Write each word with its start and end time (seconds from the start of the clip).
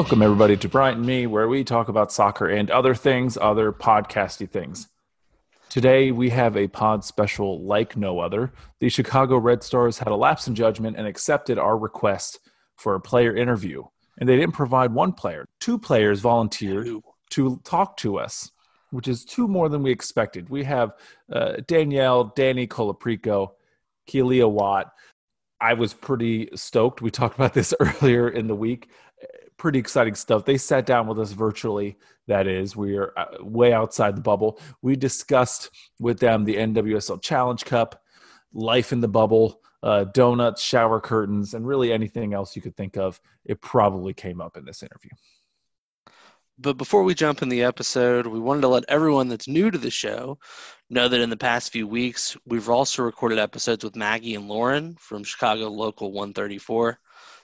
Welcome, 0.00 0.22
everybody, 0.22 0.56
to 0.56 0.66
Bryant 0.66 0.96
and 0.96 1.06
Me, 1.06 1.26
where 1.26 1.46
we 1.46 1.62
talk 1.62 1.90
about 1.90 2.10
soccer 2.10 2.48
and 2.48 2.70
other 2.70 2.94
things, 2.94 3.36
other 3.36 3.70
podcasty 3.70 4.48
things. 4.48 4.88
Today, 5.68 6.10
we 6.10 6.30
have 6.30 6.56
a 6.56 6.68
pod 6.68 7.04
special 7.04 7.62
like 7.64 7.98
no 7.98 8.18
other. 8.18 8.50
The 8.78 8.88
Chicago 8.88 9.36
Red 9.36 9.62
Stars 9.62 9.98
had 9.98 10.08
a 10.08 10.16
lapse 10.16 10.48
in 10.48 10.54
judgment 10.54 10.96
and 10.96 11.06
accepted 11.06 11.58
our 11.58 11.76
request 11.76 12.40
for 12.76 12.94
a 12.94 13.00
player 13.00 13.36
interview. 13.36 13.84
And 14.18 14.26
they 14.26 14.36
didn't 14.36 14.54
provide 14.54 14.94
one 14.94 15.12
player, 15.12 15.46
two 15.60 15.78
players 15.78 16.20
volunteered 16.20 16.88
to 17.32 17.60
talk 17.62 17.98
to 17.98 18.18
us, 18.18 18.52
which 18.92 19.06
is 19.06 19.26
two 19.26 19.48
more 19.48 19.68
than 19.68 19.82
we 19.82 19.90
expected. 19.90 20.48
We 20.48 20.64
have 20.64 20.92
uh, 21.30 21.56
Danielle, 21.66 22.32
Danny 22.34 22.66
Colaprico, 22.66 23.50
Kealia 24.08 24.50
Watt. 24.50 24.94
I 25.60 25.74
was 25.74 25.92
pretty 25.92 26.48
stoked. 26.54 27.02
We 27.02 27.10
talked 27.10 27.34
about 27.34 27.52
this 27.52 27.74
earlier 27.80 28.30
in 28.30 28.46
the 28.46 28.54
week 28.54 28.88
pretty 29.60 29.78
exciting 29.78 30.14
stuff. 30.14 30.46
They 30.46 30.56
sat 30.56 30.86
down 30.86 31.06
with 31.06 31.20
us 31.20 31.32
virtually. 31.32 31.98
That 32.28 32.46
is, 32.46 32.74
we 32.74 32.96
are 32.96 33.12
uh, 33.14 33.44
way 33.44 33.74
outside 33.74 34.16
the 34.16 34.22
bubble. 34.22 34.58
We 34.80 34.96
discussed 34.96 35.68
with 35.98 36.18
them 36.18 36.44
the 36.44 36.56
NWSL 36.56 37.20
Challenge 37.20 37.62
Cup, 37.66 38.02
life 38.54 38.90
in 38.90 39.02
the 39.02 39.08
bubble, 39.08 39.60
uh, 39.82 40.04
donuts, 40.04 40.62
shower 40.62 40.98
curtains, 40.98 41.52
and 41.52 41.66
really 41.66 41.92
anything 41.92 42.32
else 42.32 42.56
you 42.56 42.62
could 42.62 42.74
think 42.74 42.96
of. 42.96 43.20
It 43.44 43.60
probably 43.60 44.14
came 44.14 44.40
up 44.40 44.56
in 44.56 44.64
this 44.64 44.82
interview. 44.82 45.10
But 46.58 46.78
before 46.78 47.02
we 47.02 47.14
jump 47.14 47.42
in 47.42 47.50
the 47.50 47.62
episode, 47.64 48.26
we 48.26 48.40
wanted 48.40 48.62
to 48.62 48.68
let 48.68 48.84
everyone 48.88 49.28
that's 49.28 49.48
new 49.48 49.70
to 49.70 49.78
the 49.78 49.90
show 49.90 50.38
know 50.88 51.06
that 51.06 51.20
in 51.20 51.28
the 51.28 51.36
past 51.36 51.70
few 51.70 51.86
weeks, 51.86 52.34
we've 52.46 52.70
also 52.70 53.02
recorded 53.02 53.38
episodes 53.38 53.84
with 53.84 53.94
Maggie 53.94 54.36
and 54.36 54.48
Lauren 54.48 54.96
from 54.98 55.22
Chicago 55.22 55.68
Local 55.68 56.12
134. 56.12 56.98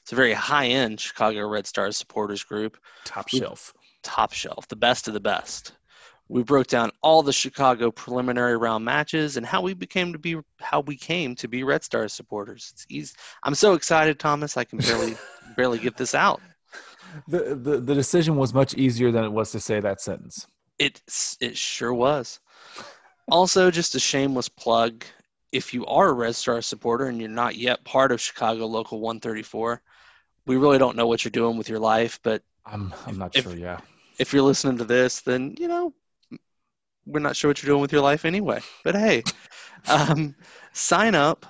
It's 0.06 0.12
a 0.12 0.14
very 0.14 0.34
high 0.34 0.68
end 0.68 1.00
Chicago 1.00 1.48
Red 1.48 1.66
Stars 1.66 1.96
supporters 1.96 2.44
group. 2.44 2.78
Top 3.04 3.28
shelf. 3.28 3.74
Top 4.04 4.32
shelf, 4.32 4.68
the 4.68 4.76
best 4.76 5.08
of 5.08 5.14
the 5.14 5.20
best. 5.20 5.72
We 6.28 6.44
broke 6.44 6.68
down 6.68 6.92
all 7.02 7.24
the 7.24 7.32
Chicago 7.32 7.90
preliminary 7.90 8.56
round 8.56 8.84
matches 8.84 9.36
and 9.36 9.44
how 9.44 9.62
we 9.62 9.74
became 9.74 10.12
to 10.12 10.18
be 10.20 10.36
how 10.60 10.82
we 10.82 10.96
came 10.96 11.34
to 11.34 11.48
be 11.48 11.64
Red 11.64 11.82
Stars 11.82 12.12
supporters. 12.12 12.70
It's 12.72 12.86
easy. 12.88 13.14
I'm 13.42 13.56
so 13.56 13.72
excited, 13.72 14.20
Thomas. 14.20 14.56
I 14.56 14.62
can 14.62 14.78
barely 14.78 15.16
barely 15.56 15.80
get 15.80 15.96
this 15.96 16.14
out. 16.14 16.40
The, 17.26 17.56
the 17.60 17.80
the 17.80 17.94
decision 17.96 18.36
was 18.36 18.54
much 18.54 18.74
easier 18.74 19.10
than 19.10 19.24
it 19.24 19.32
was 19.32 19.50
to 19.50 19.58
say 19.58 19.80
that 19.80 20.00
sentence. 20.00 20.46
It 20.78 21.02
it 21.40 21.56
sure 21.56 21.92
was. 21.92 22.38
Also, 23.28 23.72
just 23.72 23.96
a 23.96 23.98
shameless 23.98 24.48
plug. 24.48 25.04
If 25.50 25.74
you 25.74 25.84
are 25.86 26.10
a 26.10 26.12
Red 26.12 26.36
Star 26.36 26.62
supporter 26.62 27.06
and 27.06 27.18
you're 27.18 27.28
not 27.28 27.56
yet 27.56 27.84
part 27.84 28.12
of 28.12 28.20
Chicago 28.20 28.66
Local 28.66 29.00
134, 29.00 29.82
we 30.46 30.56
really 30.56 30.78
don't 30.78 30.96
know 30.96 31.06
what 31.06 31.24
you're 31.24 31.30
doing 31.30 31.56
with 31.56 31.68
your 31.68 31.78
life, 31.78 32.18
but 32.22 32.42
I'm 32.64 32.94
I'm 33.06 33.18
not 33.18 33.36
if, 33.36 33.44
sure. 33.44 33.54
Yeah. 33.54 33.80
If 34.18 34.32
you're 34.32 34.42
listening 34.42 34.78
to 34.78 34.84
this, 34.84 35.20
then 35.20 35.54
you 35.58 35.68
know 35.68 35.92
we're 37.06 37.20
not 37.20 37.36
sure 37.36 37.50
what 37.50 37.62
you're 37.62 37.70
doing 37.70 37.82
with 37.82 37.92
your 37.92 38.02
life 38.02 38.24
anyway. 38.24 38.60
But 38.84 38.94
hey, 38.94 39.22
um, 39.88 40.34
sign 40.72 41.14
up, 41.14 41.46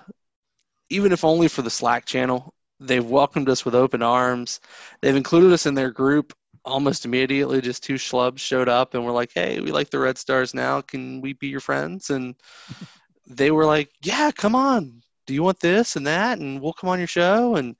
even 0.90 1.12
if 1.12 1.24
only 1.24 1.48
for 1.48 1.62
the 1.62 1.70
Slack 1.70 2.04
channel. 2.04 2.52
They've 2.78 3.04
welcomed 3.04 3.48
us 3.48 3.64
with 3.64 3.74
open 3.74 4.02
arms. 4.02 4.60
They've 5.00 5.16
included 5.16 5.50
us 5.50 5.64
in 5.64 5.74
their 5.74 5.90
group 5.90 6.34
almost 6.62 7.06
immediately. 7.06 7.62
Just 7.62 7.82
two 7.82 7.94
schlubs 7.94 8.38
showed 8.40 8.68
up 8.68 8.92
and 8.92 9.02
we're 9.04 9.12
like, 9.12 9.30
"Hey, 9.34 9.60
we 9.60 9.72
like 9.72 9.88
the 9.88 9.98
Red 9.98 10.18
Stars 10.18 10.52
now. 10.52 10.82
Can 10.82 11.22
we 11.22 11.32
be 11.32 11.48
your 11.48 11.60
friends?" 11.60 12.10
And 12.10 12.34
they 13.26 13.50
were 13.50 13.64
like, 13.64 13.90
"Yeah, 14.02 14.30
come 14.30 14.54
on. 14.54 15.00
Do 15.26 15.32
you 15.32 15.42
want 15.42 15.60
this 15.60 15.96
and 15.96 16.06
that? 16.06 16.38
And 16.38 16.60
we'll 16.60 16.74
come 16.74 16.90
on 16.90 16.98
your 16.98 17.08
show." 17.08 17.56
And 17.56 17.76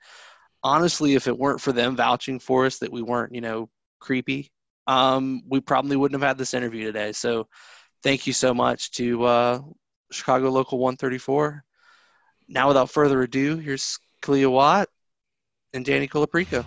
honestly, 0.66 1.14
if 1.14 1.28
it 1.28 1.38
weren't 1.38 1.60
for 1.60 1.72
them 1.72 1.94
vouching 1.94 2.40
for 2.40 2.66
us 2.66 2.78
that 2.78 2.90
we 2.90 3.00
weren't, 3.00 3.32
you 3.32 3.40
know, 3.40 3.68
creepy, 4.00 4.50
um, 4.88 5.42
we 5.48 5.60
probably 5.60 5.96
wouldn't 5.96 6.20
have 6.20 6.28
had 6.28 6.38
this 6.38 6.54
interview 6.54 6.84
today. 6.84 7.12
So 7.12 7.46
thank 8.02 8.26
you 8.26 8.32
so 8.32 8.52
much 8.52 8.90
to 8.92 9.24
uh, 9.24 9.60
Chicago 10.10 10.50
Local 10.50 10.78
134. 10.78 11.62
Now, 12.48 12.68
without 12.68 12.90
further 12.90 13.22
ado, 13.22 13.56
here's 13.56 13.98
Kealia 14.22 14.50
Watt 14.50 14.88
and 15.72 15.84
Danny 15.84 16.08
Colaprico. 16.08 16.64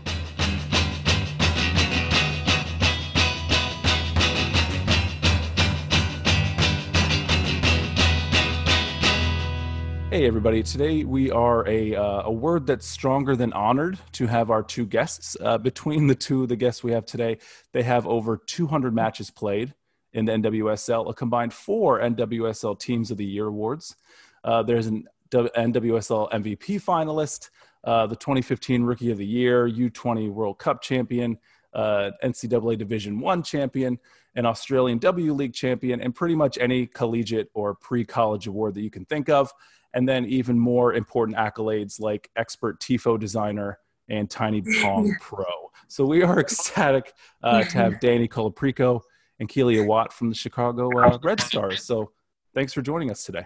Hey, 10.12 10.26
everybody. 10.26 10.64
Today 10.64 11.04
we 11.04 11.30
are 11.30 11.68
a, 11.68 11.94
uh, 11.94 12.24
a 12.24 12.32
word 12.32 12.66
that's 12.66 12.88
stronger 12.88 13.36
than 13.36 13.54
honored 13.54 14.00
to 14.14 14.26
have 14.26 14.50
our 14.50 14.64
two 14.64 14.88
guests. 14.88 15.38
Uh, 15.40 15.60
between 15.60 16.08
the 16.08 16.16
two 16.16 16.48
the 16.48 16.56
guests 16.56 16.84
we 16.84 16.94
have 16.94 17.06
today, 17.06 17.38
they 17.74 17.84
have 17.84 18.08
over 18.08 18.36
200 18.36 18.92
matches 18.92 19.30
played 19.30 19.76
in 20.14 20.26
the 20.26 20.32
NWSL, 20.32 21.12
a 21.12 21.14
combined 21.14 21.54
four 21.54 22.00
NWSL 22.00 22.80
Teams 22.80 23.12
of 23.12 23.18
the 23.18 23.26
Year 23.26 23.46
awards. 23.46 23.96
Uh, 24.44 24.64
there's 24.64 24.88
an 24.88 25.08
NWSL 25.32 26.32
MVP 26.32 26.82
finalist, 26.84 27.52
uh, 27.84 28.08
the 28.08 28.16
2015 28.16 28.82
Rookie 28.82 29.12
of 29.12 29.20
the 29.20 29.28
Year, 29.28 29.70
U20 29.70 30.32
World 30.32 30.58
Cup 30.58 30.82
champion, 30.82 31.38
uh, 31.76 32.10
NCAA 32.24 32.80
Division 32.80 33.20
One 33.20 33.44
champion, 33.44 34.00
an 34.36 34.48
Australian 34.48 34.98
W 34.98 35.34
League 35.34 35.54
champion, 35.54 36.02
and 36.02 36.16
pretty 36.16 36.34
much 36.34 36.58
any 36.60 36.88
collegiate 36.88 37.52
or 37.54 37.76
pre 37.76 38.04
college 38.04 38.48
award 38.48 38.74
that 38.74 38.82
you 38.82 38.90
can 38.90 39.06
think 39.06 39.30
of 39.30 39.54
and 39.94 40.08
then 40.08 40.26
even 40.26 40.58
more 40.58 40.94
important 40.94 41.38
accolades 41.38 42.00
like 42.00 42.30
expert 42.36 42.80
tifo 42.80 43.20
designer 43.20 43.80
and 44.10 44.30
tiny 44.30 44.62
pong 44.82 45.16
pro. 45.20 45.46
So 45.88 46.06
we 46.06 46.24
are 46.24 46.40
ecstatic 46.40 47.14
uh, 47.44 47.64
to 47.64 47.78
have 47.78 48.00
danny 48.00 48.28
colaprico 48.28 49.02
and 49.40 49.50
kealia 49.50 49.86
watt 49.86 50.14
from 50.14 50.30
the 50.30 50.36
chicago 50.36 50.90
uh, 51.00 51.18
red 51.24 51.40
stars. 51.42 51.84
So 51.84 52.12
thanks 52.54 52.74
for 52.74 52.82
joining 52.82 53.10
us 53.12 53.24
today. 53.24 53.46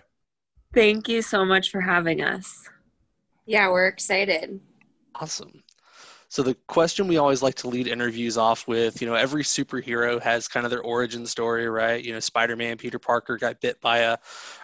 Thank 0.73 1.07
you 1.07 1.21
so 1.21 1.45
much 1.45 1.69
for 1.69 1.81
having 1.81 2.21
us. 2.21 2.69
Yeah 3.45 3.69
we're 3.69 3.87
excited. 3.87 4.59
Awesome. 5.15 5.63
So 6.33 6.41
the 6.41 6.55
question 6.65 7.07
we 7.07 7.17
always 7.17 7.43
like 7.43 7.53
to 7.57 7.67
lead 7.67 7.85
interviews 7.85 8.39
off 8.39 8.67
with, 8.67 8.99
you 8.99 9.07
know, 9.07 9.13
every 9.13 9.43
superhero 9.43 10.19
has 10.19 10.47
kind 10.47 10.65
of 10.65 10.71
their 10.71 10.81
origin 10.81 11.27
story, 11.27 11.69
right? 11.69 12.03
You 12.03 12.13
know, 12.13 12.19
Spider-Man, 12.19 12.77
Peter 12.77 12.97
Parker 12.97 13.37
got 13.37 13.61
bit 13.61 13.79
by 13.81 13.99
a, 13.99 14.17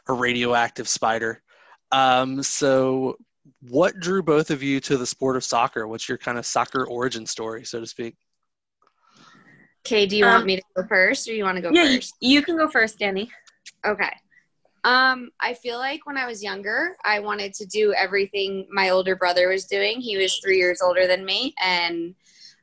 a 0.08 0.14
radioactive 0.14 0.88
spider. 0.88 1.44
Um, 1.92 2.44
so, 2.44 3.18
what 3.62 4.00
drew 4.00 4.22
both 4.22 4.52
of 4.52 4.62
you 4.62 4.80
to 4.82 4.98
the 4.98 5.06
sport 5.06 5.36
of 5.36 5.44
soccer? 5.44 5.88
What's 5.88 6.08
your 6.08 6.18
kind 6.18 6.38
of 6.38 6.46
soccer 6.46 6.86
origin 6.86 7.26
story, 7.26 7.66
so 7.66 7.80
to 7.80 7.88
speak? 7.88 8.16
Okay, 9.86 10.06
do 10.06 10.18
you 10.18 10.26
um, 10.26 10.34
want 10.34 10.46
me 10.46 10.58
to 10.58 10.64
go 10.76 10.84
first 10.88 11.28
or 11.28 11.34
you 11.34 11.44
want 11.44 11.56
to 11.56 11.62
go 11.62 11.72
yeah, 11.72 11.96
first? 11.96 12.16
You 12.20 12.42
can 12.42 12.58
go 12.58 12.70
first, 12.70 13.00
Danny. 13.00 13.32
Okay. 13.86 14.12
Um, 14.84 15.30
I 15.42 15.56
feel 15.56 15.78
like 15.78 16.06
when 16.06 16.18
I 16.18 16.26
was 16.26 16.44
younger, 16.44 16.96
I 17.04 17.20
wanted 17.20 17.54
to 17.56 17.66
do 17.66 17.94
everything 17.94 18.68
my 18.72 18.90
older 18.90 19.16
brother 19.16 19.50
was 19.50 19.66
doing. 19.66 20.00
He 20.00 20.18
was 20.18 20.38
three 20.38 20.58
years 20.58 20.82
older 20.82 21.08
than 21.08 21.26
me, 21.26 21.54
and 21.62 22.16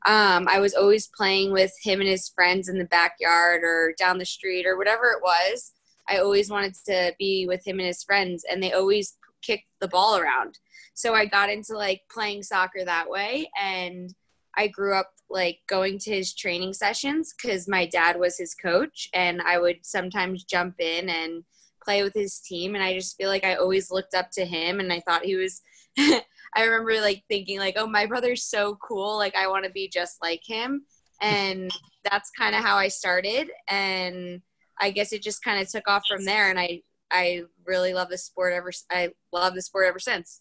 um, 0.07 0.47
I 0.49 0.61
was 0.61 0.75
always 0.75 1.09
playing 1.09 1.53
with 1.53 1.73
him 1.83 2.01
and 2.01 2.09
his 2.09 2.29
friends 2.29 2.69
in 2.69 2.79
the 2.79 2.85
backyard 2.85 3.63
or 3.65 3.95
down 3.99 4.19
the 4.19 4.25
street 4.25 4.67
or 4.67 4.79
whatever 4.79 5.07
it 5.07 5.23
was. 5.23 5.73
I 6.09 6.19
always 6.19 6.51
wanted 6.51 6.75
to 6.87 7.15
be 7.19 7.47
with 7.47 7.67
him 7.67 7.79
and 7.79 7.87
his 7.87 8.03
friends, 8.03 8.45
and 8.49 8.63
they 8.63 8.73
always 8.73 9.17
kicked 9.43 9.69
the 9.81 9.89
ball 9.89 10.17
around. 10.17 10.59
So 10.95 11.15
I 11.15 11.27
got 11.27 11.51
into 11.51 11.75
like 11.75 12.03
playing 12.11 12.43
soccer 12.43 12.85
that 12.85 13.09
way, 13.09 13.51
and 13.61 14.15
I 14.57 14.69
grew 14.69 14.95
up 14.95 15.13
like 15.29 15.59
going 15.69 15.99
to 15.99 16.11
his 16.11 16.35
training 16.35 16.73
sessions 16.73 17.35
because 17.35 17.69
my 17.69 17.87
dad 17.87 18.19
was 18.19 18.39
his 18.39 18.55
coach, 18.55 19.09
and 19.13 19.43
I 19.43 19.59
would 19.59 19.79
sometimes 19.83 20.45
jump 20.45 20.77
in 20.81 21.09
and 21.09 21.45
play 21.83 22.03
with 22.03 22.15
his 22.15 22.41
team. 22.41 22.75
And 22.75 22.83
I 22.83 22.95
just 22.95 23.17
feel 23.17 23.29
like 23.29 23.45
I 23.45 23.55
always 23.55 23.91
looked 23.91 24.15
up 24.15 24.31
to 24.33 24.45
him, 24.45 24.81
and 24.81 24.93
I 24.93 25.01
thought 25.01 25.25
he 25.25 25.37
was. 25.37 25.63
I 26.55 26.63
remember 26.65 27.01
like 27.03 27.23
thinking 27.29 27.59
like, 27.59 27.75
oh, 27.77 27.87
my 27.87 28.07
brother's 28.07 28.45
so 28.45 28.77
cool. 28.77 29.19
Like 29.19 29.37
I 29.37 29.49
want 29.49 29.65
to 29.65 29.71
be 29.71 29.89
just 29.89 30.23
like 30.23 30.43
him, 30.45 30.85
and 31.21 31.71
that's 32.11 32.31
kind 32.31 32.55
of 32.55 32.63
how 32.63 32.77
I 32.77 32.89
started. 32.89 33.51
And 33.69 34.41
I 34.81 34.91
guess 34.91 35.13
it 35.13 35.23
just 35.23 35.43
kind 35.43 35.61
of 35.61 35.71
took 35.71 35.89
off 35.89 36.05
from 36.09 36.25
there, 36.25 36.51
and 36.51 36.59
I 36.59 36.83
I 37.11 37.43
really 37.65 37.95
love 37.95 38.09
the 38.09 38.19
sport 38.19 38.53
ever. 38.53 38.73
I 38.91 39.11
love 39.33 39.55
the 39.55 39.63
sport 39.63 39.87
ever 39.87 39.99
since. 39.99 40.41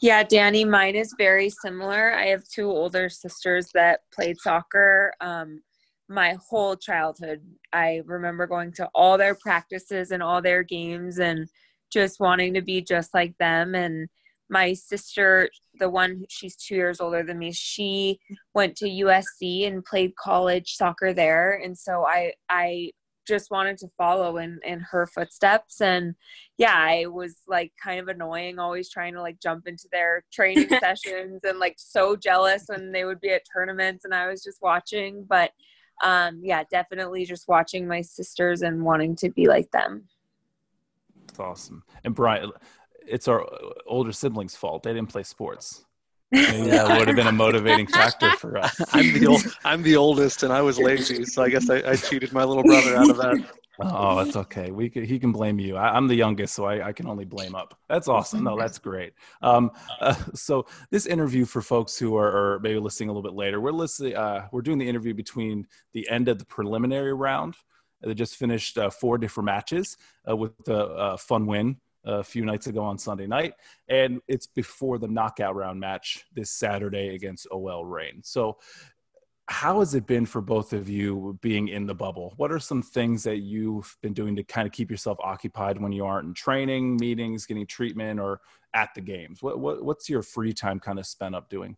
Yeah, 0.00 0.22
Danny, 0.22 0.64
mine 0.64 0.94
is 0.94 1.14
very 1.18 1.50
similar. 1.50 2.14
I 2.14 2.26
have 2.26 2.46
two 2.48 2.70
older 2.70 3.08
sisters 3.08 3.68
that 3.74 4.00
played 4.12 4.38
soccer 4.38 5.12
um, 5.20 5.60
my 6.08 6.36
whole 6.48 6.76
childhood. 6.76 7.42
I 7.72 8.02
remember 8.06 8.46
going 8.46 8.72
to 8.74 8.88
all 8.94 9.18
their 9.18 9.34
practices 9.34 10.12
and 10.12 10.22
all 10.22 10.40
their 10.40 10.62
games 10.62 11.18
and 11.18 11.48
just 11.90 12.20
wanting 12.20 12.54
to 12.54 12.62
be 12.62 12.80
just 12.80 13.12
like 13.12 13.36
them. 13.38 13.74
And 13.74 14.08
my 14.48 14.72
sister, 14.72 15.50
the 15.78 15.90
one 15.90 16.24
she's 16.28 16.56
two 16.56 16.74
years 16.74 17.00
older 17.00 17.22
than 17.22 17.38
me, 17.38 17.52
she 17.52 18.18
went 18.54 18.76
to 18.76 18.86
USC 18.86 19.66
and 19.66 19.84
played 19.84 20.16
college 20.16 20.74
soccer 20.74 21.12
there, 21.12 21.60
and 21.62 21.76
so 21.76 22.04
I 22.06 22.32
I 22.48 22.92
just 23.28 23.50
wanted 23.50 23.76
to 23.76 23.88
follow 23.98 24.38
in 24.38 24.58
in 24.64 24.80
her 24.80 25.06
footsteps. 25.06 25.80
And 25.80 26.14
yeah 26.56 26.74
i 26.74 27.04
was 27.06 27.42
like 27.46 27.72
kind 27.82 28.00
of 28.00 28.08
annoying 28.08 28.58
always 28.58 28.90
trying 28.90 29.12
to 29.12 29.20
like 29.20 29.38
jump 29.40 29.68
into 29.68 29.86
their 29.92 30.24
training 30.32 30.68
sessions 30.80 31.42
and 31.44 31.58
like 31.58 31.76
so 31.76 32.16
jealous 32.16 32.64
when 32.66 32.90
they 32.90 33.04
would 33.04 33.20
be 33.20 33.28
at 33.28 33.42
tournaments 33.52 34.04
and 34.04 34.14
i 34.14 34.26
was 34.26 34.42
just 34.42 34.62
watching. 34.62 35.24
But 35.28 35.52
um 36.02 36.40
yeah 36.42 36.64
definitely 36.70 37.24
just 37.26 37.48
watching 37.48 37.86
my 37.86 38.00
sisters 38.00 38.62
and 38.62 38.82
wanting 38.82 39.14
to 39.16 39.30
be 39.30 39.46
like 39.46 39.70
them. 39.72 40.04
That's 41.26 41.40
awesome. 41.40 41.82
And 42.04 42.14
Brian, 42.14 42.52
it's 43.10 43.28
our 43.28 43.46
older 43.86 44.12
siblings' 44.12 44.54
fault. 44.56 44.82
They 44.82 44.92
didn't 44.92 45.08
play 45.10 45.22
sports. 45.22 45.84
Maybe 46.30 46.68
Yeah. 46.68 46.84
that 46.84 46.98
would 46.98 47.08
have 47.08 47.16
been 47.16 47.26
a 47.26 47.32
motivating 47.32 47.86
factor 47.86 48.30
for 48.32 48.58
us. 48.58 48.78
I'm 48.92 49.12
the 49.18 49.26
old, 49.26 49.42
I'm 49.64 49.82
the 49.82 49.96
oldest, 49.96 50.42
and 50.42 50.52
I 50.52 50.60
was 50.60 50.78
lazy, 50.78 51.24
so 51.24 51.42
I 51.42 51.48
guess 51.48 51.70
I, 51.70 51.76
I 51.90 51.96
cheated 51.96 52.32
my 52.32 52.44
little 52.44 52.62
brother 52.62 52.96
out 52.96 53.10
of 53.10 53.16
that. 53.16 53.44
Oh, 53.80 54.16
that's 54.22 54.36
okay. 54.36 54.70
We 54.72 54.90
could, 54.90 55.04
he 55.04 55.20
can 55.20 55.30
blame 55.30 55.60
you. 55.60 55.76
I, 55.76 55.96
I'm 55.96 56.08
the 56.08 56.16
youngest, 56.16 56.54
so 56.54 56.64
I, 56.64 56.88
I 56.88 56.92
can 56.92 57.06
only 57.06 57.24
blame 57.24 57.54
up. 57.54 57.78
That's 57.88 58.08
awesome. 58.08 58.42
No, 58.42 58.58
that's 58.58 58.78
great. 58.78 59.12
Um, 59.40 59.70
uh, 60.00 60.14
so 60.34 60.66
this 60.90 61.06
interview 61.06 61.44
for 61.44 61.62
folks 61.62 61.96
who 61.96 62.16
are, 62.16 62.54
are 62.54 62.60
maybe 62.60 62.78
listening 62.80 63.08
a 63.08 63.12
little 63.12 63.22
bit 63.22 63.36
later, 63.36 63.60
we're 63.60 63.70
listening. 63.70 64.16
Uh, 64.16 64.48
we're 64.50 64.62
doing 64.62 64.78
the 64.78 64.88
interview 64.88 65.14
between 65.14 65.66
the 65.92 66.08
end 66.10 66.28
of 66.28 66.40
the 66.40 66.44
preliminary 66.44 67.14
round. 67.14 67.54
They 68.02 68.14
just 68.14 68.36
finished 68.36 68.78
uh, 68.78 68.90
four 68.90 69.16
different 69.16 69.46
matches 69.46 69.96
uh, 70.28 70.36
with 70.36 70.52
a 70.68 70.76
uh, 70.76 71.16
fun 71.16 71.46
win 71.46 71.76
a 72.04 72.22
few 72.22 72.44
nights 72.44 72.66
ago 72.66 72.82
on 72.82 72.98
Sunday 72.98 73.26
night, 73.26 73.54
and 73.88 74.20
it's 74.28 74.46
before 74.46 74.98
the 74.98 75.08
knockout 75.08 75.56
round 75.56 75.80
match 75.80 76.24
this 76.34 76.50
Saturday 76.50 77.14
against 77.14 77.46
OL 77.50 77.84
Reign. 77.84 78.20
So 78.22 78.58
how 79.48 79.78
has 79.78 79.94
it 79.94 80.06
been 80.06 80.26
for 80.26 80.42
both 80.42 80.74
of 80.74 80.90
you 80.90 81.38
being 81.40 81.68
in 81.68 81.86
the 81.86 81.94
bubble? 81.94 82.34
What 82.36 82.52
are 82.52 82.58
some 82.58 82.82
things 82.82 83.22
that 83.22 83.38
you've 83.38 83.96
been 84.02 84.12
doing 84.12 84.36
to 84.36 84.42
kind 84.42 84.66
of 84.66 84.72
keep 84.72 84.90
yourself 84.90 85.16
occupied 85.22 85.80
when 85.80 85.90
you 85.90 86.04
aren't 86.04 86.28
in 86.28 86.34
training, 86.34 86.98
meetings, 86.98 87.46
getting 87.46 87.66
treatment, 87.66 88.20
or 88.20 88.42
at 88.74 88.90
the 88.94 89.00
games? 89.00 89.42
What, 89.42 89.58
what 89.58 89.82
what's 89.82 90.08
your 90.08 90.22
free 90.22 90.52
time 90.52 90.78
kind 90.78 90.98
of 90.98 91.06
spent 91.06 91.34
up 91.34 91.48
doing? 91.48 91.76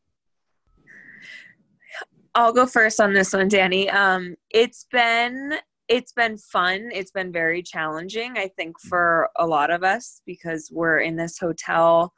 I'll 2.34 2.52
go 2.52 2.66
first 2.66 3.00
on 3.00 3.14
this 3.14 3.32
one, 3.32 3.48
Danny. 3.48 3.88
Um, 3.88 4.36
it's 4.50 4.86
been 4.90 5.54
it's 5.90 6.12
been 6.12 6.38
fun. 6.38 6.88
It's 6.94 7.10
been 7.10 7.32
very 7.32 7.64
challenging, 7.64 8.38
I 8.38 8.46
think, 8.56 8.80
for 8.80 9.28
a 9.36 9.46
lot 9.46 9.70
of 9.72 9.82
us 9.82 10.22
because 10.24 10.70
we're 10.72 11.00
in 11.00 11.16
this 11.16 11.36
hotel. 11.36 12.14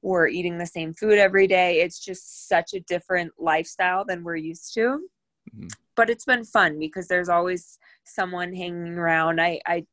We're 0.00 0.28
eating 0.28 0.58
the 0.58 0.66
same 0.66 0.94
food 0.94 1.18
every 1.18 1.48
day. 1.48 1.80
It's 1.80 1.98
just 1.98 2.48
such 2.48 2.72
a 2.72 2.80
different 2.80 3.32
lifestyle 3.36 4.04
than 4.04 4.22
we're 4.22 4.36
used 4.36 4.72
to. 4.74 5.08
Mhm. 5.52 5.72
But 5.96 6.08
it's 6.08 6.24
been 6.24 6.44
fun 6.44 6.78
because 6.78 7.08
there's 7.08 7.28
always 7.28 7.80
someone 8.04 8.54
hanging 8.54 8.96
around. 8.96 9.40
I, 9.40 9.60
I 9.66 9.84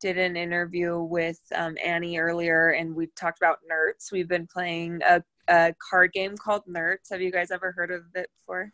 did 0.00 0.16
an 0.16 0.34
interview 0.34 0.98
with 0.98 1.40
um, 1.54 1.76
Annie 1.84 2.16
earlier, 2.16 2.70
and 2.70 2.96
we 2.96 3.08
talked 3.08 3.38
about 3.38 3.58
Nerds. 3.70 4.10
We've 4.10 4.28
been 4.28 4.46
playing 4.46 5.02
a, 5.06 5.22
a 5.48 5.74
card 5.90 6.14
game 6.14 6.38
called 6.38 6.62
Nerds. 6.66 7.10
Have 7.10 7.20
you 7.20 7.30
guys 7.30 7.50
ever 7.50 7.72
heard 7.72 7.90
of 7.90 8.04
it 8.14 8.30
before? 8.40 8.72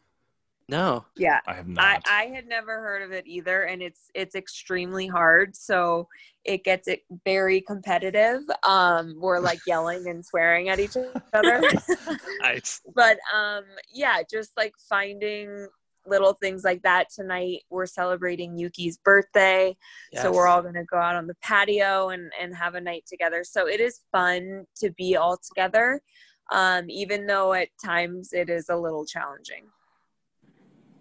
No, 0.68 1.06
Yeah. 1.16 1.40
I 1.46 1.54
have 1.54 1.66
not. 1.66 2.02
I 2.06 2.24
had 2.26 2.46
never 2.46 2.80
heard 2.80 3.02
of 3.02 3.10
it 3.10 3.26
either 3.26 3.62
and 3.62 3.80
it's 3.82 4.10
it's 4.14 4.34
extremely 4.34 5.06
hard 5.06 5.56
so 5.56 6.06
it 6.44 6.62
gets 6.62 6.88
it 6.88 7.04
very 7.24 7.60
competitive 7.62 8.42
um 8.66 9.16
we're 9.18 9.40
like 9.40 9.60
yelling 9.66 10.08
and 10.08 10.24
swearing 10.24 10.68
at 10.68 10.78
each 10.78 10.96
other 11.32 11.62
nice. 12.42 12.80
but 12.94 13.18
um 13.34 13.64
yeah 13.92 14.18
just 14.30 14.50
like 14.56 14.72
finding 14.88 15.66
little 16.06 16.32
things 16.34 16.64
like 16.64 16.82
that 16.82 17.08
tonight 17.14 17.60
we're 17.70 17.86
celebrating 17.86 18.58
yuki's 18.58 18.98
birthday 18.98 19.76
so 20.14 20.32
we're 20.32 20.46
all 20.46 20.62
going 20.62 20.74
to 20.74 20.84
go 20.84 20.96
out 20.96 21.16
on 21.16 21.26
the 21.26 21.36
patio 21.42 22.10
and 22.10 22.30
and 22.40 22.54
have 22.54 22.74
a 22.74 22.80
night 22.80 23.04
together 23.06 23.42
so 23.44 23.66
it 23.66 23.80
is 23.80 24.00
fun 24.12 24.64
to 24.76 24.90
be 24.92 25.16
all 25.16 25.36
together 25.36 26.00
um 26.50 26.88
even 26.88 27.26
though 27.26 27.52
at 27.52 27.68
times 27.84 28.32
it 28.32 28.48
is 28.48 28.68
a 28.68 28.76
little 28.76 29.04
challenging 29.04 29.64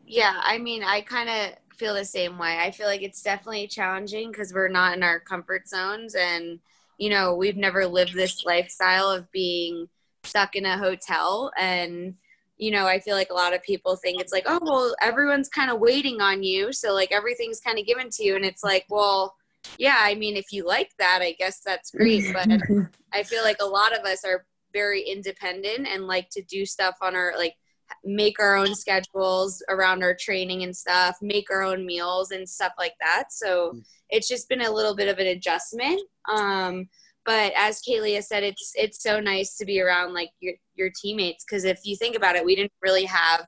Yeah, 0.07 0.39
I 0.42 0.57
mean, 0.57 0.83
I 0.83 1.01
kind 1.01 1.30
of 1.30 1.77
feel 1.77 1.94
the 1.94 2.06
same 2.06 2.38
way. 2.38 2.57
I 2.59 2.71
feel 2.71 2.88
like 2.88 3.01
it's 3.01 3.21
definitely 3.21 3.68
challenging 3.68 4.31
because 4.31 4.54
we're 4.54 4.69
not 4.69 4.95
in 4.95 5.04
our 5.04 5.19
comfort 5.19 5.68
zones 5.68 6.15
and, 6.15 6.59
you 6.98 7.09
know, 7.09 7.36
we've 7.36 7.57
never 7.57 7.86
lived 7.86 8.13
this 8.13 8.45
lifestyle 8.45 9.12
of 9.12 9.30
being 9.31 9.89
stuck 10.24 10.56
in 10.56 10.65
a 10.65 10.77
hotel. 10.77 11.51
And, 11.59 12.15
you 12.57 12.71
know, 12.71 12.88
I 12.88 13.00
feel 13.00 13.15
like 13.15 13.31
a 13.31 13.36
lot 13.36 13.54
of 13.54 13.62
people 13.63 13.98
think 13.98 14.21
it's 14.21 14.31
like, 14.31 14.45
oh, 14.48 14.59
well, 14.62 14.95
everyone's 15.01 15.50
kind 15.50 15.69
of 15.69 15.80
waiting 15.80 16.21
on 16.21 16.42
you. 16.42 16.71
So, 16.71 16.94
like, 16.94 17.12
everything's 17.12 17.59
kind 17.59 17.77
of 17.77 17.86
given 17.86 18.09
to 18.12 18.24
you. 18.24 18.38
And 18.38 18.45
it's 18.45 18.63
like, 18.63 18.86
well, 18.89 19.36
yeah, 19.77 19.98
I 20.00 20.15
mean, 20.15 20.38
if 20.38 20.54
you 20.54 20.65
like 20.65 20.92
that, 21.00 21.19
I 21.21 21.33
guess 21.33 21.59
that's 21.59 21.92
great. 21.92 22.24
Mm-hmm. 22.24 22.80
But 22.80 22.88
I 23.13 23.24
feel 23.24 23.44
like 23.44 23.57
a 23.59 23.65
lot 23.65 23.98
of 23.98 24.06
us 24.06 24.24
are 24.24 24.45
very 24.74 25.01
independent 25.01 25.88
and 25.88 26.07
like 26.07 26.30
to 26.30 26.42
do 26.44 26.65
stuff 26.65 26.95
on 27.01 27.15
our 27.15 27.33
like 27.38 27.56
make 28.04 28.39
our 28.39 28.56
own 28.56 28.75
schedules 28.75 29.63
around 29.69 30.04
our 30.04 30.16
training 30.19 30.63
and 30.63 30.75
stuff, 30.75 31.18
make 31.22 31.50
our 31.51 31.63
own 31.63 31.86
meals 31.86 32.31
and 32.31 32.48
stuff 32.48 32.74
like 32.78 32.95
that. 33.01 33.25
So 33.31 33.80
it's 34.10 34.28
just 34.28 34.50
been 34.50 34.62
a 34.62 34.72
little 34.72 34.95
bit 34.95 35.10
of 35.10 35.19
an 35.19 35.28
adjustment. 35.28 36.01
Um, 36.30 36.89
but 37.25 37.51
as 37.57 37.81
Kaylee 37.81 38.24
said, 38.24 38.44
it's 38.44 38.72
it's 38.75 39.04
so 39.04 39.19
nice 39.19 39.57
to 39.57 39.66
be 39.66 39.81
around 39.81 40.13
like 40.13 40.30
your 40.39 40.54
your 40.75 40.89
teammates 40.89 41.44
because 41.44 41.66
if 41.66 41.81
you 41.84 41.98
think 41.98 42.16
about 42.16 42.38
it, 42.38 42.45
we 42.45 42.56
didn't 42.56 42.72
really 42.81 43.06
have 43.06 43.45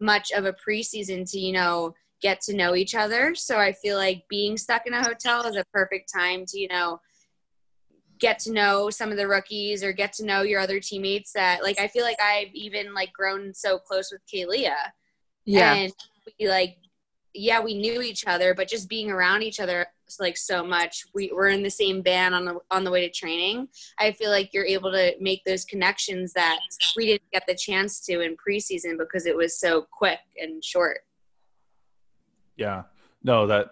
much 0.00 0.30
of 0.30 0.44
a 0.44 0.52
preseason 0.52 1.28
to 1.32 1.38
you 1.38 1.52
know 1.52 1.92
get 2.22 2.40
to 2.42 2.56
know 2.56 2.76
each 2.76 2.94
other. 2.94 3.34
So 3.34 3.58
I 3.58 3.72
feel 3.72 3.96
like 3.96 4.24
being 4.30 4.56
stuck 4.56 4.86
in 4.86 4.94
a 4.94 5.02
hotel 5.02 5.44
is 5.44 5.56
a 5.56 5.64
perfect 5.72 6.10
time 6.14 6.44
to 6.46 6.58
you 6.58 6.68
know 6.68 7.00
get 8.18 8.38
to 8.40 8.52
know 8.52 8.90
some 8.90 9.10
of 9.10 9.16
the 9.16 9.28
rookies 9.28 9.82
or 9.84 9.92
get 9.92 10.12
to 10.14 10.24
know 10.24 10.42
your 10.42 10.60
other 10.60 10.80
teammates 10.80 11.32
that 11.32 11.62
like 11.62 11.78
I 11.78 11.88
feel 11.88 12.04
like 12.04 12.20
I've 12.20 12.54
even 12.54 12.94
like 12.94 13.12
grown 13.12 13.52
so 13.54 13.78
close 13.78 14.10
with 14.10 14.22
Kealia. 14.32 14.74
Yeah. 15.44 15.74
And 15.74 15.92
we 16.38 16.48
like 16.48 16.76
yeah, 17.38 17.60
we 17.60 17.74
knew 17.74 18.00
each 18.00 18.26
other, 18.26 18.54
but 18.54 18.66
just 18.66 18.88
being 18.88 19.10
around 19.10 19.42
each 19.42 19.60
other 19.60 19.86
like 20.20 20.36
so 20.36 20.64
much. 20.64 21.04
We 21.14 21.30
were 21.34 21.48
in 21.48 21.62
the 21.62 21.70
same 21.70 22.02
band 22.02 22.34
on 22.34 22.44
the 22.44 22.58
on 22.70 22.84
the 22.84 22.90
way 22.90 23.06
to 23.06 23.12
training. 23.12 23.68
I 23.98 24.12
feel 24.12 24.30
like 24.30 24.54
you're 24.54 24.64
able 24.64 24.92
to 24.92 25.14
make 25.20 25.44
those 25.44 25.64
connections 25.64 26.32
that 26.34 26.60
we 26.96 27.06
didn't 27.06 27.30
get 27.32 27.44
the 27.46 27.54
chance 27.54 28.00
to 28.06 28.20
in 28.20 28.36
preseason 28.36 28.98
because 28.98 29.26
it 29.26 29.36
was 29.36 29.58
so 29.58 29.86
quick 29.90 30.20
and 30.40 30.64
short. 30.64 31.00
Yeah, 32.56 32.84
no, 33.26 33.46
that 33.48 33.70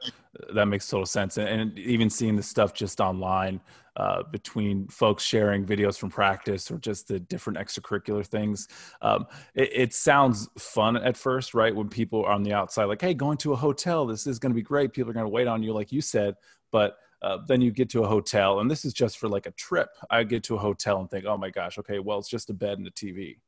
that 0.52 0.66
makes 0.66 0.88
total 0.88 1.06
sense, 1.06 1.38
and, 1.38 1.48
and 1.48 1.78
even 1.78 2.10
seeing 2.10 2.34
the 2.34 2.42
stuff 2.42 2.74
just 2.74 3.00
online 3.00 3.60
uh, 3.96 4.24
between 4.24 4.88
folks 4.88 5.22
sharing 5.22 5.64
videos 5.64 5.96
from 5.96 6.10
practice 6.10 6.72
or 6.72 6.78
just 6.78 7.06
the 7.06 7.20
different 7.20 7.56
extracurricular 7.56 8.26
things, 8.26 8.66
um, 9.00 9.26
it, 9.54 9.70
it 9.72 9.94
sounds 9.94 10.48
fun 10.58 10.96
at 10.96 11.16
first, 11.16 11.54
right? 11.54 11.74
When 11.74 11.88
people 11.88 12.24
are 12.24 12.32
on 12.32 12.42
the 12.42 12.52
outside, 12.52 12.86
like, 12.86 13.00
"Hey, 13.00 13.14
going 13.14 13.38
to 13.38 13.52
a 13.52 13.56
hotel, 13.56 14.04
this 14.06 14.26
is 14.26 14.40
going 14.40 14.50
to 14.50 14.56
be 14.56 14.62
great. 14.62 14.92
People 14.92 15.10
are 15.10 15.14
going 15.14 15.24
to 15.24 15.30
wait 15.30 15.46
on 15.46 15.62
you," 15.62 15.72
like 15.72 15.92
you 15.92 16.02
said, 16.02 16.34
but. 16.70 16.98
Uh, 17.22 17.38
then 17.48 17.62
you 17.62 17.70
get 17.70 17.88
to 17.88 18.02
a 18.02 18.06
hotel, 18.06 18.60
and 18.60 18.70
this 18.70 18.84
is 18.84 18.92
just 18.92 19.16
for 19.16 19.30
like 19.30 19.46
a 19.46 19.50
trip. 19.52 19.88
I 20.10 20.24
get 20.24 20.42
to 20.42 20.56
a 20.56 20.58
hotel 20.58 21.00
and 21.00 21.08
think, 21.10 21.24
"Oh 21.24 21.38
my 21.38 21.48
gosh, 21.48 21.78
okay, 21.78 21.98
well, 21.98 22.18
it's 22.18 22.28
just 22.28 22.50
a 22.50 22.52
bed 22.52 22.76
and 22.76 22.86
a 22.86 22.90
TV. 22.90 23.38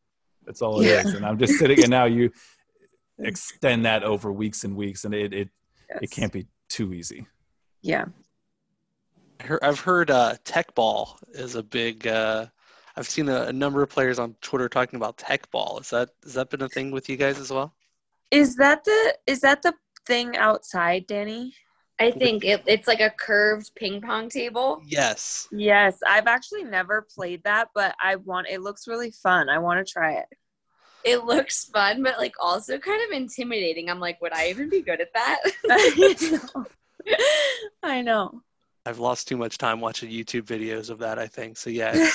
That's 0.46 0.62
all 0.62 0.80
it 0.80 0.86
is." 0.86 1.10
Yeah. 1.10 1.16
And 1.16 1.26
I'm 1.26 1.38
just 1.38 1.58
sitting, 1.58 1.80
and 1.82 1.90
now 1.90 2.06
you 2.06 2.30
extend 3.18 3.84
that 3.84 4.02
over 4.02 4.32
weeks 4.32 4.64
and 4.64 4.74
weeks, 4.76 5.04
and 5.04 5.12
it 5.12 5.34
it 5.34 5.50
it 6.02 6.10
can't 6.10 6.32
be 6.32 6.46
too 6.68 6.92
easy. 6.92 7.26
Yeah. 7.82 8.06
I 9.40 9.44
heard- 9.44 9.62
I've 9.62 9.80
heard 9.80 10.10
uh, 10.10 10.34
Teqball 10.44 11.16
is 11.30 11.54
a 11.54 11.62
big. 11.62 12.06
Uh, 12.06 12.46
I've 12.96 13.06
seen 13.08 13.28
a, 13.28 13.42
a 13.44 13.52
number 13.52 13.82
of 13.82 13.90
players 13.90 14.18
on 14.18 14.34
Twitter 14.40 14.68
talking 14.68 14.96
about 14.96 15.18
Teqball. 15.18 15.80
Is 15.82 15.90
that 15.90 16.10
has 16.24 16.34
that 16.34 16.50
been 16.50 16.62
a 16.62 16.68
thing 16.68 16.90
with 16.90 17.08
you 17.08 17.16
guys 17.16 17.38
as 17.38 17.50
well? 17.50 17.74
Is 18.30 18.56
that 18.56 18.84
the 18.84 19.16
is 19.26 19.40
that 19.40 19.62
the 19.62 19.74
thing 20.06 20.36
outside, 20.36 21.06
Danny? 21.06 21.54
I 21.98 22.10
think 22.10 22.44
it, 22.44 22.62
it's 22.66 22.86
like 22.86 23.00
a 23.00 23.08
curved 23.10 23.70
ping 23.74 24.02
pong 24.02 24.28
table. 24.28 24.82
Yes. 24.86 25.48
Yes, 25.50 25.98
I've 26.06 26.26
actually 26.26 26.64
never 26.64 27.06
played 27.14 27.42
that, 27.44 27.68
but 27.74 27.94
I 28.02 28.16
want. 28.16 28.48
It 28.50 28.60
looks 28.60 28.86
really 28.86 29.10
fun. 29.10 29.48
I 29.48 29.58
want 29.58 29.86
to 29.86 29.90
try 29.90 30.14
it. 30.14 30.26
It 31.06 31.24
looks 31.24 31.64
fun, 31.64 32.02
but 32.02 32.18
like 32.18 32.34
also 32.40 32.78
kind 32.78 33.00
of 33.04 33.16
intimidating. 33.16 33.88
I'm 33.88 34.00
like, 34.00 34.20
would 34.20 34.32
I 34.32 34.48
even 34.48 34.68
be 34.68 34.82
good 34.82 35.00
at 35.00 35.12
that? 35.14 35.40
I 35.70 36.16
know. 36.32 36.66
I 37.82 38.02
know. 38.02 38.42
I've 38.84 38.98
lost 38.98 39.26
too 39.26 39.36
much 39.36 39.58
time 39.58 39.80
watching 39.80 40.10
YouTube 40.10 40.42
videos 40.42 40.90
of 40.90 40.98
that. 40.98 41.18
I 41.18 41.26
think 41.26 41.56
so. 41.56 41.70
Yeah. 41.70 41.92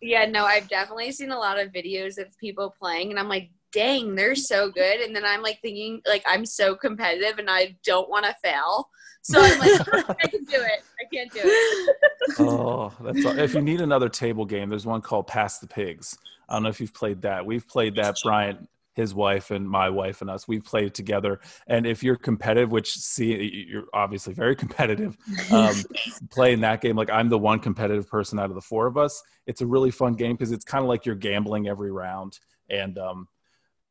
yeah, 0.00 0.26
no, 0.26 0.44
I've 0.44 0.68
definitely 0.68 1.12
seen 1.12 1.30
a 1.30 1.38
lot 1.38 1.58
of 1.58 1.72
videos 1.72 2.18
of 2.18 2.36
people 2.38 2.74
playing, 2.78 3.10
and 3.10 3.18
I'm 3.18 3.28
like, 3.28 3.50
dang, 3.72 4.14
they're 4.14 4.34
so 4.34 4.70
good. 4.70 5.00
And 5.00 5.14
then 5.14 5.24
I'm 5.24 5.42
like 5.42 5.60
thinking, 5.60 6.00
like, 6.06 6.24
I'm 6.26 6.46
so 6.46 6.74
competitive 6.74 7.38
and 7.38 7.50
I 7.50 7.76
don't 7.84 8.08
want 8.08 8.24
to 8.24 8.34
fail. 8.42 8.88
So 9.28 9.40
I'm 9.40 9.58
like, 9.58 9.80
I 10.24 10.26
can 10.28 10.44
do 10.44 10.56
it. 10.60 10.84
I 11.00 11.04
can't 11.12 11.32
do 11.32 11.40
it. 11.42 11.96
oh, 12.38 12.92
that's 13.00 13.24
all. 13.26 13.38
if 13.38 13.54
you 13.54 13.60
need 13.60 13.80
another 13.80 14.08
table 14.08 14.44
game, 14.44 14.68
there's 14.68 14.86
one 14.86 15.00
called 15.00 15.26
Pass 15.26 15.58
the 15.58 15.66
Pigs. 15.66 16.16
I 16.48 16.54
don't 16.54 16.62
know 16.62 16.68
if 16.68 16.80
you've 16.80 16.94
played 16.94 17.22
that. 17.22 17.44
We've 17.44 17.66
played 17.66 17.96
that, 17.96 18.14
Brian. 18.22 18.68
his 18.94 19.14
wife 19.14 19.50
and 19.50 19.68
my 19.68 19.90
wife 19.90 20.20
and 20.22 20.30
us 20.30 20.48
we've 20.48 20.64
played 20.64 20.94
together 20.94 21.38
and 21.66 21.86
if 21.86 22.02
you're 22.02 22.16
competitive 22.16 22.70
which 22.72 22.94
see 22.94 23.66
you're 23.68 23.84
obviously 23.92 24.32
very 24.32 24.56
competitive 24.56 25.18
um, 25.52 25.74
playing 26.30 26.60
that 26.62 26.80
game 26.80 26.96
like 26.96 27.10
i'm 27.10 27.28
the 27.28 27.36
one 27.36 27.58
competitive 27.58 28.08
person 28.08 28.38
out 28.38 28.48
of 28.48 28.54
the 28.54 28.60
four 28.62 28.86
of 28.86 28.96
us 28.96 29.22
it's 29.46 29.60
a 29.60 29.66
really 29.66 29.90
fun 29.90 30.14
game 30.14 30.32
because 30.34 30.50
it's 30.50 30.64
kind 30.64 30.82
of 30.82 30.88
like 30.88 31.04
you're 31.04 31.14
gambling 31.14 31.68
every 31.68 31.92
round 31.92 32.38
and 32.70 32.96
um 32.96 33.28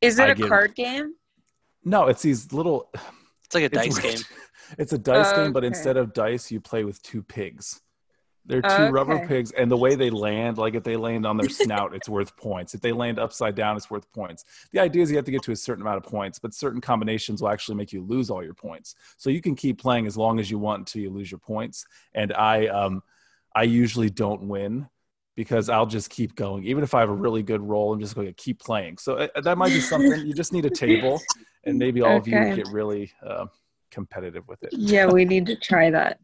Is 0.01 0.17
it 0.17 0.23
I 0.23 0.27
a 0.29 0.35
get- 0.35 0.47
card 0.49 0.73
game? 0.73 1.13
no 1.83 2.07
it's 2.07 2.23
these 2.23 2.51
little 2.51 2.89
It's 3.45 3.55
like 3.55 3.63
a 3.63 3.69
dice 3.69 3.97
it's, 3.97 3.99
game. 3.99 4.37
it's 4.77 4.93
a 4.93 4.97
dice 4.97 5.33
game 5.33 5.53
but 5.53 5.63
instead 5.63 5.97
of 5.97 6.13
dice 6.13 6.51
you 6.51 6.59
play 6.59 6.83
with 6.83 7.01
two 7.01 7.23
pigs. 7.23 7.81
They're 8.47 8.61
two 8.61 8.89
rubber 8.89 9.25
pigs 9.27 9.51
and 9.51 9.71
the 9.71 9.77
way 9.77 9.95
they 9.95 10.11
land 10.11 10.59
like 10.59 10.75
if 10.75 10.83
they 10.83 10.95
land 10.95 11.25
on 11.25 11.37
their 11.37 11.49
snout 11.49 11.95
it's 11.95 12.07
worth 12.07 12.35
points. 12.37 12.75
If 12.75 12.81
they 12.81 12.91
land 12.91 13.17
upside 13.17 13.55
down 13.55 13.75
it's 13.75 13.89
worth 13.89 14.11
points. 14.13 14.45
The 14.71 14.79
idea 14.79 15.01
is 15.01 15.09
you 15.09 15.15
have 15.15 15.25
to 15.25 15.31
get 15.31 15.43
to 15.43 15.51
a 15.51 15.55
certain 15.55 15.81
amount 15.81 15.97
of 15.97 16.03
points 16.03 16.37
but 16.37 16.53
certain 16.53 16.81
combinations 16.81 17.41
will 17.41 17.49
actually 17.49 17.75
make 17.75 17.91
you 17.91 18.03
lose 18.03 18.29
all 18.29 18.43
your 18.43 18.53
points. 18.53 18.95
So 19.17 19.29
you 19.29 19.41
can 19.41 19.55
keep 19.55 19.79
playing 19.79 20.05
as 20.05 20.15
long 20.15 20.39
as 20.39 20.51
you 20.51 20.59
want 20.59 20.79
until 20.79 21.01
you 21.01 21.09
lose 21.09 21.31
your 21.31 21.39
points. 21.39 21.85
And 22.13 22.33
i 22.33 22.67
um 22.67 23.01
i 23.55 23.63
usually 23.63 24.09
don't 24.09 24.47
win 24.47 24.87
because 25.35 25.69
i'll 25.69 25.85
just 25.85 26.09
keep 26.09 26.35
going 26.35 26.63
even 26.63 26.83
if 26.83 26.93
i 26.93 26.99
have 26.99 27.09
a 27.09 27.13
really 27.13 27.43
good 27.43 27.61
role, 27.61 27.93
i'm 27.93 27.99
just 27.99 28.15
going 28.15 28.27
to 28.27 28.33
keep 28.33 28.59
playing 28.59 28.97
so 28.97 29.15
uh, 29.15 29.41
that 29.41 29.57
might 29.57 29.69
be 29.69 29.79
something 29.79 30.25
you 30.25 30.33
just 30.33 30.53
need 30.53 30.65
a 30.65 30.69
table 30.69 31.21
and 31.65 31.77
maybe 31.77 32.01
all 32.01 32.17
of 32.17 32.27
you 32.27 32.33
get 32.55 32.67
really 32.67 33.11
uh, 33.25 33.45
competitive 33.91 34.47
with 34.47 34.61
it 34.63 34.69
Yeah, 34.73 35.07
we 35.07 35.25
need 35.25 35.45
to 35.47 35.55
try 35.55 35.89
that. 35.89 36.19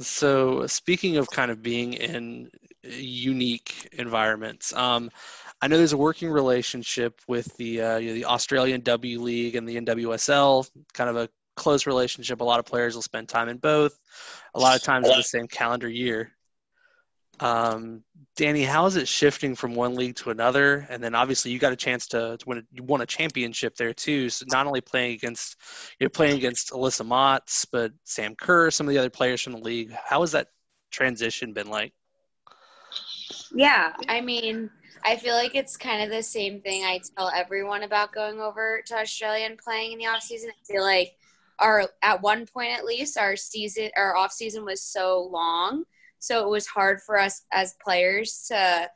So, 0.00 0.66
speaking 0.66 1.16
of 1.16 1.28
kind 1.30 1.50
of 1.50 1.62
being 1.62 1.94
in 1.94 2.50
unique 2.84 3.88
environments, 3.92 4.72
um, 4.72 5.10
I 5.60 5.66
know 5.66 5.76
there's 5.76 5.92
a 5.92 5.98
working 5.98 6.30
relationship 6.30 7.20
with 7.26 7.56
the 7.56 7.82
uh, 7.82 7.96
you 7.98 8.08
know, 8.08 8.14
the 8.14 8.24
Australian 8.24 8.82
W 8.82 9.20
League 9.20 9.56
and 9.56 9.68
the 9.68 9.80
NWSL. 9.80 10.70
Kind 10.92 11.10
of 11.10 11.16
a 11.16 11.28
close 11.56 11.86
relationship. 11.86 12.40
A 12.40 12.44
lot 12.44 12.60
of 12.60 12.66
players 12.66 12.94
will 12.94 13.02
spend 13.02 13.28
time 13.28 13.48
in 13.48 13.58
both. 13.58 13.98
A 14.54 14.60
lot 14.60 14.76
of 14.76 14.82
times 14.82 15.08
in 15.08 15.16
the 15.16 15.22
same 15.22 15.48
calendar 15.48 15.88
year. 15.88 16.32
Um, 17.40 18.04
Danny, 18.36 18.62
how 18.64 18.86
is 18.86 18.96
it 18.96 19.08
shifting 19.08 19.54
from 19.54 19.74
one 19.74 19.94
league 19.94 20.16
to 20.16 20.30
another? 20.30 20.86
And 20.90 21.02
then 21.02 21.14
obviously 21.14 21.50
you 21.50 21.58
got 21.58 21.72
a 21.72 21.76
chance 21.76 22.06
to, 22.08 22.36
to 22.36 22.48
win. 22.48 22.58
A, 22.58 22.62
you 22.72 22.82
won 22.82 23.00
a 23.00 23.06
championship 23.06 23.76
there 23.76 23.92
too. 23.94 24.28
So 24.28 24.44
not 24.48 24.66
only 24.66 24.80
playing 24.80 25.14
against 25.14 25.56
you're 25.98 26.10
playing 26.10 26.36
against 26.36 26.70
Alyssa 26.70 27.06
Mautz, 27.06 27.66
but 27.70 27.92
Sam 28.04 28.34
Kerr, 28.34 28.70
some 28.70 28.86
of 28.86 28.92
the 28.92 28.98
other 28.98 29.10
players 29.10 29.40
from 29.40 29.54
the 29.54 29.60
league. 29.60 29.92
How 29.92 30.20
has 30.20 30.32
that 30.32 30.48
transition 30.90 31.52
been 31.52 31.68
like? 31.68 31.92
Yeah, 33.52 33.92
I 34.08 34.20
mean, 34.20 34.70
I 35.04 35.16
feel 35.16 35.34
like 35.34 35.54
it's 35.54 35.76
kind 35.76 36.02
of 36.02 36.10
the 36.10 36.22
same 36.22 36.60
thing 36.60 36.84
I 36.84 37.00
tell 37.16 37.30
everyone 37.34 37.82
about 37.82 38.12
going 38.12 38.40
over 38.40 38.82
to 38.86 38.98
Australia 38.98 39.46
and 39.46 39.58
playing 39.58 39.92
in 39.92 39.98
the 39.98 40.06
off 40.06 40.22
season. 40.22 40.50
I 40.50 40.72
feel 40.72 40.82
like 40.82 41.16
our 41.58 41.88
at 42.02 42.22
one 42.22 42.46
point 42.46 42.72
at 42.72 42.84
least 42.84 43.18
our 43.18 43.36
season 43.36 43.90
our 43.96 44.16
off 44.16 44.32
season 44.32 44.64
was 44.64 44.82
so 44.82 45.28
long, 45.30 45.84
so 46.20 46.44
it 46.44 46.48
was 46.48 46.66
hard 46.68 47.02
for 47.02 47.18
us 47.18 47.42
as 47.52 47.74
players 47.82 48.46
to 48.48 48.88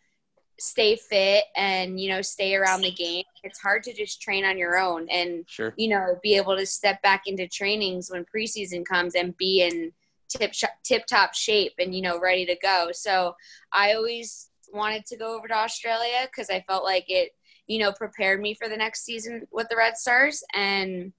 stay 0.61 0.95
fit 0.95 1.45
and 1.57 1.99
you 1.99 2.09
know 2.09 2.23
stay 2.23 2.55
around 2.55 2.83
the 2.83 2.91
game. 2.93 3.25
It's 3.43 3.59
hard 3.59 3.83
to 3.85 3.93
just 3.93 4.23
train 4.23 4.45
on 4.45 4.57
your 4.57 4.79
own 4.79 5.09
and 5.09 5.45
Sure. 5.49 5.75
you 5.77 5.89
know, 5.89 6.19
be 6.23 6.37
able 6.37 6.57
to 6.57 6.65
step 6.65 7.03
back 7.03 7.23
into 7.27 7.49
trainings 7.49 8.11
when 8.11 8.25
preseason 8.25 8.87
comes 8.87 9.17
and 9.17 9.37
be 9.37 9.63
in 9.63 9.93
tip 10.29 10.53
tip 10.85 11.07
top 11.07 11.35
shape 11.35 11.73
and 11.79 11.95
you 11.95 12.03
know 12.03 12.21
ready 12.21 12.47
to 12.47 12.57
go. 12.63 12.91
So 12.93 13.35
I 13.73 13.95
always 13.95 14.51
wanted 14.73 15.07
to 15.07 15.17
go 15.17 15.37
over 15.37 15.49
to 15.49 15.55
Australia 15.55 16.27
because 16.31 16.51
I 16.51 16.65
felt 16.67 16.85
like 16.85 17.05
it, 17.09 17.33
you 17.67 17.79
know, 17.79 17.93
prepared 17.93 18.41
me 18.41 18.55
for 18.55 18.69
the 18.69 18.77
next 18.77 19.05
season 19.05 19.47
with 19.51 19.69
the 19.69 19.77
Red 19.77 19.97
Stars. 19.97 20.43
And 20.55 21.13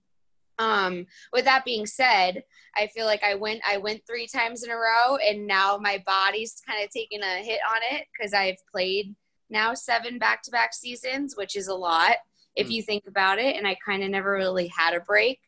um, 0.60 1.06
with 1.34 1.46
that 1.46 1.66
being 1.66 1.86
said, 1.86 2.44
I 2.78 2.88
feel 2.88 3.06
like 3.06 3.24
I 3.24 3.36
went 3.36 3.62
I 3.68 3.78
went 3.78 4.02
three 4.06 4.28
times 4.28 4.64
in 4.64 4.72
a 4.72 4.76
row, 4.76 5.18
and 5.18 5.48
now 5.48 5.78
my 5.78 6.02
body's 6.06 6.62
kind 6.68 6.84
of 6.84 6.90
taking 6.90 7.22
a 7.22 7.44
hit 7.44 7.60
on 7.70 7.82
it 7.92 8.08
because 8.18 8.34
I've 8.34 8.58
played 8.72 9.16
now 9.50 9.74
seven 9.74 10.18
back 10.18 10.42
to 10.44 10.52
back 10.52 10.74
seasons, 10.74 11.36
which 11.38 11.56
is 11.56 11.68
a 11.68 11.76
lot 11.76 12.18
if 12.56 12.68
Mm. 12.68 12.72
you 12.72 12.82
think 12.84 13.04
about 13.08 13.38
it. 13.38 13.56
And 13.56 13.68
I 13.68 13.76
kind 13.86 14.04
of 14.04 14.10
never 14.10 14.32
really 14.32 14.68
had 14.68 14.94
a 14.94 15.00
break, 15.02 15.40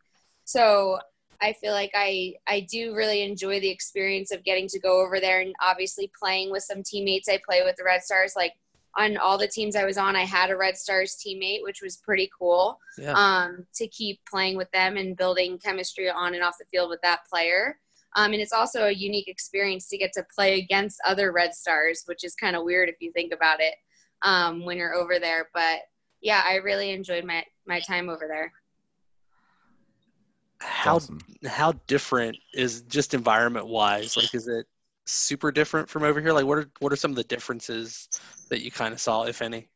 so 0.43 0.99
I 1.39 1.53
feel 1.53 1.71
like 1.71 1.91
I 1.95 2.33
I 2.47 2.61
do 2.61 2.95
really 2.95 3.21
enjoy 3.21 3.59
the 3.59 3.69
experience 3.69 4.31
of 4.31 4.43
getting 4.43 4.67
to 4.69 4.79
go 4.79 5.01
over 5.01 5.19
there 5.19 5.39
and 5.41 5.53
obviously 5.61 6.11
playing 6.19 6.51
with 6.51 6.63
some 6.63 6.83
teammates 6.83 7.29
I 7.29 7.39
play 7.45 7.63
with 7.63 7.75
the 7.75 7.83
Red 7.83 8.01
Stars. 8.03 8.33
Like 8.35 8.53
on 8.97 9.15
all 9.17 9.37
the 9.37 9.47
teams 9.47 9.75
I 9.75 9.85
was 9.85 9.97
on, 9.97 10.15
I 10.15 10.23
had 10.23 10.49
a 10.49 10.57
Red 10.57 10.75
Stars 10.75 11.15
teammate, 11.15 11.61
which 11.61 11.81
was 11.81 11.97
pretty 11.97 12.29
cool. 12.37 12.79
Yeah. 12.97 13.13
Um, 13.13 13.65
to 13.75 13.87
keep 13.87 14.19
playing 14.29 14.57
with 14.57 14.71
them 14.71 14.97
and 14.97 15.15
building 15.15 15.59
chemistry 15.59 16.09
on 16.09 16.33
and 16.33 16.43
off 16.43 16.55
the 16.59 16.65
field 16.65 16.89
with 16.89 17.01
that 17.03 17.19
player. 17.31 17.77
Um, 18.15 18.33
and 18.33 18.41
it's 18.41 18.53
also 18.53 18.85
a 18.85 18.91
unique 18.91 19.27
experience 19.27 19.87
to 19.89 19.97
get 19.97 20.11
to 20.13 20.25
play 20.33 20.59
against 20.59 20.99
other 21.05 21.31
Red 21.31 21.53
Stars, 21.53 22.03
which 22.07 22.23
is 22.23 22.33
kind 22.33 22.55
of 22.55 22.63
weird 22.63 22.89
if 22.89 22.95
you 22.99 23.11
think 23.11 23.31
about 23.33 23.59
it 23.59 23.75
um, 24.23 24.65
when 24.65 24.77
you're 24.77 24.95
over 24.95 25.19
there. 25.19 25.49
But 25.53 25.81
yeah, 26.21 26.41
I 26.43 26.55
really 26.55 26.89
enjoyed 26.91 27.23
my 27.23 27.43
my 27.67 27.79
time 27.81 28.09
over 28.09 28.25
there. 28.27 28.51
How 30.59 30.95
awesome. 30.95 31.19
how 31.45 31.73
different 31.85 32.35
is 32.53 32.81
just 32.81 33.13
environment 33.13 33.67
wise? 33.67 34.17
Like, 34.17 34.33
is 34.33 34.47
it 34.47 34.65
super 35.05 35.51
different 35.51 35.87
from 35.87 36.01
over 36.01 36.19
here? 36.19 36.33
Like, 36.33 36.45
what 36.45 36.57
are 36.57 36.69
what 36.79 36.91
are 36.91 36.95
some 36.95 37.11
of 37.11 37.17
the 37.17 37.23
differences 37.25 38.09
that 38.49 38.63
you 38.63 38.71
kind 38.71 38.93
of 38.93 38.99
saw, 38.99 39.23
if 39.23 39.41
any? 39.41 39.69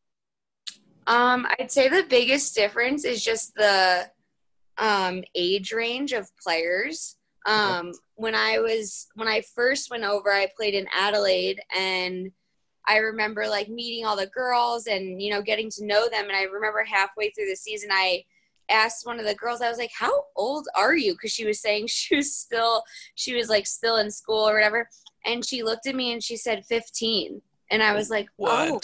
Um, 1.08 1.48
I'd 1.60 1.72
say 1.72 1.90
the 1.90 2.06
biggest 2.10 2.56
difference 2.56 3.06
is 3.06 3.24
just 3.24 3.54
the 3.56 4.10
um, 4.78 5.24
age 5.36 5.72
range 5.72 6.14
of 6.14 6.30
players. 6.38 7.18
Um, 7.46 7.94
when 8.16 8.36
I 8.36 8.60
was 8.60 9.08
when 9.16 9.28
I 9.28 9.42
first 9.56 9.90
went 9.90 10.04
over, 10.04 10.32
I 10.32 10.48
played 10.56 10.76
in 10.76 10.88
Adelaide, 10.96 11.60
and 11.76 12.32
I 12.88 12.98
remember 12.98 13.48
like 13.48 13.68
meeting 13.68 14.06
all 14.06 14.16
the 14.16 14.28
girls 14.28 14.88
and 14.88 15.22
you 15.22 15.32
know 15.32 15.42
getting 15.42 15.70
to 15.72 15.86
know 15.86 16.08
them. 16.08 16.26
And 16.26 16.36
I 16.36 16.44
remember 16.44 16.84
halfway 16.84 17.32
through 17.32 17.48
the 17.50 17.56
season, 17.56 17.90
I 17.92 18.24
asked 18.70 19.06
one 19.06 19.20
of 19.20 19.26
the 19.26 19.36
girls, 19.36 19.62
I 19.62 19.70
was 19.70 19.80
like, 19.80 19.92
"How 19.98 20.26
old 20.36 20.68
are 20.76 20.96
you?" 20.96 21.14
Because 21.14 21.32
she 21.32 21.46
was 21.46 21.60
saying 21.60 21.88
she 21.90 22.16
was 22.16 22.36
still 22.36 22.84
she 23.16 23.36
was 23.36 23.50
like 23.50 23.66
still 23.66 23.98
in 23.98 24.12
school 24.12 24.48
or 24.48 24.54
whatever, 24.54 24.88
and 25.26 25.44
she 25.44 25.64
looked 25.64 25.88
at 25.88 25.96
me 25.96 26.14
and 26.14 26.24
she 26.24 26.38
said 26.38 26.66
15, 26.66 27.42
and 27.72 27.82
I 27.82 27.94
was 27.94 28.10
like, 28.10 28.28
"Oh." 28.40 28.80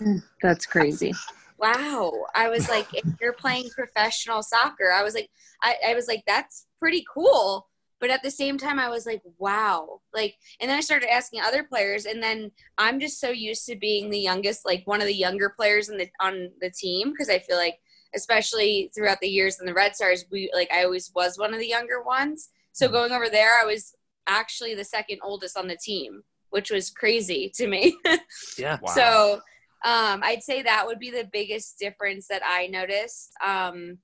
That's 0.42 0.66
crazy. 0.66 1.12
wow. 1.58 2.12
I 2.34 2.48
was 2.48 2.68
like 2.68 2.88
if 2.92 3.04
you're 3.20 3.32
playing 3.32 3.70
professional 3.70 4.42
soccer 4.42 4.90
i 4.92 5.02
was 5.02 5.14
like 5.14 5.30
I, 5.62 5.76
I 5.88 5.94
was 5.94 6.08
like 6.08 6.24
that's 6.26 6.66
pretty 6.80 7.04
cool. 7.12 7.68
But 8.00 8.10
at 8.10 8.22
the 8.24 8.32
same 8.32 8.58
time 8.58 8.78
i 8.78 8.88
was 8.88 9.06
like 9.06 9.22
wow. 9.38 10.00
Like 10.12 10.34
and 10.60 10.68
then 10.68 10.76
i 10.76 10.80
started 10.80 11.12
asking 11.12 11.40
other 11.40 11.62
players 11.62 12.04
and 12.06 12.22
then 12.22 12.50
i'm 12.78 12.98
just 12.98 13.20
so 13.20 13.30
used 13.30 13.66
to 13.66 13.76
being 13.76 14.10
the 14.10 14.18
youngest 14.18 14.66
like 14.66 14.82
one 14.86 15.00
of 15.00 15.06
the 15.06 15.14
younger 15.14 15.50
players 15.56 15.88
in 15.88 15.98
the 15.98 16.08
on 16.20 16.50
the 16.60 16.70
team 16.70 17.10
because 17.10 17.28
i 17.28 17.38
feel 17.38 17.56
like 17.56 17.78
especially 18.14 18.90
throughout 18.94 19.20
the 19.20 19.28
years 19.28 19.58
in 19.60 19.66
the 19.66 19.74
red 19.74 19.94
stars 19.94 20.24
we 20.30 20.50
like 20.52 20.70
i 20.72 20.84
always 20.84 21.12
was 21.14 21.38
one 21.38 21.54
of 21.54 21.60
the 21.60 21.68
younger 21.68 22.02
ones. 22.02 22.50
So 22.72 22.88
mm. 22.88 22.92
going 22.92 23.12
over 23.12 23.28
there 23.28 23.60
i 23.62 23.64
was 23.64 23.94
actually 24.26 24.74
the 24.74 24.84
second 24.84 25.18
oldest 25.22 25.56
on 25.56 25.68
the 25.68 25.76
team 25.76 26.22
which 26.52 26.70
was 26.70 26.90
crazy 26.90 27.50
to 27.54 27.66
me 27.66 27.96
Yeah. 28.58 28.78
Wow. 28.80 28.92
so 28.94 29.40
um, 29.84 30.20
I'd 30.22 30.42
say 30.42 30.62
that 30.62 30.86
would 30.86 31.00
be 31.00 31.10
the 31.10 31.28
biggest 31.32 31.78
difference 31.78 32.28
that 32.28 32.42
I 32.46 32.68
noticed. 32.68 33.32
Um, 33.44 33.98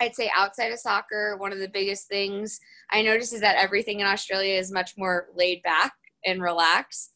I'd 0.00 0.14
say 0.14 0.30
outside 0.36 0.70
of 0.70 0.78
soccer, 0.78 1.36
one 1.38 1.52
of 1.52 1.58
the 1.58 1.68
biggest 1.68 2.08
things 2.08 2.60
I 2.90 3.02
noticed 3.02 3.32
is 3.32 3.40
that 3.40 3.56
everything 3.56 4.00
in 4.00 4.06
Australia 4.06 4.54
is 4.54 4.70
much 4.70 4.92
more 4.98 5.28
laid 5.34 5.62
back 5.62 5.94
and 6.26 6.42
relaxed. 6.42 7.12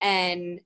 And 0.00 0.60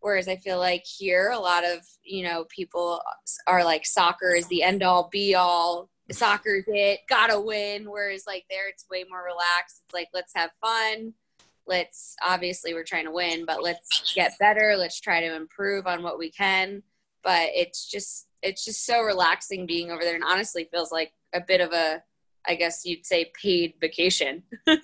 whereas 0.00 0.26
I 0.26 0.36
feel 0.36 0.58
like 0.58 0.84
here, 0.84 1.30
a 1.30 1.38
lot 1.38 1.64
of, 1.64 1.78
you 2.02 2.24
know, 2.24 2.44
people 2.54 3.00
are 3.46 3.64
like 3.64 3.86
soccer 3.86 4.34
is 4.34 4.48
the 4.48 4.64
end 4.64 4.82
all 4.82 5.08
be 5.10 5.36
all. 5.36 5.88
Soccer's 6.10 6.64
it, 6.66 7.00
gotta 7.08 7.40
win. 7.40 7.90
Whereas 7.90 8.24
like 8.26 8.44
there, 8.50 8.68
it's 8.68 8.86
way 8.90 9.04
more 9.08 9.24
relaxed. 9.24 9.82
It's 9.84 9.94
like, 9.94 10.08
let's 10.12 10.32
have 10.34 10.50
fun 10.60 11.14
let's 11.66 12.16
obviously 12.22 12.74
we're 12.74 12.84
trying 12.84 13.04
to 13.04 13.10
win 13.10 13.44
but 13.44 13.62
let's 13.62 14.12
get 14.14 14.32
better 14.38 14.74
let's 14.76 15.00
try 15.00 15.20
to 15.20 15.34
improve 15.34 15.86
on 15.86 16.02
what 16.02 16.18
we 16.18 16.30
can 16.30 16.82
but 17.22 17.48
it's 17.54 17.90
just 17.90 18.28
it's 18.42 18.64
just 18.64 18.86
so 18.86 19.02
relaxing 19.02 19.66
being 19.66 19.90
over 19.90 20.02
there 20.02 20.14
and 20.14 20.24
honestly 20.24 20.68
feels 20.70 20.92
like 20.92 21.12
a 21.34 21.40
bit 21.40 21.60
of 21.60 21.72
a 21.72 22.02
i 22.46 22.54
guess 22.54 22.84
you'd 22.84 23.04
say 23.04 23.30
paid 23.40 23.74
vacation 23.80 24.42
I 24.66 24.76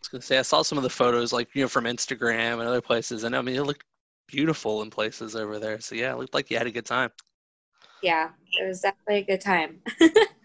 was 0.00 0.08
gonna 0.08 0.22
say 0.22 0.38
I 0.38 0.42
saw 0.42 0.62
some 0.62 0.78
of 0.78 0.84
the 0.84 0.90
photos, 0.90 1.32
like 1.32 1.48
you 1.52 1.62
know, 1.62 1.68
from 1.68 1.84
Instagram 1.84 2.60
and 2.60 2.62
other 2.68 2.80
places, 2.82 3.24
and 3.24 3.34
I 3.34 3.42
mean, 3.42 3.56
it 3.56 3.62
looked 3.62 3.82
beautiful 4.28 4.82
in 4.82 4.90
places 4.90 5.34
over 5.34 5.58
there. 5.58 5.80
So 5.80 5.96
yeah, 5.96 6.12
it 6.12 6.18
looked 6.18 6.32
like 6.32 6.48
you 6.48 6.58
had 6.58 6.68
a 6.68 6.70
good 6.70 6.86
time. 6.86 7.10
yeah 8.02 8.30
it 8.60 8.68
was 8.68 8.80
definitely 8.80 9.16
a 9.16 9.24
good 9.24 9.40
time 9.40 9.80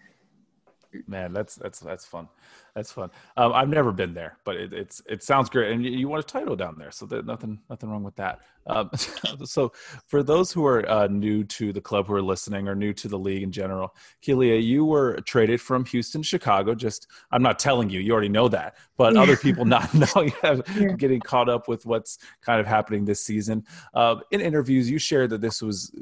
Man, 1.06 1.32
that's 1.32 1.54
that's 1.54 1.80
that's 1.80 2.04
fun. 2.04 2.28
That's 2.74 2.92
fun. 2.92 3.10
Um, 3.36 3.52
I've 3.52 3.68
never 3.68 3.92
been 3.92 4.14
there, 4.14 4.38
but 4.44 4.56
it, 4.56 4.72
it's 4.72 5.02
it 5.08 5.22
sounds 5.22 5.50
great, 5.50 5.72
and 5.72 5.84
you, 5.84 5.90
you 5.90 6.08
want 6.08 6.24
a 6.24 6.26
title 6.26 6.56
down 6.56 6.76
there, 6.78 6.90
so 6.90 7.06
there's 7.06 7.24
nothing 7.24 7.58
nothing 7.68 7.90
wrong 7.90 8.02
with 8.02 8.16
that. 8.16 8.40
Um, 8.66 8.90
so, 9.44 9.72
for 10.06 10.22
those 10.22 10.52
who 10.52 10.64
are 10.66 10.88
uh, 10.88 11.06
new 11.06 11.44
to 11.44 11.72
the 11.72 11.80
club, 11.80 12.06
who 12.06 12.14
are 12.14 12.22
listening, 12.22 12.68
or 12.68 12.74
new 12.74 12.92
to 12.94 13.08
the 13.08 13.18
league 13.18 13.42
in 13.42 13.52
general, 13.52 13.94
Kealia, 14.22 14.62
you 14.62 14.84
were 14.84 15.20
traded 15.20 15.60
from 15.60 15.84
Houston, 15.86 16.22
Chicago. 16.22 16.74
Just 16.74 17.08
I'm 17.30 17.42
not 17.42 17.58
telling 17.58 17.90
you; 17.90 18.00
you 18.00 18.12
already 18.12 18.28
know 18.28 18.48
that, 18.48 18.76
but 18.96 19.16
other 19.16 19.36
people 19.36 19.64
not 19.66 19.92
knowing, 19.94 20.32
yeah. 20.44 20.92
getting 20.96 21.20
caught 21.20 21.48
up 21.48 21.68
with 21.68 21.86
what's 21.86 22.18
kind 22.40 22.60
of 22.60 22.66
happening 22.66 23.04
this 23.04 23.20
season. 23.20 23.64
Uh, 23.94 24.16
in 24.30 24.40
interviews, 24.40 24.90
you 24.90 24.98
shared 24.98 25.30
that 25.30 25.40
this 25.40 25.62
was 25.62 25.92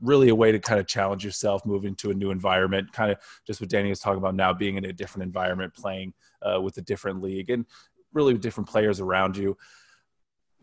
really 0.00 0.28
a 0.28 0.34
way 0.34 0.52
to 0.52 0.58
kind 0.58 0.80
of 0.80 0.86
challenge 0.86 1.24
yourself, 1.24 1.64
moving 1.66 1.94
to 1.96 2.10
a 2.10 2.14
new 2.14 2.30
environment, 2.30 2.92
kind 2.92 3.10
of 3.10 3.18
just 3.46 3.60
what 3.60 3.70
Danny 3.70 3.88
was 3.88 4.00
talking 4.00 4.18
about 4.18 4.34
now, 4.34 4.52
being 4.52 4.76
in 4.76 4.84
a 4.84 4.92
different 4.92 5.24
environment, 5.24 5.74
playing 5.74 6.14
uh, 6.42 6.60
with 6.60 6.76
a 6.78 6.82
different 6.82 7.22
league, 7.22 7.50
and 7.50 7.66
really 8.12 8.32
with 8.32 8.42
different 8.42 8.68
players 8.68 9.00
around 9.00 9.36
you. 9.36 9.56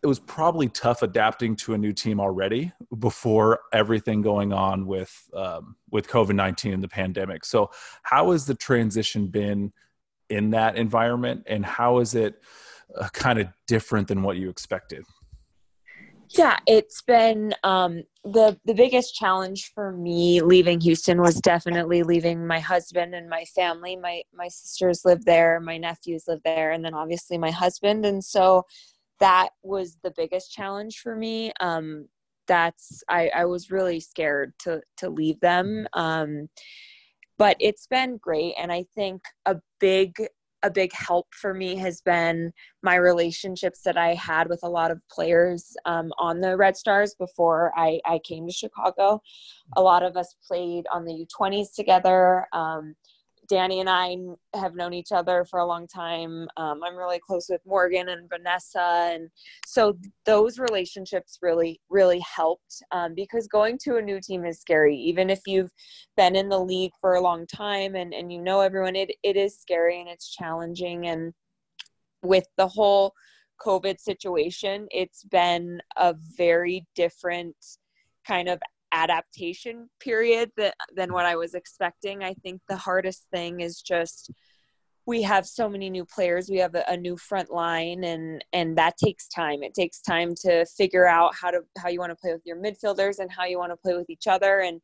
It 0.03 0.07
was 0.07 0.19
probably 0.19 0.69
tough 0.69 1.01
adapting 1.01 1.55
to 1.57 1.73
a 1.73 1.77
new 1.77 1.91
team 1.91 2.19
already 2.19 2.71
before 2.99 3.61
everything 3.73 4.21
going 4.21 4.53
on 4.53 4.85
with 4.85 5.11
um, 5.33 5.75
with 5.91 6.07
COVID 6.07 6.35
nineteen 6.35 6.73
and 6.73 6.83
the 6.83 6.87
pandemic. 6.87 7.43
So, 7.45 7.71
how 8.03 8.31
has 8.31 8.45
the 8.45 8.55
transition 8.55 9.27
been 9.27 9.73
in 10.29 10.51
that 10.51 10.77
environment, 10.77 11.43
and 11.47 11.65
how 11.65 11.99
is 11.99 12.13
it 12.13 12.41
uh, 12.95 13.07
kind 13.13 13.39
of 13.39 13.47
different 13.65 14.07
than 14.07 14.21
what 14.21 14.37
you 14.37 14.49
expected? 14.49 15.03
Yeah, 16.29 16.57
it's 16.65 17.01
been 17.01 17.53
um, 17.63 18.03
the 18.23 18.59
the 18.65 18.73
biggest 18.73 19.15
challenge 19.15 19.71
for 19.73 19.91
me 19.93 20.41
leaving 20.41 20.81
Houston 20.81 21.21
was 21.21 21.39
definitely 21.39 22.03
leaving 22.03 22.45
my 22.45 22.59
husband 22.59 23.15
and 23.15 23.29
my 23.29 23.45
family. 23.45 23.95
My 23.95 24.23
my 24.33 24.47
sisters 24.49 25.01
live 25.05 25.25
there, 25.25 25.59
my 25.59 25.77
nephews 25.77 26.25
live 26.27 26.41
there, 26.43 26.71
and 26.71 26.83
then 26.83 26.93
obviously 26.93 27.37
my 27.37 27.51
husband. 27.51 28.05
And 28.05 28.23
so 28.23 28.63
that 29.19 29.49
was 29.63 29.97
the 30.03 30.13
biggest 30.15 30.51
challenge 30.51 30.99
for 30.99 31.15
me. 31.15 31.51
Um, 31.59 32.07
that's 32.47 33.03
I, 33.09 33.29
I 33.35 33.45
was 33.45 33.71
really 33.71 33.99
scared 33.99 34.53
to 34.59 34.81
to 34.97 35.09
leave 35.09 35.39
them. 35.39 35.87
Um, 35.93 36.49
but 37.37 37.55
it's 37.59 37.87
been 37.87 38.17
great, 38.17 38.55
and 38.59 38.71
I 38.71 38.85
think 38.95 39.21
a 39.45 39.57
big 39.79 40.15
a 40.63 40.71
big 40.71 40.91
help 40.93 41.27
for 41.33 41.53
me 41.53 41.75
has 41.75 42.01
been 42.01 42.51
my 42.81 42.95
relationships 42.95 43.81
that 43.83 43.97
I 43.97 44.13
had 44.15 44.49
with 44.49 44.61
a 44.63 44.69
lot 44.69 44.91
of 44.91 44.99
players 45.09 45.75
um, 45.85 46.11
on 46.17 46.41
the 46.41 46.57
Red 46.57 46.75
Stars 46.75 47.15
before 47.17 47.71
I, 47.75 47.99
I 48.05 48.19
came 48.23 48.47
to 48.47 48.53
Chicago. 48.53 49.21
A 49.75 49.81
lot 49.81 50.03
of 50.03 50.17
us 50.17 50.35
played 50.47 50.85
on 50.91 51.05
the 51.05 51.25
U20s 51.25 51.75
together. 51.75 52.47
Um, 52.53 52.95
Danny 53.47 53.79
and 53.79 53.89
I 53.89 54.17
have 54.53 54.75
known 54.75 54.93
each 54.93 55.11
other 55.11 55.45
for 55.45 55.59
a 55.59 55.65
long 55.65 55.87
time. 55.87 56.47
Um, 56.57 56.83
I'm 56.83 56.95
really 56.95 57.19
close 57.19 57.47
with 57.49 57.61
Morgan 57.65 58.09
and 58.09 58.29
Vanessa, 58.29 59.09
and 59.13 59.29
so 59.65 59.97
those 60.25 60.59
relationships 60.59 61.39
really, 61.41 61.79
really 61.89 62.19
helped 62.19 62.81
um, 62.91 63.13
because 63.15 63.47
going 63.47 63.77
to 63.83 63.97
a 63.97 64.01
new 64.01 64.19
team 64.19 64.45
is 64.45 64.59
scary. 64.59 64.97
Even 64.97 65.29
if 65.29 65.41
you've 65.45 65.71
been 66.15 66.35
in 66.35 66.49
the 66.49 66.59
league 66.59 66.91
for 66.99 67.15
a 67.15 67.21
long 67.21 67.47
time 67.47 67.95
and 67.95 68.13
and 68.13 68.31
you 68.31 68.41
know 68.41 68.61
everyone, 68.61 68.95
it 68.95 69.11
it 69.23 69.37
is 69.37 69.57
scary 69.57 69.99
and 69.99 70.09
it's 70.09 70.29
challenging. 70.29 71.07
And 71.07 71.33
with 72.21 72.45
the 72.57 72.67
whole 72.67 73.13
COVID 73.65 73.99
situation, 73.99 74.87
it's 74.91 75.23
been 75.23 75.81
a 75.95 76.15
very 76.37 76.85
different 76.95 77.55
kind 78.25 78.49
of 78.49 78.59
adaptation 78.91 79.89
period 79.99 80.51
that, 80.57 80.75
than 80.95 81.13
what 81.13 81.25
I 81.25 81.35
was 81.35 81.53
expecting. 81.53 82.23
I 82.23 82.33
think 82.35 82.61
the 82.67 82.77
hardest 82.77 83.25
thing 83.31 83.59
is 83.59 83.81
just 83.81 84.31
we 85.07 85.21
have 85.21 85.45
so 85.47 85.69
many 85.69 85.89
new 85.89 86.05
players. 86.05 86.49
We 86.49 86.57
have 86.57 86.75
a, 86.75 86.83
a, 86.89 86.97
new 86.97 87.15
front 87.15 87.49
line, 87.49 88.03
and 88.03 88.43
and 88.51 88.77
that 88.77 88.97
takes 88.97 89.29
time. 89.29 89.63
It 89.63 89.73
takes 89.73 90.01
time 90.01 90.35
to 90.41 90.65
figure 90.65 91.07
out 91.07 91.33
how 91.33 91.49
to 91.49 91.61
how 91.77 91.87
you 91.87 91.99
want 91.99 92.11
to 92.11 92.15
play 92.15 92.33
with 92.33 92.45
your 92.45 92.57
midfielders 92.57 93.19
and 93.19 93.31
how 93.31 93.45
you 93.45 93.57
want 93.57 93.71
to 93.71 93.77
play 93.77 93.95
with 93.95 94.09
each 94.09 94.27
other. 94.27 94.59
And 94.59 94.81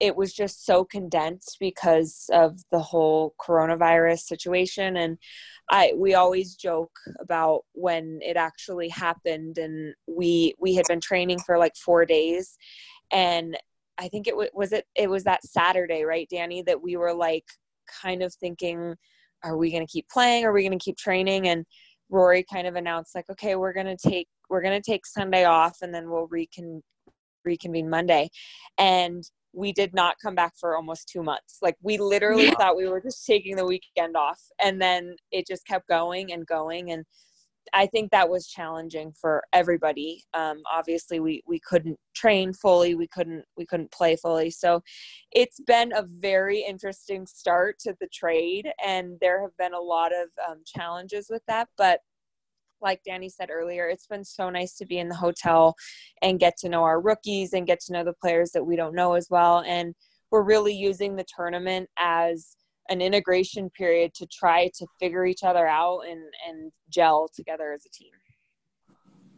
it 0.00 0.14
was 0.14 0.34
just 0.34 0.66
so 0.66 0.84
condensed 0.84 1.56
because 1.58 2.28
of 2.32 2.58
the 2.70 2.80
whole 2.80 3.34
coronavirus 3.40 4.20
situation. 4.20 4.96
And 4.96 5.16
I 5.70 5.92
we 5.96 6.14
always 6.14 6.56
joke 6.56 6.98
about 7.20 7.62
when 7.72 8.18
it 8.22 8.36
actually 8.36 8.88
happened, 8.88 9.58
and 9.58 9.94
we 10.08 10.54
we 10.58 10.74
had 10.74 10.86
been 10.88 11.00
training 11.00 11.38
for 11.38 11.56
like 11.56 11.76
four 11.76 12.04
days, 12.04 12.58
and 13.12 13.56
i 13.98 14.08
think 14.08 14.26
it 14.26 14.32
w- 14.32 14.50
was 14.54 14.72
it 14.72 14.84
it 14.94 15.08
was 15.08 15.24
that 15.24 15.44
saturday 15.44 16.04
right 16.04 16.28
danny 16.30 16.62
that 16.62 16.82
we 16.82 16.96
were 16.96 17.14
like 17.14 17.44
kind 18.02 18.22
of 18.22 18.32
thinking 18.34 18.94
are 19.46 19.56
we 19.56 19.70
going 19.70 19.86
to 19.86 19.90
keep 19.90 20.08
playing? 20.08 20.44
Are 20.44 20.52
we 20.52 20.62
going 20.62 20.78
to 20.78 20.84
keep 20.84 20.96
training? 20.96 21.48
And 21.48 21.64
rory 22.08 22.44
kind 22.52 22.68
of 22.68 22.76
announced 22.76 23.16
like 23.16 23.28
okay 23.28 23.56
we're 23.56 23.72
going 23.72 23.84
to 23.84 23.96
take 23.96 24.28
we're 24.48 24.62
going 24.62 24.80
to 24.80 24.90
take 24.90 25.04
sunday 25.04 25.44
off 25.44 25.78
and 25.82 25.92
then 25.92 26.08
we'll 26.08 26.28
recon 26.28 26.80
reconvene 27.44 27.90
monday. 27.90 28.28
And 28.78 29.24
we 29.52 29.72
did 29.72 29.94
not 29.94 30.16
come 30.22 30.34
back 30.34 30.52
for 30.60 30.76
almost 30.76 31.08
two 31.08 31.22
months. 31.22 31.58
Like 31.62 31.76
we 31.82 31.98
literally 31.98 32.46
yeah. 32.46 32.54
thought 32.54 32.76
we 32.76 32.88
were 32.88 33.00
just 33.00 33.26
taking 33.26 33.56
the 33.56 33.66
weekend 33.66 34.16
off 34.16 34.40
and 34.62 34.80
then 34.80 35.16
it 35.32 35.46
just 35.46 35.66
kept 35.66 35.88
going 35.88 36.32
and 36.32 36.46
going 36.46 36.92
and 36.92 37.04
I 37.72 37.86
think 37.86 38.10
that 38.10 38.28
was 38.28 38.46
challenging 38.46 39.12
for 39.12 39.42
everybody. 39.52 40.24
Um, 40.34 40.62
obviously, 40.70 41.20
we 41.20 41.42
we 41.46 41.60
couldn't 41.60 41.98
train 42.14 42.52
fully, 42.52 42.94
we 42.94 43.08
couldn't 43.08 43.44
we 43.56 43.66
couldn't 43.66 43.90
play 43.90 44.16
fully. 44.16 44.50
So, 44.50 44.82
it's 45.32 45.60
been 45.60 45.92
a 45.92 46.04
very 46.18 46.60
interesting 46.60 47.26
start 47.26 47.78
to 47.80 47.94
the 48.00 48.08
trade, 48.12 48.68
and 48.84 49.16
there 49.20 49.42
have 49.42 49.56
been 49.58 49.74
a 49.74 49.80
lot 49.80 50.12
of 50.12 50.28
um, 50.48 50.62
challenges 50.66 51.28
with 51.30 51.42
that. 51.48 51.68
But 51.76 52.00
like 52.82 53.00
Danny 53.04 53.28
said 53.28 53.50
earlier, 53.50 53.88
it's 53.88 54.06
been 54.06 54.24
so 54.24 54.50
nice 54.50 54.76
to 54.76 54.86
be 54.86 54.98
in 54.98 55.08
the 55.08 55.14
hotel 55.14 55.74
and 56.22 56.40
get 56.40 56.56
to 56.58 56.68
know 56.68 56.82
our 56.84 57.00
rookies 57.00 57.52
and 57.52 57.66
get 57.66 57.80
to 57.80 57.92
know 57.92 58.04
the 58.04 58.12
players 58.12 58.50
that 58.52 58.64
we 58.64 58.76
don't 58.76 58.94
know 58.94 59.14
as 59.14 59.28
well. 59.30 59.62
And 59.66 59.94
we're 60.30 60.42
really 60.42 60.74
using 60.74 61.16
the 61.16 61.24
tournament 61.36 61.88
as 61.98 62.56
an 62.88 63.00
integration 63.00 63.70
period 63.70 64.14
to 64.14 64.26
try 64.26 64.70
to 64.74 64.86
figure 65.00 65.24
each 65.26 65.42
other 65.42 65.66
out 65.66 66.00
and 66.08 66.22
and 66.48 66.72
gel 66.88 67.28
together 67.34 67.72
as 67.72 67.84
a 67.86 67.90
team 67.90 68.10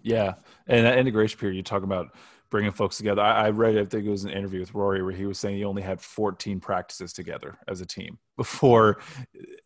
yeah 0.03 0.35
and 0.67 0.87
that 0.87 0.99
integration 0.99 1.39
period 1.39 1.57
you 1.57 1.63
talk 1.63 1.83
about 1.83 2.15
bringing 2.51 2.71
folks 2.71 2.97
together 2.97 3.21
I, 3.21 3.47
I, 3.47 3.51
read 3.51 3.77
i 3.77 3.85
think 3.85 4.07
it 4.07 4.11
was 4.11 4.25
an 4.25 4.31
interview 4.31 4.61
with 4.61 4.75
rory 4.75 5.03
where 5.03 5.13
he 5.13 5.27
was 5.27 5.39
saying 5.39 5.57
he 5.57 5.65
only 5.65 5.83
had 5.83 6.01
14 6.01 6.61
practices 6.61 7.13
together 7.13 7.59
as 7.69 7.81
a 7.81 7.87
team 7.87 8.19
before 8.37 8.99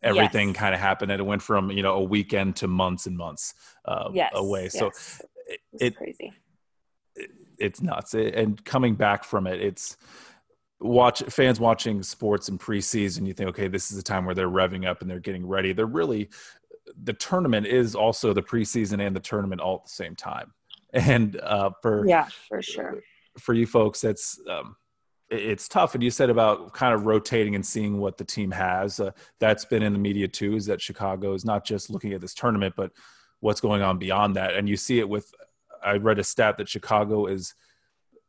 everything 0.01 0.49
yes. 0.49 0.57
kind 0.57 0.73
of 0.73 0.81
happened 0.81 1.11
and 1.11 1.19
it 1.19 1.23
went 1.23 1.41
from 1.41 1.71
you 1.71 1.83
know 1.83 1.95
a 1.95 2.03
weekend 2.03 2.55
to 2.57 2.67
months 2.67 3.05
and 3.05 3.17
months 3.17 3.53
uh, 3.85 4.09
yes. 4.13 4.31
away 4.35 4.69
so 4.69 4.85
yes. 4.85 5.21
it, 5.47 5.59
it's 5.73 5.97
crazy 5.97 6.33
it, 7.15 7.29
it's 7.57 7.81
nuts 7.81 8.13
and 8.13 8.63
coming 8.65 8.95
back 8.95 9.23
from 9.23 9.47
it 9.47 9.61
it's 9.61 9.97
watch 10.83 11.23
fans 11.23 11.59
watching 11.59 12.03
sports 12.03 12.49
in 12.49 12.57
preseason 12.57 13.25
you 13.25 13.33
think 13.33 13.49
okay 13.49 13.67
this 13.69 13.91
is 13.91 13.97
a 13.97 14.03
time 14.03 14.25
where 14.25 14.35
they're 14.35 14.49
revving 14.49 14.85
up 14.85 15.01
and 15.01 15.09
they're 15.09 15.19
getting 15.19 15.47
ready. 15.47 15.73
They're 15.73 15.85
really 15.85 16.29
the 17.01 17.13
tournament 17.13 17.65
is 17.65 17.95
also 17.95 18.33
the 18.33 18.43
preseason 18.43 19.05
and 19.05 19.15
the 19.15 19.21
tournament 19.21 19.61
all 19.61 19.77
at 19.77 19.83
the 19.85 19.89
same 19.89 20.15
time. 20.15 20.53
And 20.95 21.39
uh 21.39 21.71
for 21.81 22.05
yeah 22.05 22.27
for 22.47 22.61
sure. 22.61 23.01
for 23.39 23.55
you 23.55 23.65
folks 23.65 24.03
it's 24.03 24.39
um 24.47 24.75
it's 25.29 25.67
tough. 25.67 25.95
And 25.95 26.03
you 26.03 26.11
said 26.11 26.29
about 26.29 26.73
kind 26.73 26.93
of 26.93 27.07
rotating 27.07 27.55
and 27.55 27.65
seeing 27.65 27.97
what 27.97 28.19
the 28.19 28.23
team 28.23 28.51
has 28.51 28.99
uh, 28.99 29.09
that's 29.39 29.65
been 29.65 29.81
in 29.81 29.93
the 29.93 29.99
media 29.99 30.27
too 30.27 30.55
is 30.55 30.67
that 30.67 30.81
chicago 30.81 31.33
is 31.33 31.45
not 31.45 31.65
just 31.65 31.89
looking 31.89 32.13
at 32.13 32.21
this 32.21 32.35
tournament 32.35 32.75
but 32.77 32.91
what's 33.39 33.61
going 33.61 33.81
on 33.81 33.97
beyond 33.97 34.35
that. 34.35 34.53
And 34.53 34.69
you 34.69 34.77
see 34.77 34.99
it 34.99 35.09
with 35.09 35.33
i 35.83 35.93
read 35.93 36.19
a 36.19 36.23
stat 36.23 36.57
that 36.57 36.69
chicago 36.69 37.25
is 37.25 37.55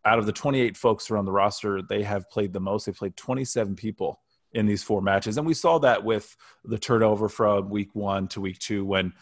out 0.05 0.19
of 0.19 0.27
the 0.27 0.33
28 0.33 0.77
folks 0.77 1.11
around 1.11 1.25
the 1.25 1.33
roster, 1.33 1.81
they 1.83 2.03
have 2.03 2.29
played 2.31 2.53
the 2.53 2.61
most. 2.61 2.87
They 2.87 2.93
played 2.93 3.17
27 3.17 3.75
people 3.75 4.21
in 4.53 4.67
these 4.67 4.83
four 4.83 5.03
matches. 5.03 5.37
And 5.37 5.47
we 5.47 5.55
saw 5.55 5.79
that 5.79 6.05
with 6.05 6.37
the 6.65 6.79
turnover 6.79 7.29
from 7.29 7.71
week 7.71 7.95
one 7.95 8.29
to 8.29 8.41
week 8.41 8.59
two 8.59 8.85
when, 8.85 9.13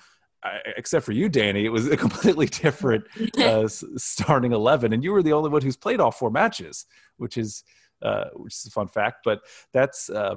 except 0.76 1.06
for 1.06 1.12
you, 1.12 1.28
Danny, 1.28 1.64
it 1.64 1.70
was 1.70 1.88
a 1.88 1.96
completely 2.06 2.46
different 2.46 3.04
uh, 3.38 3.68
starting 3.68 4.52
11. 4.52 4.92
And 4.92 5.02
you 5.02 5.12
were 5.12 5.22
the 5.22 5.32
only 5.32 5.50
one 5.50 5.62
who's 5.62 5.76
played 5.76 6.00
all 6.00 6.10
four 6.10 6.30
matches, 6.30 6.86
which 7.16 7.38
is, 7.38 7.64
uh, 8.02 8.26
which 8.34 8.54
is 8.54 8.66
a 8.66 8.70
fun 8.70 8.88
fact. 8.88 9.18
But 9.24 9.40
that's, 9.72 10.10
uh, 10.10 10.36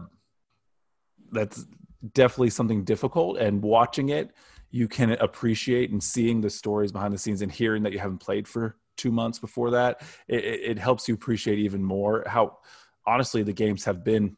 that's 1.32 1.66
definitely 2.14 2.52
something 2.52 2.84
difficult. 2.84 3.38
And 3.38 3.64
watching 3.64 4.10
it, 4.10 4.32
you 4.70 4.88
can 4.88 5.12
appreciate 5.12 5.92
and 5.92 6.04
seeing 6.04 6.42
the 6.42 6.50
stories 6.50 6.92
behind 6.92 7.14
the 7.14 7.18
scenes 7.18 7.42
and 7.42 7.52
hearing 7.52 7.84
that 7.84 7.94
you 7.94 8.00
haven't 8.00 8.20
played 8.20 8.48
for 8.48 8.76
two 8.98 9.12
months 9.12 9.40
before 9.40 9.72
that, 9.72 10.02
it, 10.28 10.44
it 10.44 10.80
helps 10.80 11.08
you 11.08 11.14
appreciate 11.14 11.60
even 11.60 11.84
more 11.84 12.24
how 12.28 12.58
honestly 13.06 13.44
the 13.44 13.54
games 13.54 13.86
have 13.86 14.04
been 14.04 14.36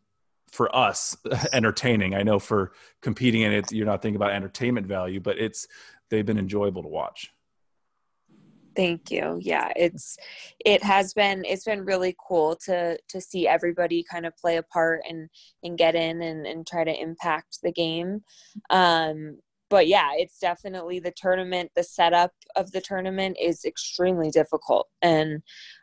for 0.52 0.74
us 0.76 1.18
entertaining. 1.54 2.16
I 2.16 2.24
know 2.24 2.40
for 2.40 2.72
competing 3.02 3.42
in 3.42 3.54
it, 3.54 3.72
you're 3.72 3.86
not 3.86 4.02
thinking 4.02 4.16
about 4.16 4.32
entertainment 4.32 4.88
value, 4.88 5.20
but 5.20 5.38
it's 5.38 5.68
they've 6.10 6.26
been 6.26 6.40
enjoyable 6.40 6.84
to 6.84 6.90
watch. 6.90 7.32
Thank 8.76 9.10
you. 9.10 9.40
Yeah, 9.42 9.72
it's 9.76 10.18
it 10.64 10.84
has 10.84 11.12
been 11.16 11.44
it's 11.46 11.66
been 11.66 11.84
really 11.84 12.16
cool 12.28 12.56
to 12.66 13.00
to 13.10 13.20
see 13.20 13.48
everybody 13.48 14.06
kind 14.10 14.28
of 14.28 14.38
play 14.38 14.58
a 14.58 14.64
part 14.64 15.02
and 15.10 15.30
and 15.64 15.80
get 15.80 15.96
in 15.96 16.22
and 16.22 16.46
and 16.46 16.68
try 16.68 16.84
to 16.84 17.02
impact 17.02 17.58
the 17.64 17.72
game. 17.72 18.22
Um 18.70 19.40
but 19.70 19.88
yeah, 19.88 20.12
it's 20.16 20.40
definitely 20.40 21.00
the 21.00 21.14
tournament, 21.16 21.72
the 21.76 21.84
setup 21.84 22.32
of 22.56 22.72
the 22.72 22.82
tournament 22.82 23.38
is 23.42 23.66
extremely 23.66 24.30
difficult 24.30 24.88
and 25.02 25.42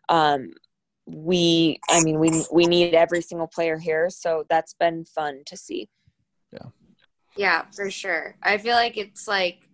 um 0.08 0.50
we 1.06 1.80
I 1.90 2.02
mean 2.02 2.18
we 2.18 2.44
we 2.50 2.66
need 2.66 2.94
every 2.94 3.20
single 3.20 3.46
player 3.46 3.78
here, 3.78 4.08
so 4.08 4.44
that's 4.48 4.74
been 4.74 5.04
fun 5.04 5.42
to 5.46 5.56
see. 5.56 5.88
Yeah. 6.50 6.70
Yeah, 7.36 7.64
for 7.74 7.90
sure. 7.90 8.36
I 8.42 8.56
feel 8.56 8.74
like 8.74 8.96
it's 8.96 9.28
like 9.28 9.68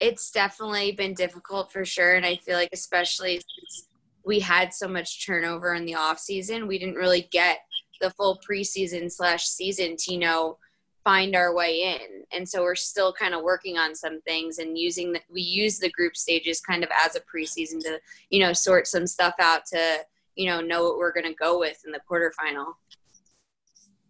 it's 0.00 0.30
definitely 0.30 0.92
been 0.92 1.14
difficult 1.14 1.70
for 1.70 1.84
sure 1.84 2.14
and 2.14 2.26
i 2.26 2.34
feel 2.36 2.56
like 2.56 2.70
especially 2.72 3.34
since 3.34 3.88
we 4.24 4.40
had 4.40 4.74
so 4.74 4.88
much 4.88 5.24
turnover 5.24 5.74
in 5.74 5.84
the 5.84 5.94
off 5.94 6.18
season 6.18 6.66
we 6.66 6.78
didn't 6.78 6.94
really 6.94 7.28
get 7.30 7.58
the 8.00 8.10
full 8.10 8.40
preseason 8.48 9.10
slash 9.10 9.44
season 9.44 9.94
to 9.96 10.14
you 10.14 10.18
know 10.18 10.56
find 11.04 11.34
our 11.34 11.54
way 11.54 11.94
in 11.94 12.24
and 12.36 12.48
so 12.48 12.62
we're 12.62 12.74
still 12.74 13.12
kind 13.12 13.34
of 13.34 13.42
working 13.42 13.78
on 13.78 13.94
some 13.94 14.20
things 14.22 14.58
and 14.58 14.76
using 14.76 15.12
the, 15.12 15.20
we 15.32 15.40
use 15.40 15.78
the 15.78 15.90
group 15.90 16.16
stages 16.16 16.60
kind 16.60 16.84
of 16.84 16.90
as 17.04 17.16
a 17.16 17.20
preseason 17.20 17.80
to 17.80 17.98
you 18.28 18.40
know 18.40 18.52
sort 18.52 18.86
some 18.86 19.06
stuff 19.06 19.34
out 19.40 19.64
to 19.64 19.98
you 20.36 20.46
know 20.46 20.60
know 20.60 20.84
what 20.84 20.98
we're 20.98 21.12
going 21.12 21.26
to 21.26 21.34
go 21.34 21.58
with 21.58 21.82
in 21.86 21.92
the 21.92 22.00
quarterfinal 22.10 22.74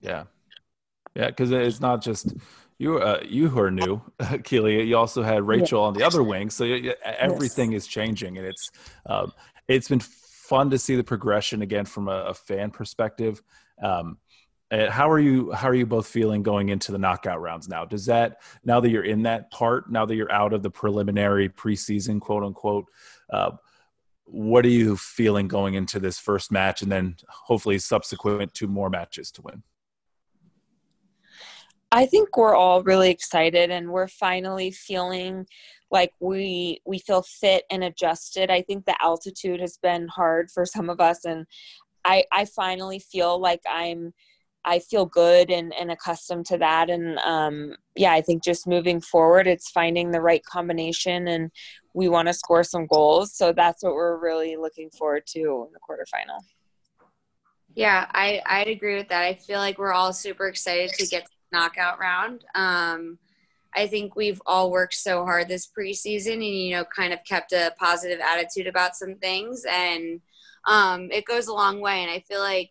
yeah 0.01 0.25
yeah 1.15 1.29
because 1.29 1.53
it's 1.53 1.81
not 1.81 2.03
just 2.03 2.35
you 2.81 2.97
uh, 2.99 3.21
you 3.23 3.49
who 3.51 3.61
are 3.61 3.71
new, 3.71 4.01
Keely. 4.45 4.83
You 4.85 4.97
also 4.97 5.23
had 5.23 5.47
Rachel 5.47 5.83
yeah. 5.83 5.87
on 5.89 5.93
the 5.93 6.03
other 6.03 6.23
wing, 6.23 6.49
so 6.49 6.65
everything 7.05 7.73
yes. 7.73 7.83
is 7.83 7.89
changing, 7.89 8.39
and 8.39 8.47
it's 8.47 8.71
um, 9.05 9.33
it's 9.69 9.89
been 9.89 10.01
fun 10.01 10.71
to 10.71 10.79
see 10.79 10.97
the 10.97 11.05
progression 11.05 11.61
again 11.61 11.85
from 11.85 12.09
a, 12.09 12.25
a 12.29 12.35
fan 12.35 12.71
perspective. 12.71 13.43
Um, 13.83 14.17
how 14.71 15.11
are 15.11 15.19
you? 15.19 15.51
How 15.53 15.69
are 15.69 15.75
you 15.75 15.87
both 15.87 16.07
feeling 16.07 16.43
going 16.43 16.69
into 16.69 16.93
the 16.93 16.99
knockout 16.99 17.41
rounds 17.41 17.69
now? 17.69 17.85
Does 17.85 18.07
that 18.07 18.41
now 18.65 18.81
that 18.81 18.91
you're 18.91 19.05
in 19.05 19.23
that 19.23 19.51
part, 19.51 19.91
now 19.91 20.07
that 20.07 20.15
you're 20.15 20.31
out 20.31 20.53
of 20.53 20.63
the 20.63 20.71
preliminary 20.71 21.49
preseason, 21.49 22.21
quote 22.21 22.45
unquote? 22.45 22.87
Uh, 23.33 23.53
what 24.25 24.65
are 24.65 24.69
you 24.69 24.97
feeling 24.97 25.49
going 25.49 25.75
into 25.75 25.99
this 25.99 26.19
first 26.19 26.53
match, 26.53 26.83
and 26.83 26.93
then 26.93 27.17
hopefully 27.29 27.79
subsequent 27.79 28.55
to 28.55 28.69
more 28.69 28.91
matches 28.91 29.33
to 29.33 29.43
win? 29.43 29.63
I 31.93 32.07
think 32.07 32.37
we're 32.37 32.55
all 32.55 32.85
really 32.85 33.11
excited 33.11 33.71
and 33.71 33.91
we're 33.91 34.07
finally 34.07 34.71
feeling 34.71 35.47
like 35.91 36.13
we 36.21 36.81
we 36.87 37.01
feel 37.01 37.23
fit 37.23 37.65
and 37.71 37.83
adjusted. 37.83 38.51
I 38.51 38.63
think 38.63 38.85
the 38.85 38.95
altitude 39.03 39.61
has 39.61 39.77
been 39.77 40.07
hard 40.07 40.51
for 40.53 40.65
some 40.65 40.89
of 40.89 41.01
us 41.01 41.25
and 41.25 41.47
I 42.05 42.25
I 42.31 42.45
finally 42.45 43.01
feel 43.01 43.41
like 43.41 43.63
I'm 43.69 44.13
I 44.65 44.79
feel 44.79 45.07
good 45.07 45.51
and, 45.51 45.73
and 45.75 45.91
accustomed 45.91 46.47
to 46.47 46.59
that. 46.59 46.91
And 46.91 47.19
um, 47.21 47.75
yeah, 47.97 48.13
I 48.13 48.21
think 48.21 48.45
just 48.45 48.67
moving 48.67 49.01
forward, 49.01 49.47
it's 49.47 49.71
finding 49.71 50.11
the 50.11 50.21
right 50.21 50.45
combination 50.45 51.29
and 51.29 51.51
we 51.95 52.09
want 52.09 52.29
to 52.29 52.35
score 52.35 52.63
some 52.63 52.87
goals. 52.87 53.35
So 53.35 53.53
that's 53.53 53.83
what 53.83 53.95
we're 53.95 54.19
really 54.19 54.57
looking 54.57 54.91
forward 54.91 55.27
to 55.29 55.41
in 55.41 55.73
the 55.73 55.81
quarterfinal. 55.81 56.41
Yeah, 57.75 58.07
I, 58.13 58.43
I'd 58.47 58.69
agree 58.69 58.97
with 58.97 59.09
that. 59.09 59.23
I 59.23 59.35
feel 59.35 59.59
like 59.59 59.79
we're 59.79 59.93
all 59.93 60.13
super 60.13 60.49
excited 60.49 60.91
to 60.95 61.07
get 61.07 61.25
to 61.25 61.31
the 61.51 61.59
knockout 61.59 61.99
round. 61.99 62.45
Um, 62.55 63.19
I 63.75 63.87
think 63.87 64.17
we've 64.17 64.43
all 64.47 64.71
worked 64.71 64.95
so 64.95 65.25
hard 65.25 65.49
this 65.49 65.69
preseason 65.69 66.35
and, 66.35 66.45
you 66.45 66.75
know, 66.75 66.85
kind 66.85 67.13
of 67.13 67.25
kept 67.25 67.53
a 67.53 67.73
positive 67.79 68.21
attitude 68.21 68.67
about 68.67 68.97
some 68.97 69.15
things. 69.15 69.65
And 69.71 70.21
um, 70.67 71.11
it 71.13 71.25
goes 71.25 71.47
a 71.47 71.55
long 71.55 71.81
way. 71.81 72.03
And 72.03 72.11
I 72.11 72.21
feel 72.21 72.41
like 72.41 72.71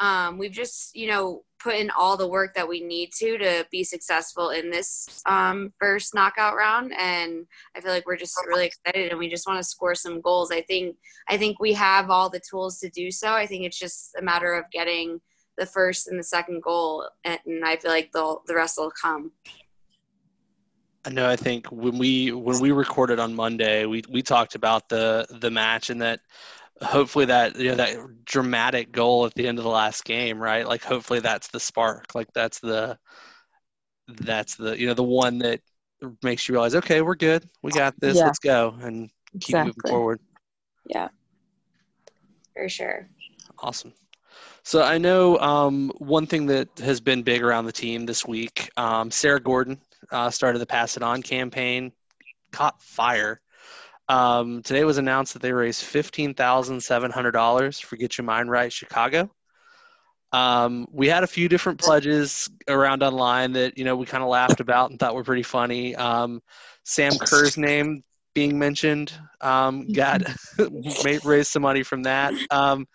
um, 0.00 0.38
we've 0.38 0.52
just, 0.52 0.94
you 0.94 1.08
know, 1.08 1.42
put 1.62 1.76
in 1.76 1.90
all 1.90 2.16
the 2.16 2.28
work 2.28 2.54
that 2.54 2.68
we 2.68 2.80
need 2.80 3.10
to 3.18 3.38
to 3.38 3.66
be 3.70 3.82
successful 3.82 4.50
in 4.50 4.70
this 4.70 5.22
um, 5.26 5.72
first 5.80 6.14
knockout 6.14 6.56
round. 6.56 6.92
And 6.98 7.46
I 7.74 7.80
feel 7.80 7.92
like 7.92 8.06
we're 8.06 8.16
just 8.16 8.38
really 8.46 8.66
excited 8.66 9.10
and 9.10 9.18
we 9.18 9.28
just 9.28 9.46
want 9.46 9.58
to 9.58 9.64
score 9.64 9.94
some 9.94 10.20
goals. 10.20 10.50
I 10.50 10.60
think, 10.62 10.96
I 11.28 11.36
think 11.36 11.60
we 11.60 11.72
have 11.72 12.10
all 12.10 12.28
the 12.28 12.42
tools 12.50 12.78
to 12.80 12.90
do 12.90 13.10
so. 13.10 13.32
I 13.32 13.46
think 13.46 13.64
it's 13.64 13.78
just 13.78 14.14
a 14.18 14.22
matter 14.22 14.54
of 14.54 14.64
getting– 14.70 15.20
the 15.56 15.66
first 15.66 16.08
and 16.08 16.18
the 16.18 16.24
second 16.24 16.62
goal, 16.62 17.08
and 17.24 17.38
I 17.64 17.76
feel 17.76 17.90
like 17.90 18.12
the 18.12 18.36
the 18.46 18.54
rest 18.54 18.78
will 18.78 18.90
come. 18.90 19.32
I 21.04 21.10
know. 21.10 21.28
I 21.28 21.36
think 21.36 21.66
when 21.70 21.98
we 21.98 22.32
when 22.32 22.60
we 22.60 22.72
recorded 22.72 23.18
on 23.18 23.34
Monday, 23.34 23.86
we 23.86 24.02
we 24.08 24.22
talked 24.22 24.54
about 24.54 24.88
the 24.88 25.26
the 25.40 25.50
match 25.50 25.90
and 25.90 26.00
that 26.02 26.20
hopefully 26.82 27.26
that 27.26 27.56
you 27.56 27.70
know 27.70 27.76
that 27.76 28.24
dramatic 28.24 28.92
goal 28.92 29.26
at 29.26 29.34
the 29.34 29.46
end 29.46 29.58
of 29.58 29.64
the 29.64 29.70
last 29.70 30.04
game, 30.04 30.38
right? 30.38 30.66
Like 30.66 30.82
hopefully 30.82 31.20
that's 31.20 31.48
the 31.48 31.60
spark. 31.60 32.14
Like 32.14 32.28
that's 32.34 32.60
the 32.60 32.98
that's 34.08 34.56
the 34.56 34.78
you 34.78 34.86
know 34.86 34.94
the 34.94 35.02
one 35.02 35.38
that 35.38 35.60
makes 36.22 36.48
you 36.48 36.54
realize, 36.54 36.74
okay, 36.74 37.00
we're 37.00 37.14
good, 37.14 37.48
we 37.62 37.72
got 37.72 37.98
this, 37.98 38.16
yeah. 38.16 38.24
let's 38.24 38.38
go, 38.38 38.74
and 38.80 39.08
keep 39.34 39.50
exactly. 39.50 39.66
moving 39.66 39.90
forward. 39.90 40.20
Yeah, 40.86 41.08
for 42.52 42.68
sure. 42.68 43.08
Awesome. 43.58 43.92
So 44.64 44.82
I 44.82 44.98
know 44.98 45.38
um, 45.38 45.92
one 45.98 46.26
thing 46.26 46.46
that 46.46 46.68
has 46.78 47.00
been 47.00 47.22
big 47.22 47.42
around 47.42 47.66
the 47.66 47.72
team 47.72 48.06
this 48.06 48.26
week. 48.26 48.70
Um, 48.76 49.10
Sarah 49.10 49.40
Gordon 49.40 49.78
uh, 50.10 50.30
started 50.30 50.58
the 50.58 50.66
Pass 50.66 50.96
It 50.96 51.02
On 51.02 51.22
campaign, 51.22 51.92
caught 52.50 52.80
fire. 52.82 53.40
Um, 54.08 54.62
today 54.62 54.84
was 54.84 54.98
announced 54.98 55.32
that 55.32 55.42
they 55.42 55.52
raised 55.52 55.82
fifteen 55.82 56.34
thousand 56.34 56.82
seven 56.82 57.10
hundred 57.10 57.32
dollars 57.32 57.80
for 57.80 57.96
Get 57.96 58.18
Your 58.18 58.24
Mind 58.24 58.50
Right 58.50 58.72
Chicago. 58.72 59.30
Um, 60.32 60.86
we 60.90 61.08
had 61.08 61.22
a 61.22 61.28
few 61.28 61.48
different 61.48 61.80
pledges 61.80 62.50
around 62.68 63.02
online 63.02 63.52
that 63.52 63.78
you 63.78 63.84
know 63.84 63.96
we 63.96 64.04
kind 64.04 64.22
of 64.22 64.28
laughed 64.28 64.60
about 64.60 64.90
and 64.90 64.98
thought 64.98 65.14
were 65.14 65.24
pretty 65.24 65.44
funny. 65.44 65.94
Um, 65.94 66.42
Sam 66.84 67.12
Kerr's 67.18 67.56
name 67.56 68.02
being 68.34 68.58
mentioned 68.58 69.12
um, 69.40 69.86
got 69.92 70.22
raised 71.24 71.50
some 71.50 71.62
money 71.62 71.82
from 71.82 72.02
that. 72.02 72.34
Um, 72.50 72.86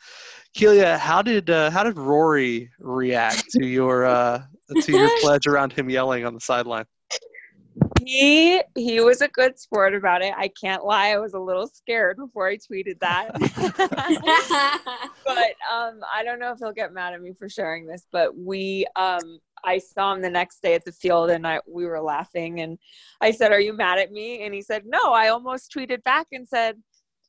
Kealia, 0.56 0.98
how 0.98 1.22
did 1.22 1.50
uh, 1.50 1.72
how 1.72 1.84
did 1.84 1.98
Rory 1.98 2.72
react 2.80 3.50
to 3.52 3.66
your 3.66 4.06
uh, 4.06 4.44
to 4.82 4.92
your 4.92 5.10
pledge 5.22 5.48
around 5.48 5.74
him 5.74 5.90
yelling 5.90 6.26
on 6.26 6.34
the 6.34 6.42
sideline? 6.42 6.86
He 8.04 8.62
he 8.76 9.02
was 9.02 9.22
a 9.22 9.28
good 9.28 9.60
sport 9.60 9.94
about 9.94 10.22
it. 10.22 10.34
I 10.36 10.50
can't 10.60 10.84
lie, 10.86 11.10
I 11.10 11.18
was 11.18 11.34
a 11.34 11.40
little 11.40 11.68
scared 11.68 12.18
before 12.18 12.48
I 12.48 12.58
tweeted 12.58 13.00
that. 13.00 13.32
but 15.26 15.56
um, 15.72 16.02
I 16.14 16.24
don't 16.24 16.40
know 16.40 16.52
if 16.52 16.60
he'll 16.60 16.72
get 16.72 16.94
mad 16.94 17.14
at 17.14 17.22
me 17.22 17.34
for 17.38 17.50
sharing 17.50 17.86
this. 17.86 18.06
But 18.12 18.38
we 18.38 18.86
um, 18.96 19.40
I 19.64 19.78
saw 19.78 20.14
him 20.14 20.22
the 20.22 20.30
next 20.30 20.62
day 20.62 20.74
at 20.76 20.86
the 20.86 20.92
field 20.92 21.30
and 21.30 21.46
I 21.46 21.60
we 21.68 21.86
were 21.86 22.02
laughing 22.02 22.62
and 22.62 22.78
I 23.22 23.32
said, 23.32 23.52
Are 23.52 23.62
you 23.62 23.74
mad 23.74 24.00
at 24.00 24.12
me? 24.12 24.44
And 24.44 24.54
he 24.54 24.62
said, 24.62 24.84
No, 24.86 25.14
I 25.14 25.30
almost 25.30 25.72
tweeted 25.76 26.04
back 26.04 26.28
and 26.32 26.48
said, 26.48 26.78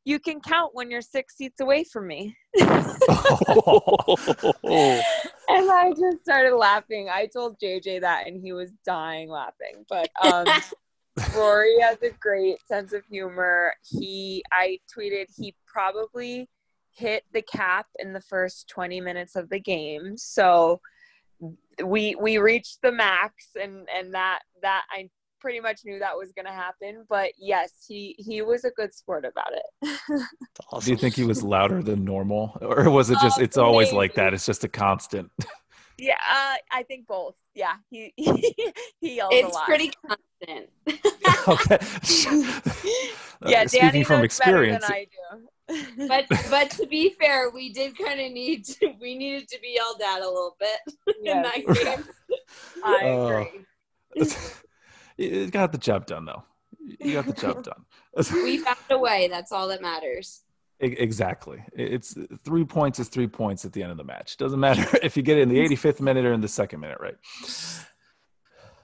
you 0.04 0.18
can 0.18 0.40
count 0.40 0.74
when 0.74 0.90
you're 0.90 1.02
six 1.02 1.36
seats 1.36 1.60
away 1.60 1.84
from 1.84 2.06
me. 2.06 2.36
oh. 2.58 4.16
and 5.50 5.70
I 5.70 5.90
just 5.90 6.22
started 6.22 6.56
laughing. 6.56 7.08
I 7.08 7.26
told 7.26 7.58
JJ 7.60 8.02
that 8.02 8.26
and 8.26 8.40
he 8.40 8.52
was 8.52 8.72
dying 8.84 9.28
laughing. 9.28 9.84
But 9.88 10.08
um, 10.22 10.46
Rory 11.36 11.78
has 11.80 11.98
a 12.02 12.10
great 12.20 12.56
sense 12.66 12.92
of 12.92 13.04
humor. 13.10 13.74
He, 13.82 14.42
I 14.52 14.78
tweeted, 14.96 15.26
he 15.36 15.54
probably 15.66 16.48
hit 16.92 17.24
the 17.32 17.42
cap 17.42 17.86
in 17.98 18.12
the 18.12 18.20
first 18.20 18.68
20 18.68 19.00
minutes 19.00 19.36
of 19.36 19.48
the 19.48 19.60
game. 19.60 20.16
So 20.16 20.80
we 21.82 22.14
we 22.16 22.36
reached 22.36 22.82
the 22.82 22.92
max 22.92 23.46
and 23.58 23.88
and 23.94 24.12
that 24.14 24.40
that 24.60 24.82
I 24.90 25.08
pretty 25.40 25.61
much 25.61 25.81
knew 25.85 25.98
that 25.98 26.16
was 26.16 26.33
going 26.33 26.46
to 26.46 26.53
happen. 26.53 27.05
But 27.09 27.33
yes, 27.38 27.85
he 27.87 28.14
he 28.18 28.42
was 28.42 28.64
a 28.64 28.70
good 28.70 28.94
sport 28.94 29.24
about 29.24 29.53
it. 29.53 30.00
awesome. 30.70 30.85
Do 30.85 30.90
you 30.90 30.96
think 30.96 31.14
he 31.14 31.24
was 31.24 31.42
louder 31.42 31.83
than 31.83 32.05
normal, 32.05 32.57
or 32.61 32.90
was 32.90 33.11
it 33.11 33.18
just? 33.20 33.38
Um, 33.38 33.44
it's 33.44 33.57
always 33.57 33.88
maybe. 33.88 33.96
like 33.96 34.14
that. 34.14 34.35
It's 34.35 34.46
just 34.46 34.64
a 34.64 34.68
constant. 34.68 35.31
Yeah, 36.03 36.14
uh, 36.14 36.55
I 36.72 36.83
think 36.85 37.07
both. 37.07 37.35
Yeah, 37.55 37.74
he 37.90 38.11
he, 38.16 38.72
he 39.03 39.16
yells 39.16 39.33
it's 39.35 39.50
a 39.50 39.53
lot. 39.53 39.66
pretty 39.66 39.92
constant. 40.07 40.70
okay. 41.46 41.79
yeah, 43.46 43.62
uh, 43.62 43.68
speaking 43.68 43.88
Danny 43.88 44.05
from 44.05 44.24
experience. 44.24 44.83
I 44.88 45.07
do. 45.68 46.09
but 46.09 46.24
but 46.48 46.70
to 46.70 46.87
be 46.87 47.11
fair, 47.11 47.50
we 47.50 47.70
did 47.70 47.98
kind 47.98 48.18
of 48.18 48.33
need 48.33 48.64
to, 48.64 48.94
we 48.98 49.14
needed 49.14 49.46
to 49.48 49.61
be 49.61 49.76
yelled 49.76 50.00
at 50.00 50.22
a 50.22 50.26
little 50.26 50.57
bit 50.59 50.79
yes. 51.20 51.37
in 51.37 51.66
that 51.66 51.85
game. 51.85 52.05
I 52.83 53.09
uh, 53.09 54.24
you 55.20 55.50
got 55.50 55.72
the 55.72 55.78
job 55.78 56.06
done 56.06 56.24
though. 56.24 56.42
You 57.00 57.14
got 57.14 57.26
the 57.26 57.33
job 57.33 57.64
done. 57.64 57.85
we 58.33 58.59
found 58.64 58.78
a 58.90 58.98
way. 58.98 59.28
That's 59.28 59.52
all 59.52 59.68
that 59.68 59.83
matters. 59.83 60.42
Exactly. 60.80 61.62
It's 61.74 62.16
three 62.42 62.64
points 62.64 62.98
is 62.98 63.09
three 63.09 63.26
points 63.26 63.66
at 63.66 63.72
the 63.74 63.83
end 63.83 63.92
of 63.92 63.98
the 63.98 64.04
match. 64.04 64.38
Doesn't 64.38 64.59
matter 64.59 64.98
if 65.02 65.14
you 65.14 65.22
get 65.22 65.37
it 65.37 65.42
in 65.42 65.50
the 65.50 65.59
85th 65.59 66.00
minute 66.00 66.24
or 66.24 66.33
in 66.33 66.40
the 66.40 66.48
second 66.48 66.80
minute, 66.80 66.98
right? 67.00 67.16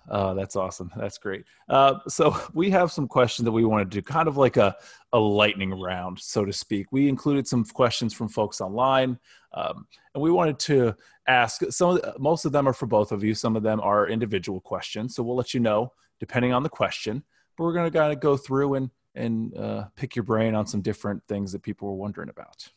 Oh, 0.09 0.35
that's 0.35 0.57
awesome. 0.57 0.93
That's 0.95 1.17
great. 1.17 1.45
Uh, 1.71 1.95
so 2.07 2.37
we 2.53 2.71
have 2.71 2.93
some 2.93 3.09
questions 3.09 3.45
that 3.47 3.53
we 3.53 3.65
want 3.65 3.91
to 3.91 3.95
do, 3.97 4.03
kind 4.03 4.29
of 4.29 4.37
like 4.37 4.59
a, 4.59 4.77
a 5.15 5.19
lightning 5.19 5.73
round, 5.73 6.19
so 6.19 6.45
to 6.45 6.53
speak. 6.53 6.93
We 6.93 7.09
included 7.09 7.49
some 7.49 7.65
questions 7.65 8.13
from 8.13 8.29
folks 8.29 8.61
online, 8.61 9.19
um, 9.55 9.87
and 10.15 10.23
we 10.23 10.31
wanted 10.31 10.59
to 10.61 10.95
ask. 11.27 11.63
Some, 11.71 11.97
of 11.97 12.03
the, 12.03 12.15
most 12.19 12.45
of 12.45 12.53
them 12.53 12.69
are 12.69 12.73
for 12.73 12.87
both 12.87 13.11
of 13.11 13.25
you. 13.25 13.35
Some 13.35 13.57
of 13.57 13.65
them 13.65 13.81
are 13.81 14.09
individual 14.09 14.61
questions. 14.61 15.17
So 15.17 15.23
we'll 15.23 15.35
let 15.35 15.55
you 15.55 15.61
know 15.61 15.93
depending 16.21 16.53
on 16.53 16.63
the 16.63 16.69
question. 16.69 17.23
But 17.57 17.65
we're 17.65 17.73
going 17.73 17.91
to 17.91 17.99
kind 17.99 18.13
of 18.13 18.21
go 18.21 18.37
through 18.37 18.75
and 18.75 18.91
and 19.15 19.57
uh, 19.57 19.87
pick 19.97 20.15
your 20.15 20.25
brain 20.25 20.55
on 20.55 20.67
some 20.67 20.83
different 20.83 21.23
things 21.27 21.53
that 21.53 21.63
people 21.63 21.89
were 21.89 21.95
wondering 21.95 22.29
about. 22.29 22.69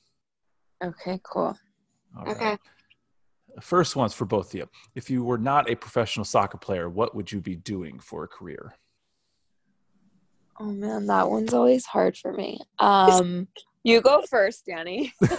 Okay, 0.82 1.20
cool. 1.24 1.58
All 2.18 2.28
Okay. 2.30 2.46
right. 2.52 2.60
First 3.60 3.96
one's 3.98 4.14
for 4.14 4.26
both 4.26 4.54
of 4.54 4.60
you. 4.60 4.70
If 4.96 5.10
you 5.10 5.24
were 5.24 5.38
not 5.38 5.70
a 5.70 5.76
professional 5.76 6.24
soccer 6.24 6.58
player, 6.58 6.88
what 6.90 7.14
would 7.14 7.30
you 7.30 7.42
be 7.42 7.58
doing 7.58 8.00
for 8.00 8.24
a 8.24 8.28
career? 8.28 8.76
Oh 10.62 10.72
man, 10.72 11.08
that 11.08 11.30
one's 11.30 11.54
always 11.54 11.86
hard 11.86 12.16
for 12.18 12.32
me. 12.32 12.60
Um, 12.80 13.48
you 13.84 14.02
go 14.02 14.22
first, 14.30 14.66
Danny. 14.66 15.14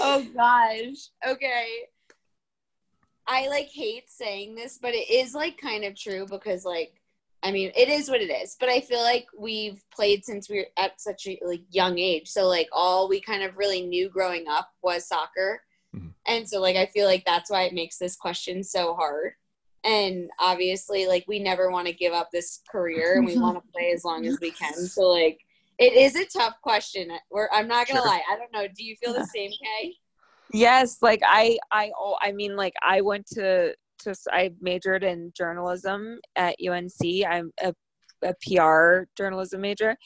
oh 0.00 0.26
gosh. 0.34 1.10
Okay. 1.26 1.66
I 3.28 3.48
like 3.48 3.68
hate 3.68 4.10
saying 4.10 4.54
this, 4.54 4.78
but 4.80 4.94
it 4.94 5.10
is 5.10 5.34
like 5.34 5.58
kind 5.58 5.84
of 5.84 5.94
true 5.94 6.26
because 6.28 6.64
like 6.64 6.94
I 7.42 7.52
mean, 7.52 7.70
it 7.76 7.88
is 7.88 8.08
what 8.10 8.20
it 8.20 8.30
is. 8.32 8.56
But 8.58 8.68
I 8.68 8.80
feel 8.80 9.00
like 9.00 9.26
we've 9.38 9.80
played 9.94 10.24
since 10.24 10.50
we 10.50 10.56
were 10.58 10.66
at 10.76 11.00
such 11.00 11.24
a 11.28 11.38
like 11.46 11.62
young 11.70 11.96
age. 11.98 12.28
So 12.28 12.46
like 12.48 12.68
all 12.72 13.08
we 13.08 13.20
kind 13.20 13.44
of 13.44 13.56
really 13.56 13.82
knew 13.82 14.08
growing 14.08 14.48
up 14.48 14.70
was 14.82 15.06
soccer. 15.06 15.62
Mhm. 15.94 16.14
And 16.26 16.48
so 16.48 16.60
like 16.60 16.74
I 16.76 16.86
feel 16.86 17.06
like 17.06 17.24
that's 17.24 17.48
why 17.50 17.62
it 17.62 17.74
makes 17.74 17.96
this 17.98 18.16
question 18.16 18.64
so 18.64 18.94
hard. 18.94 19.34
And 19.84 20.28
obviously 20.40 21.06
like 21.06 21.24
we 21.28 21.38
never 21.38 21.70
want 21.70 21.86
to 21.86 21.92
give 21.92 22.12
up 22.12 22.30
this 22.32 22.60
career 22.72 23.18
and 23.18 23.26
we 23.26 23.38
want 23.40 23.56
to 23.56 23.72
play 23.72 23.92
as 23.92 24.04
long 24.04 24.26
as 24.26 24.38
we 24.40 24.50
can. 24.50 24.74
So 24.74 25.02
like 25.02 25.38
it 25.78 25.92
is 25.92 26.16
a 26.16 26.24
tough 26.26 26.54
question. 26.60 27.08
Where 27.28 27.48
I'm 27.54 27.68
not 27.68 27.86
gonna 27.86 28.00
Sure. 28.00 28.08
lie. 28.08 28.22
I 28.28 28.36
don't 28.36 28.52
know. 28.52 28.66
Do 28.66 28.82
you 28.82 28.96
feel 28.96 29.12
the 29.12 29.24
same, 29.32 29.50
Kay? 29.62 29.94
Yes, 30.52 30.98
like 31.02 31.20
I, 31.24 31.58
I, 31.70 31.90
oh, 31.98 32.16
I 32.20 32.32
mean, 32.32 32.56
like 32.56 32.74
I 32.82 33.00
went 33.00 33.26
to, 33.34 33.74
to, 34.00 34.14
I 34.30 34.52
majored 34.60 35.04
in 35.04 35.32
journalism 35.36 36.20
at 36.36 36.56
UNC. 36.66 37.26
I'm 37.28 37.52
a, 37.62 37.74
a 38.22 38.34
PR 38.42 39.04
journalism 39.16 39.60
major, 39.60 39.96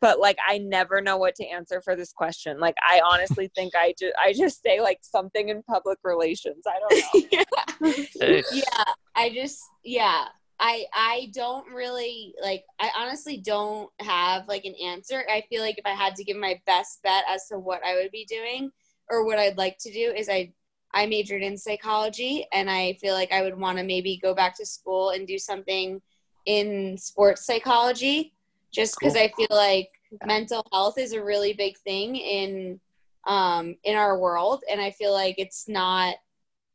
but 0.00 0.20
like 0.20 0.38
I 0.46 0.58
never 0.58 1.00
know 1.00 1.16
what 1.16 1.34
to 1.36 1.46
answer 1.46 1.80
for 1.82 1.96
this 1.96 2.12
question. 2.12 2.60
Like 2.60 2.76
I 2.86 3.00
honestly 3.04 3.50
think 3.54 3.74
I 3.74 3.94
just, 3.98 4.14
I 4.18 4.32
just 4.32 4.62
say 4.62 4.80
like 4.80 4.98
something 5.02 5.48
in 5.48 5.62
public 5.64 5.98
relations. 6.04 6.64
I 6.66 6.78
don't 6.78 7.32
know. 7.32 7.44
Hey, 8.20 8.42
yeah 8.52 8.92
i 9.14 9.30
just 9.30 9.62
yeah 9.84 10.24
i 10.58 10.84
i 10.94 11.30
don't 11.32 11.68
really 11.72 12.34
like 12.42 12.64
i 12.80 12.90
honestly 12.96 13.36
don't 13.36 13.90
have 14.00 14.48
like 14.48 14.64
an 14.64 14.74
answer 14.82 15.24
i 15.30 15.42
feel 15.48 15.62
like 15.62 15.78
if 15.78 15.86
i 15.86 15.94
had 15.94 16.16
to 16.16 16.24
give 16.24 16.36
my 16.36 16.60
best 16.66 17.00
bet 17.02 17.24
as 17.28 17.46
to 17.48 17.58
what 17.58 17.84
i 17.84 17.94
would 17.94 18.10
be 18.10 18.24
doing 18.24 18.70
or 19.10 19.24
what 19.24 19.38
i'd 19.38 19.58
like 19.58 19.78
to 19.78 19.92
do 19.92 20.12
is 20.16 20.28
i 20.28 20.52
i 20.94 21.06
majored 21.06 21.42
in 21.42 21.56
psychology 21.56 22.46
and 22.52 22.70
i 22.70 22.92
feel 23.00 23.14
like 23.14 23.32
i 23.32 23.42
would 23.42 23.58
want 23.58 23.78
to 23.78 23.84
maybe 23.84 24.18
go 24.22 24.34
back 24.34 24.56
to 24.56 24.66
school 24.66 25.10
and 25.10 25.26
do 25.26 25.38
something 25.38 26.00
in 26.46 26.96
sports 26.96 27.44
psychology 27.44 28.32
just 28.72 28.96
because 28.98 29.14
Cool. 29.14 29.22
i 29.22 29.32
feel 29.36 29.46
like 29.50 29.90
mental 30.24 30.66
health 30.72 30.98
is 30.98 31.12
a 31.12 31.22
really 31.22 31.52
big 31.52 31.76
thing 31.78 32.16
in 32.16 32.80
um 33.26 33.76
in 33.84 33.96
our 33.96 34.18
world 34.18 34.62
and 34.70 34.80
i 34.80 34.90
feel 34.90 35.12
like 35.12 35.34
it's 35.38 35.68
not 35.68 36.16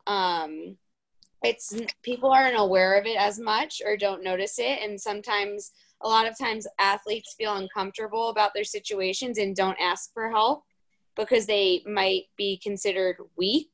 um 0.08 0.78
it's 1.44 1.76
people 2.04 2.32
aren't 2.32 2.58
aware 2.58 2.98
of 2.98 3.06
it 3.06 3.18
as 3.18 3.40
much 3.40 3.82
or 3.86 3.98
don't 3.98 4.24
notice 4.24 4.60
it 4.60 4.80
and 4.82 5.00
sometimes 5.00 5.72
a 6.02 6.08
lot 6.08 6.28
of 6.28 6.38
times 6.38 6.68
athletes 6.80 7.36
feel 7.38 7.56
uncomfortable 7.56 8.30
about 8.30 8.52
their 8.54 8.64
situations 8.64 9.38
and 9.38 9.56
don't 9.56 9.78
ask 9.80 10.14
for 10.14 10.30
help 10.30 10.64
because 11.16 11.46
they 11.46 11.82
might 11.86 12.24
be 12.38 12.60
considered 12.64 13.18
weak 13.38 13.70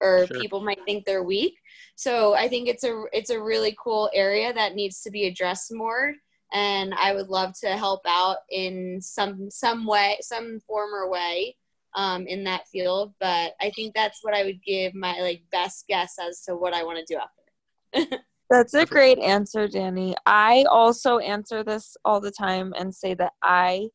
or 0.00 0.26
Sure. 0.26 0.40
people 0.40 0.60
might 0.60 0.84
think 0.84 1.04
they're 1.04 1.24
weak 1.24 1.54
so 1.96 2.34
i 2.34 2.48
think 2.48 2.68
it's 2.68 2.84
a 2.84 3.04
it's 3.12 3.30
a 3.30 3.42
really 3.42 3.76
cool 3.82 4.10
area 4.14 4.52
that 4.52 4.74
needs 4.74 5.02
to 5.02 5.10
be 5.10 5.26
addressed 5.26 5.74
more 5.74 6.14
and 6.52 6.94
i 6.94 7.12
would 7.12 7.28
love 7.28 7.52
to 7.60 7.68
help 7.76 8.00
out 8.06 8.38
in 8.50 9.00
some 9.00 9.50
some 9.50 9.86
way 9.86 10.16
some 10.20 10.60
form 10.66 10.94
or 10.94 11.10
way 11.10 11.56
um, 11.94 12.26
in 12.26 12.44
that 12.44 12.68
field. 12.68 13.14
But 13.20 13.54
I 13.60 13.70
think 13.74 13.94
that's 13.94 14.20
what 14.22 14.34
I 14.34 14.44
would 14.44 14.62
give 14.64 14.94
my 14.94 15.18
like 15.20 15.42
best 15.50 15.86
guess 15.88 16.16
as 16.18 16.42
to 16.42 16.56
what 16.56 16.74
I 16.74 16.84
want 16.84 17.04
to 17.04 17.14
do 17.14 17.20
after. 17.20 18.16
That's 18.50 18.72
a 18.72 18.86
great 18.86 19.18
answer, 19.18 19.68
Danny. 19.68 20.16
I 20.24 20.64
also 20.70 21.18
answer 21.18 21.62
this 21.62 21.98
all 22.04 22.18
the 22.18 22.30
time 22.30 22.72
and 22.78 22.94
say 22.94 23.12
that 23.14 23.32
I 23.42 23.88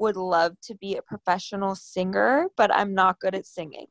would 0.00 0.16
love 0.16 0.56
to 0.62 0.74
be 0.74 0.96
a 0.96 1.02
professional 1.02 1.74
singer, 1.74 2.48
but 2.56 2.74
I'm 2.74 2.94
not 2.94 3.20
good 3.20 3.34
at 3.34 3.46
singing. 3.46 3.86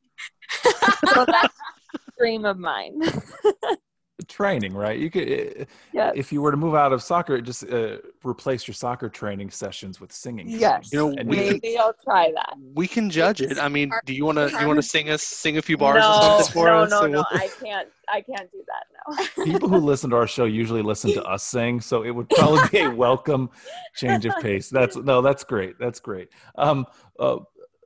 so 1.13 1.25
that's 1.25 1.55
a 1.95 1.99
dream 2.17 2.45
of 2.45 2.57
mine. 2.57 2.99
Training, 4.29 4.73
right? 4.73 4.97
You 4.97 5.09
could, 5.09 5.27
uh, 5.61 5.65
Yes. 5.91 6.13
if 6.15 6.31
you 6.31 6.39
were 6.41 6.51
to 6.51 6.55
move 6.57 6.75
out 6.75 6.93
of 6.93 7.01
soccer, 7.01 7.41
just 7.41 7.67
uh, 7.67 7.97
replace 8.23 8.67
your 8.67 8.75
soccer 8.75 9.09
training 9.09 9.49
sessions 9.49 9.99
with 9.99 10.11
singing. 10.13 10.47
yes. 10.47 10.93
You 10.93 10.99
know, 10.99 11.15
And 11.17 11.27
we 11.27 11.35
can, 11.35 11.45
Maybe 11.63 11.77
I'll 11.79 11.95
try 12.03 12.31
that. 12.35 12.53
we 12.75 12.87
can 12.87 13.09
judge 13.09 13.41
it. 13.41 13.57
I 13.57 13.67
mean, 13.67 13.91
do 14.05 14.13
you 14.13 14.25
want 14.25 14.37
to 14.37 14.49
you 14.61 14.67
want 14.67 14.77
to 14.77 14.83
sing 14.83 15.09
us 15.09 15.23
sing 15.23 15.57
a 15.57 15.61
few 15.63 15.77
bars 15.77 16.01
no, 16.01 16.09
or 16.09 16.21
something 16.21 16.53
for 16.53 16.67
no, 16.67 16.77
us? 16.83 16.91
no, 16.91 17.01
And 17.03 17.13
no. 17.13 17.25
we'll- 17.31 17.41
I 17.41 17.47
can't. 17.59 17.89
I 18.07 18.21
can't 18.21 18.51
do 18.51 18.63
that 18.67 19.27
now. 19.37 19.43
People 19.45 19.67
who 19.69 19.77
listen 19.77 20.09
to 20.11 20.15
our 20.15 20.27
show 20.27 20.45
usually 20.45 20.81
listen 20.83 21.11
to 21.13 21.23
us 21.23 21.43
sing, 21.43 21.81
so 21.81 22.03
it 22.03 22.11
would 22.11 22.29
probably 22.29 22.67
be 22.71 22.79
a 22.81 22.89
welcome 22.95 23.49
change 23.95 24.25
of 24.25 24.35
pace. 24.41 24.69
That's 24.69 24.95
no, 24.95 25.21
that's 25.21 25.43
great. 25.43 25.77
That's 25.79 25.99
great. 25.99 26.29
Um, 26.55 26.85
uh, 27.19 27.37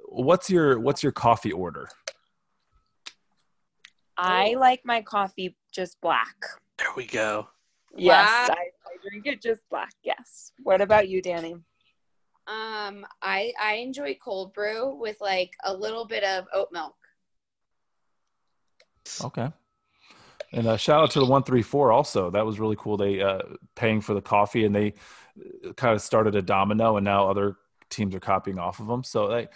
what's 0.10 0.50
your 0.50 0.80
what's 0.80 1.02
your 1.04 1.12
coffee 1.14 1.52
order? 1.54 1.88
I 4.18 4.54
like 4.56 4.82
my 4.86 5.02
coffee 5.02 5.56
just 5.74 6.00
black. 6.02 6.36
There 6.78 6.88
we 6.96 7.06
go. 7.06 7.48
Yes, 7.96 8.50
Wow. 8.50 8.56
I, 8.58 8.62
I 8.62 9.10
drink 9.10 9.26
it 9.28 9.42
just 9.42 9.62
black. 9.70 9.94
Yes. 10.04 10.52
What 10.64 10.82
about 10.82 11.10
you, 11.10 11.22
Danny? 11.22 11.54
Um, 12.46 13.06
I 13.22 13.54
I 13.62 13.76
enjoy 13.76 14.18
cold 14.24 14.54
brew 14.54 14.96
with 14.96 15.18
like 15.22 15.52
a 15.64 15.74
little 15.74 16.06
bit 16.06 16.24
of 16.24 16.46
oat 16.54 16.70
milk. 16.72 16.96
Okay. 19.24 19.50
And 20.52 20.68
uh, 20.68 20.78
shout 20.78 21.02
out 21.02 21.12
to 21.12 21.20
the 21.20 21.26
one 21.26 21.44
three 21.44 21.62
four 21.62 21.92
also. 21.92 22.30
That 22.30 22.46
was 22.46 22.60
really 22.60 22.76
cool. 22.78 22.98
They 22.98 23.22
uh, 23.22 23.40
paying 23.76 24.02
for 24.02 24.14
the 24.14 24.22
coffee, 24.22 24.66
and 24.66 24.76
they 24.76 24.94
kind 25.76 25.96
of 25.96 26.02
started 26.02 26.36
a 26.36 26.42
domino, 26.42 26.98
and 26.98 27.06
now 27.06 27.30
other 27.30 27.56
teams 27.90 28.14
are 28.14 28.20
copying 28.20 28.60
off 28.60 28.80
of 28.80 28.88
them. 28.88 29.04
So 29.04 29.30
they, 29.30 29.48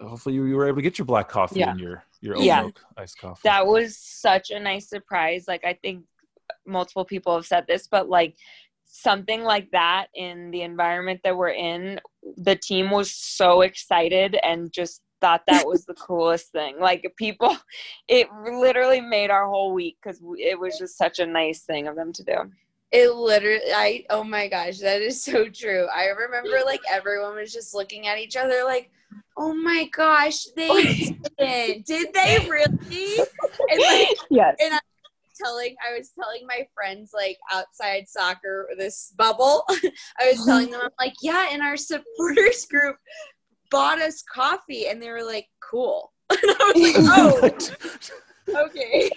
hopefully, 0.00 0.34
you, 0.34 0.44
you 0.44 0.56
were 0.56 0.66
able 0.66 0.76
to 0.76 0.82
get 0.82 0.98
your 0.98 1.06
black 1.06 1.28
coffee 1.28 1.60
Yeah. 1.60 1.70
and 1.70 1.80
your 1.80 2.04
your 2.26 2.36
oat 2.36 2.42
Yeah. 2.42 2.62
milk 2.62 2.80
iced 2.96 3.18
coffee. 3.18 3.40
That 3.44 3.66
was 3.66 3.96
such 3.96 4.50
a 4.50 4.60
nice 4.60 4.88
surprise. 4.88 5.44
Like 5.48 5.64
I 5.64 5.72
think 5.74 6.04
multiple 6.66 7.04
people 7.04 7.34
have 7.34 7.46
said 7.46 7.66
this, 7.66 7.86
but 7.86 8.08
like 8.08 8.36
something 8.84 9.42
like 9.42 9.70
that 9.72 10.06
in 10.14 10.50
the 10.50 10.62
environment 10.62 11.20
that 11.24 11.36
we're 11.36 11.50
in, 11.50 12.00
the 12.36 12.56
team 12.56 12.90
was 12.90 13.12
so 13.14 13.62
excited 13.62 14.36
and 14.42 14.72
just 14.72 15.02
thought 15.20 15.42
that 15.46 15.66
was 15.66 15.84
the 15.84 15.94
coolest 16.06 16.52
thing. 16.52 16.78
Like 16.80 17.12
people, 17.16 17.56
it 18.08 18.28
literally 18.32 19.00
made 19.00 19.30
our 19.30 19.48
whole 19.48 19.72
week 19.72 19.96
because 20.02 20.20
it 20.38 20.58
was 20.58 20.78
just 20.78 20.98
such 20.98 21.18
a 21.18 21.26
nice 21.26 21.62
thing 21.62 21.88
of 21.88 21.96
them 21.96 22.12
to 22.12 22.24
do. 22.24 22.36
It 22.92 23.10
literally, 23.10 23.72
I 23.74 24.04
oh 24.10 24.22
my 24.22 24.48
gosh, 24.48 24.78
that 24.78 25.02
is 25.02 25.22
so 25.22 25.48
true. 25.48 25.86
I 25.94 26.06
remember 26.06 26.60
like 26.64 26.80
everyone 26.90 27.34
was 27.34 27.52
just 27.52 27.74
looking 27.74 28.06
at 28.06 28.18
each 28.18 28.36
other 28.36 28.62
like, 28.64 28.90
oh 29.36 29.54
my 29.54 29.88
gosh, 29.94 30.44
they 30.56 30.96
did. 31.38 31.84
Did 31.84 32.12
they 32.14 32.38
really? 32.48 33.18
And 33.70 33.80
like 33.82 34.08
Yes. 34.30 34.56
telling 35.42 35.74
I 35.86 35.96
was 35.96 36.12
telling 36.18 36.46
my 36.46 36.66
friends 36.74 37.10
like 37.14 37.36
outside 37.52 38.08
soccer 38.08 38.68
this 38.78 39.12
bubble. 39.16 39.64
I 40.18 40.30
was 40.30 40.44
telling 40.46 40.70
them 40.70 40.80
I'm 40.82 40.90
like, 40.98 41.14
yeah, 41.20 41.48
and 41.52 41.62
our 41.62 41.76
supporters 41.76 42.64
group 42.66 42.96
bought 43.70 44.00
us 44.00 44.22
coffee 44.22 44.86
and 44.88 45.02
they 45.02 45.10
were 45.10 45.24
like, 45.24 45.46
cool. 45.60 46.12
And 46.30 46.38
I 46.42 46.72
was 46.74 47.40
like, 47.42 47.68
oh, 48.54 48.64
okay. 48.66 49.10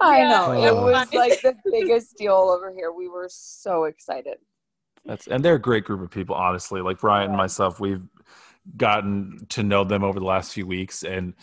I 0.00 0.18
Yeah. 0.20 0.28
know. 0.28 0.52
It 0.52 0.74
was 0.74 1.12
like 1.12 1.40
the 1.42 1.54
biggest 1.70 2.16
deal 2.16 2.32
over 2.34 2.72
here. 2.74 2.92
We 2.92 3.08
were 3.08 3.28
so 3.30 3.84
excited. 3.84 4.38
That's 5.04 5.26
and 5.26 5.44
they're 5.44 5.54
a 5.54 5.60
great 5.60 5.84
group 5.84 6.00
of 6.02 6.10
people, 6.10 6.34
honestly. 6.34 6.80
Like 6.80 6.98
Brian 7.00 7.28
and 7.28 7.36
myself, 7.36 7.80
we've 7.80 8.02
gotten 8.76 9.46
to 9.50 9.62
know 9.62 9.84
them 9.84 10.04
over 10.04 10.18
the 10.18 10.26
last 10.26 10.52
few 10.52 10.66
weeks, 10.66 11.02
and 11.02 11.34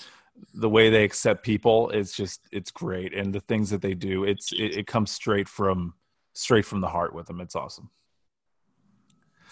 the 0.53 0.69
way 0.69 0.89
they 0.89 1.03
accept 1.03 1.43
people 1.43 1.89
is 1.89 2.11
just 2.13 2.41
it's 2.51 2.71
great. 2.71 3.13
And 3.13 3.33
the 3.33 3.39
things 3.41 3.69
that 3.69 3.81
they 3.81 3.93
do, 3.93 4.23
it's 4.23 4.51
it, 4.51 4.77
it 4.77 4.87
comes 4.87 5.11
straight 5.11 5.47
from 5.47 5.93
straight 6.33 6.65
from 6.65 6.81
the 6.81 6.87
heart 6.87 7.13
with 7.13 7.27
them. 7.27 7.41
It's 7.41 7.55
awesome. 7.55 7.89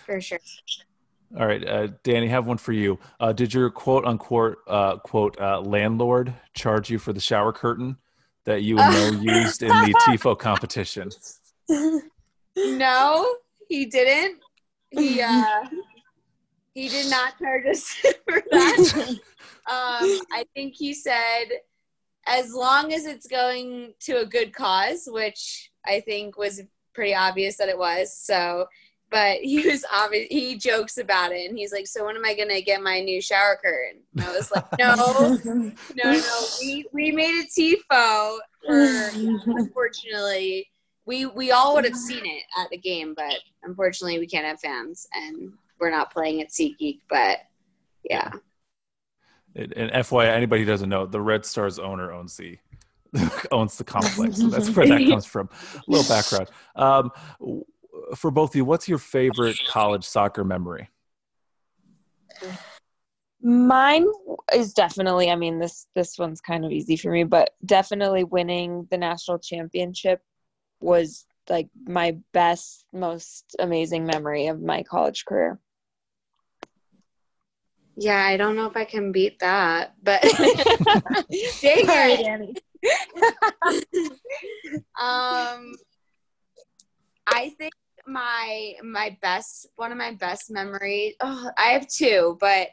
For 0.06 0.22
sure. 0.22 0.40
All 1.38 1.48
right, 1.48 1.68
uh, 1.68 1.88
Danny, 2.04 2.28
have 2.28 2.46
one 2.46 2.58
for 2.58 2.72
you. 2.72 3.00
Uh, 3.20 3.34
did 3.34 3.54
your 3.54 3.70
quote 3.70 4.06
unquote 4.06 4.58
uh, 4.68 4.98
quote 4.98 5.40
uh, 5.40 5.60
landlord 5.62 6.34
charge 6.54 6.90
you 6.90 7.00
for 7.00 7.14
the 7.14 7.20
shower 7.20 7.52
curtain 7.52 7.98
that 8.46 8.62
you 8.62 8.78
and 8.78 9.18
Mo 9.18 9.22
used 9.34 9.64
in 9.64 9.70
the 9.70 9.94
TIFO 10.08 10.38
competition? 10.38 11.10
No, 12.58 13.36
he 13.68 13.86
didn't. 13.86 14.40
He 14.92 15.22
uh 15.22 15.66
he 16.76 16.90
did 16.90 17.10
not 17.10 17.40
charge 17.40 17.66
us 17.66 17.90
for 18.28 18.44
that. 18.52 19.20
Um, 19.68 20.20
I 20.32 20.46
think 20.54 20.76
he 20.76 20.94
said 20.94 21.46
as 22.28 22.54
long 22.54 22.94
as 22.94 23.08
it's 23.08 23.26
going 23.26 23.96
to 24.02 24.20
a 24.20 24.26
good 24.26 24.54
cause, 24.54 25.10
which 25.12 25.72
I 25.84 26.02
think 26.02 26.38
was 26.38 26.62
pretty 26.94 27.16
obvious 27.16 27.58
that 27.58 27.70
it 27.70 27.78
was. 27.78 28.16
So, 28.16 28.68
but 29.10 29.38
he 29.38 29.68
was 29.68 29.84
obvious. 29.92 30.28
He 30.30 30.56
jokes 30.56 31.00
about 31.00 31.32
it, 31.32 31.50
and 31.50 31.58
he's 31.58 31.72
like, 31.74 31.88
"So 31.88 32.06
when 32.06 32.16
am 32.16 32.26
I 32.26 32.36
gonna 32.36 32.62
get 32.62 32.84
my 32.84 33.00
new 33.00 33.20
shower 33.20 33.60
curtain?" 33.60 34.02
And 34.14 34.24
I 34.24 34.36
was 34.36 34.52
like, 34.52 34.66
"No, 34.78 35.40
no, 35.46 36.12
no. 36.12 36.46
We 36.62 36.86
we 36.94 37.12
made 37.12 37.44
a 37.44 37.48
tifo. 37.48 38.38
For, 38.68 39.10
unfortunately, 39.48 40.70
we 41.08 41.26
we 41.26 41.50
all 41.50 41.74
would 41.74 41.86
have 41.86 41.96
seen 41.96 42.24
it 42.24 42.44
at 42.60 42.70
the 42.70 42.78
game, 42.78 43.16
but 43.16 43.40
unfortunately, 43.64 44.20
we 44.20 44.28
can't 44.28 44.46
have 44.46 44.60
fans, 44.60 45.08
and 45.16 45.54
we're 45.80 45.92
not 45.92 46.12
playing 46.12 46.42
at 46.42 46.50
SeatGeek. 46.50 47.02
But 47.10 47.40
yeah, 48.04 48.32
And 49.56 49.74
and 49.74 49.92
FYI, 49.92 50.28
anybody 50.28 50.64
who 50.64 50.68
doesn't 50.68 50.90
know, 50.90 51.06
the 51.06 51.22
Red 51.22 51.46
Stars 51.46 51.80
owner 51.80 52.12
owns 52.12 52.38
the 52.38 52.58
owns 53.52 53.78
the 53.78 53.84
complex. 53.84 54.38
So 54.38 54.48
that's 54.48 54.70
where 54.70 54.88
that 54.88 55.08
comes 55.10 55.26
from. 55.26 55.50
A 55.76 55.82
little 55.88 56.08
background. 56.08 56.50
Um, 56.76 57.12
for 58.16 58.32
both 58.32 58.52
of 58.52 58.56
you, 58.56 58.66
what's 58.66 58.88
your 58.88 58.98
favorite 58.98 59.58
college 59.68 60.04
soccer 60.04 60.44
memory? 60.44 60.90
Mine 63.42 64.08
is 64.54 64.74
definitely. 64.74 65.30
I 65.30 65.36
mean, 65.36 65.60
this 65.60 65.88
this 65.96 66.18
one's 66.18 66.42
kind 66.42 66.66
of 66.66 66.72
easy 66.72 66.98
for 66.98 67.12
me, 67.12 67.24
but 67.24 67.52
definitely 67.66 68.24
winning 68.24 68.88
the 68.90 68.98
national 68.98 69.40
championship 69.40 70.22
was 70.80 71.26
like 71.50 71.68
my 71.86 72.18
best, 72.34 72.86
most 72.92 73.56
amazing 73.60 74.06
memory 74.06 74.48
of 74.48 74.62
my 74.62 74.84
college 74.84 75.26
career. 75.26 75.60
Yeah. 77.98 78.26
I 78.26 78.38
don't 78.38 78.56
know 78.56 78.66
if 78.68 78.76
I 78.78 78.86
can 78.86 79.12
beat 79.12 79.40
that, 79.40 79.96
but 80.04 80.22
Dang 80.22 81.86
it. 81.88 82.26
Danny. 82.26 82.54
um 85.00 85.74
i 87.28 87.50
think 87.58 87.74
my 88.06 88.74
my 88.84 89.18
best 89.22 89.68
one 89.76 89.92
of 89.92 89.98
my 89.98 90.12
best 90.12 90.52
memories 90.52 91.16
oh 91.22 91.50
i 91.58 91.70
have 91.70 91.88
two 91.88 92.38
but 92.40 92.68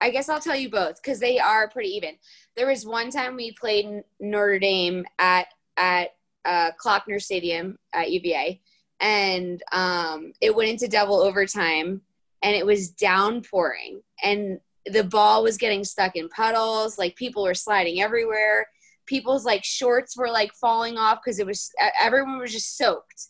i 0.00 0.10
guess 0.10 0.28
i'll 0.28 0.40
tell 0.40 0.54
you 0.54 0.70
both 0.70 1.02
because 1.02 1.18
they 1.18 1.38
are 1.38 1.68
pretty 1.68 1.88
even 1.88 2.14
there 2.56 2.68
was 2.68 2.86
one 2.86 3.10
time 3.10 3.34
we 3.34 3.52
played 3.52 4.02
notre 4.20 4.58
dame 4.58 5.04
at 5.18 5.46
at 5.76 6.10
uh, 6.44 6.70
Klockner 6.80 7.20
stadium 7.20 7.78
at 7.92 8.10
uva 8.10 8.58
and 9.00 9.62
um 9.72 10.32
it 10.40 10.54
went 10.54 10.70
into 10.70 10.86
double 10.88 11.20
overtime 11.20 12.02
and 12.42 12.56
it 12.56 12.66
was 12.66 12.90
downpouring. 12.90 14.02
And 14.22 14.60
the 14.86 15.04
ball 15.04 15.42
was 15.42 15.56
getting 15.56 15.84
stuck 15.84 16.16
in 16.16 16.28
puddles 16.28 16.98
like 16.98 17.14
people 17.16 17.44
were 17.44 17.54
sliding 17.54 18.02
everywhere. 18.02 18.66
People's 19.06 19.44
like 19.44 19.64
shorts 19.64 20.16
were 20.16 20.30
like 20.30 20.52
falling 20.54 20.98
off 20.98 21.20
because 21.24 21.38
it 21.38 21.46
was 21.46 21.70
everyone 22.00 22.38
was 22.38 22.52
just 22.52 22.76
soaked. 22.76 23.28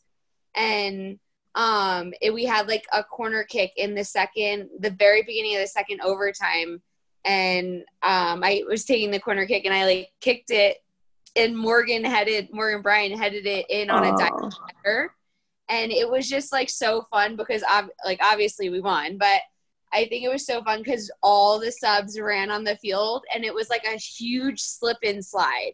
And 0.54 1.18
um 1.54 2.14
it, 2.22 2.32
we 2.32 2.44
had 2.44 2.68
like 2.68 2.84
a 2.92 3.04
corner 3.04 3.44
kick 3.44 3.72
in 3.76 3.94
the 3.94 4.04
second 4.04 4.70
the 4.80 4.90
very 4.90 5.22
beginning 5.22 5.56
of 5.56 5.60
the 5.60 5.68
second 5.68 6.00
overtime. 6.00 6.80
And 7.24 7.82
um 8.02 8.42
i 8.42 8.62
was 8.66 8.84
taking 8.84 9.10
the 9.10 9.20
corner 9.20 9.46
kick 9.46 9.64
and 9.64 9.74
i 9.74 9.84
like 9.84 10.08
kicked 10.20 10.50
it. 10.50 10.78
And 11.36 11.56
morgan 11.56 12.04
headed 12.04 12.48
Morgan 12.52 12.82
Brian 12.82 13.16
headed 13.18 13.46
it 13.46 13.66
in 13.68 13.90
on 13.90 14.04
a 14.04 14.12
Aw. 14.12 14.50
Diving 15.72 15.90
header 15.90 15.92
and 15.92 15.92
it 15.92 16.08
was 16.08 16.28
just 16.28 16.52
like 16.52 16.70
so 16.70 17.06
fun 17.10 17.36
because 17.36 17.62
ob- 17.64 17.90
like 18.04 18.18
obviously 18.22 18.68
we 18.68 18.80
won 18.80 19.18
but 19.18 19.40
I 19.94 20.06
think 20.06 20.24
it 20.24 20.30
was 20.30 20.46
so 20.46 20.62
fun 20.62 20.78
because 20.82 21.10
all 21.22 21.60
the 21.60 21.70
subs 21.70 22.18
ran 22.18 22.50
on 22.50 22.64
the 22.64 22.76
field 22.76 23.24
and 23.34 23.44
it 23.44 23.54
was 23.54 23.68
like 23.68 23.84
a 23.84 23.98
huge 23.98 24.60
slip 24.60 24.96
and 25.02 25.22
slide. 25.22 25.72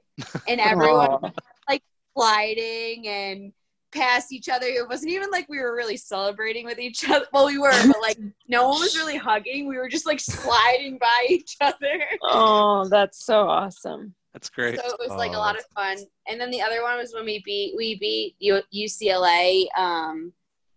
And 0.48 0.60
everyone 0.60 1.32
like 1.68 1.84
sliding 2.16 3.06
and 3.06 3.52
past 3.92 4.32
each 4.32 4.48
other. 4.48 4.66
It 4.66 4.88
wasn't 4.88 5.12
even 5.12 5.30
like 5.30 5.46
we 5.48 5.60
were 5.60 5.74
really 5.74 5.96
celebrating 5.96 6.64
with 6.64 6.78
each 6.78 7.08
other. 7.08 7.26
Well, 7.32 7.46
we 7.46 7.58
were, 7.58 7.72
but 7.86 8.00
like 8.00 8.18
no 8.48 8.68
one 8.68 8.80
was 8.80 8.96
really 8.96 9.16
hugging. 9.16 9.68
We 9.68 9.76
were 9.76 9.88
just 9.88 10.06
like 10.06 10.20
sliding 10.20 10.98
by 10.98 11.26
each 11.28 11.56
other. 11.60 12.04
Oh, 12.22 12.88
that's 12.88 13.24
so 13.24 13.48
awesome. 13.48 14.14
That's 14.32 14.50
great. 14.50 14.78
So 14.78 14.86
it 14.86 15.00
was 15.00 15.16
like 15.16 15.32
Oh, 15.32 15.38
a 15.38 15.38
lot 15.38 15.58
of 15.58 15.64
fun. 15.74 15.98
And 16.28 16.40
then 16.40 16.50
the 16.50 16.62
other 16.62 16.82
one 16.82 16.98
was 16.98 17.12
when 17.14 17.24
we 17.24 17.42
beat 17.44 17.74
we 17.76 17.96
beat 17.98 18.36
UCLA 18.74 19.66
um, 19.76 20.32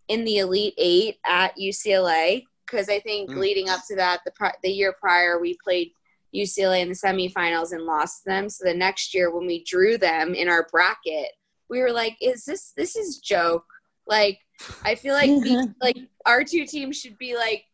in 0.07 0.23
the 0.23 0.39
Elite 0.39 0.73
Eight 0.77 1.17
at 1.25 1.55
UCLA 1.57 2.43
because 2.65 2.89
I 2.89 2.99
think 2.99 3.29
Mm. 3.31 3.37
leading 3.37 3.69
up 3.69 3.81
to 3.87 3.95
that, 3.97 4.21
the 4.25 4.53
the 4.63 4.71
year 4.71 4.93
prior 4.99 5.39
we 5.39 5.57
played 5.63 5.91
UCLA 6.33 6.81
in 6.81 6.89
the 6.89 6.95
semifinals 6.95 7.73
and 7.73 7.83
lost 7.83 8.23
them. 8.25 8.49
So 8.49 8.63
the 8.65 8.73
next 8.73 9.13
year 9.13 9.29
when 9.35 9.45
we 9.45 9.63
drew 9.65 9.97
them 9.97 10.33
in 10.33 10.47
our 10.47 10.67
bracket, 10.71 11.31
we 11.69 11.81
were 11.81 11.91
like, 11.91 12.15
"Is 12.21 12.45
this 12.45 12.71
this 12.71 12.95
is 12.95 13.19
joke?" 13.19 13.65
Like 14.07 14.39
I 14.85 14.95
feel 14.95 15.13
like 15.13 15.29
these, 15.43 15.67
like 15.81 15.97
our 16.25 16.43
two 16.43 16.65
teams 16.65 16.99
should 16.99 17.17
be 17.17 17.35
like 17.35 17.65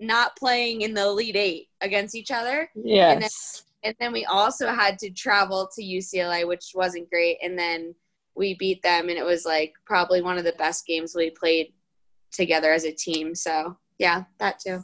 not 0.00 0.36
playing 0.36 0.80
in 0.82 0.94
the 0.94 1.02
Elite 1.02 1.36
Eight 1.36 1.68
against 1.80 2.14
each 2.14 2.30
other 2.30 2.70
Yes. 2.74 3.64
And 3.86 3.94
then 4.00 4.12
we 4.12 4.24
also 4.24 4.68
had 4.68 4.98
to 4.98 5.10
travel 5.10 5.70
to 5.74 5.82
UCLA, 5.82 6.46
which 6.46 6.72
wasn't 6.74 7.08
great. 7.08 7.38
And 7.42 7.56
then 7.56 7.94
we 8.34 8.54
beat 8.54 8.82
them, 8.82 9.08
and 9.08 9.16
it 9.16 9.24
was 9.24 9.46
like 9.46 9.74
probably 9.86 10.20
one 10.20 10.38
of 10.38 10.44
the 10.44 10.52
best 10.52 10.86
games 10.86 11.14
we 11.14 11.30
played 11.30 11.72
together 12.32 12.72
as 12.72 12.84
a 12.84 12.92
team. 12.92 13.34
So 13.34 13.76
yeah, 13.98 14.24
that 14.38 14.58
too. 14.58 14.82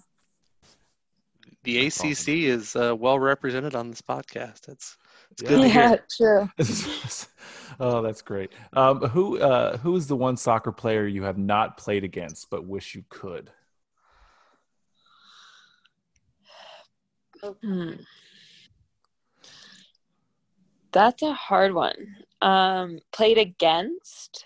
The 1.65 1.85
That's 1.85 2.01
ACC 2.01 2.29
is 2.29 2.77
uh, 2.77 2.95
well 2.97 3.19
represented 3.19 3.75
on 3.75 3.91
this 3.91 4.03
podcast. 4.03 4.69
It's 4.69 4.97
it's 5.33 5.43
good 5.43 5.61
yeah, 5.61 5.89
hear. 5.89 6.05
true. 6.17 6.49
oh, 7.81 8.03
that's 8.03 8.23
great. 8.23 8.53
Um, 8.73 9.01
who 9.01 9.39
uh, 9.39 9.79
who 9.79 9.97
is 9.97 10.07
the 10.07 10.17
one 10.17 10.37
soccer 10.37 10.73
player 10.73 11.07
you 11.07 11.25
have 11.25 11.39
not 11.39 11.77
played 11.77 12.05
against 12.05 12.51
but 12.51 12.65
wish 12.65 12.95
you 12.95 13.05
could? 13.09 13.51
Hmm. 17.43 17.95
That's 20.93 21.23
a 21.23 21.33
hard 21.33 21.75
one. 21.75 22.17
Um, 22.41 22.99
played 23.13 23.39
against. 23.39 24.45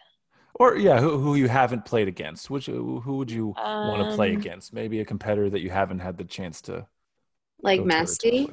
Or 0.55 0.77
yeah, 0.77 1.01
who, 1.01 1.19
who 1.19 1.35
you 1.35 1.49
haven't 1.49 1.85
played 1.85 2.09
against? 2.09 2.49
Which 2.51 2.67
who 2.67 3.01
who 3.01 3.19
would 3.19 3.31
you 3.31 3.55
want 3.83 4.09
to 4.09 4.15
play 4.15 4.31
Um, 4.31 4.37
against? 4.37 4.73
Maybe 4.73 5.01
a 5.01 5.05
competitor 5.05 5.51
that 5.51 5.61
you 5.61 5.71
haven't 5.71 5.99
had 5.99 6.17
the 6.17 6.25
chance 6.25 6.61
to 6.63 6.87
Like 7.63 7.81
go 7.81 7.87
Messi. 7.87 8.49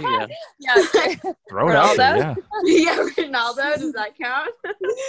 Yeah. 0.00 0.26
Yeah. 0.58 0.74
Throw 1.50 1.68
it 1.68 1.76
out 1.76 1.96
there. 1.96 2.16
Ronaldo? 2.16 2.18
Yeah, 2.18 2.34
yeah, 2.64 2.96
Ronaldo. 3.24 3.74
Does 3.78 3.92
that 3.92 4.16
count? 4.16 4.50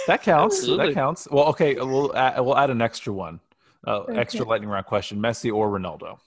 that 0.06 0.22
counts. 0.22 0.56
Absolutely. 0.56 0.86
That 0.88 0.94
counts. 0.94 1.28
Well, 1.30 1.46
okay, 1.46 1.74
we'll 1.76 2.14
add, 2.14 2.40
we'll 2.40 2.56
add 2.58 2.70
an 2.70 2.82
extra 2.82 3.12
one, 3.12 3.40
uh, 3.86 4.00
Okay. 4.00 4.18
extra 4.18 4.44
lightning 4.44 4.68
round 4.68 4.86
question: 4.86 5.18
Messi 5.20 5.52
or 5.52 5.70
Ronaldo? 5.70 6.18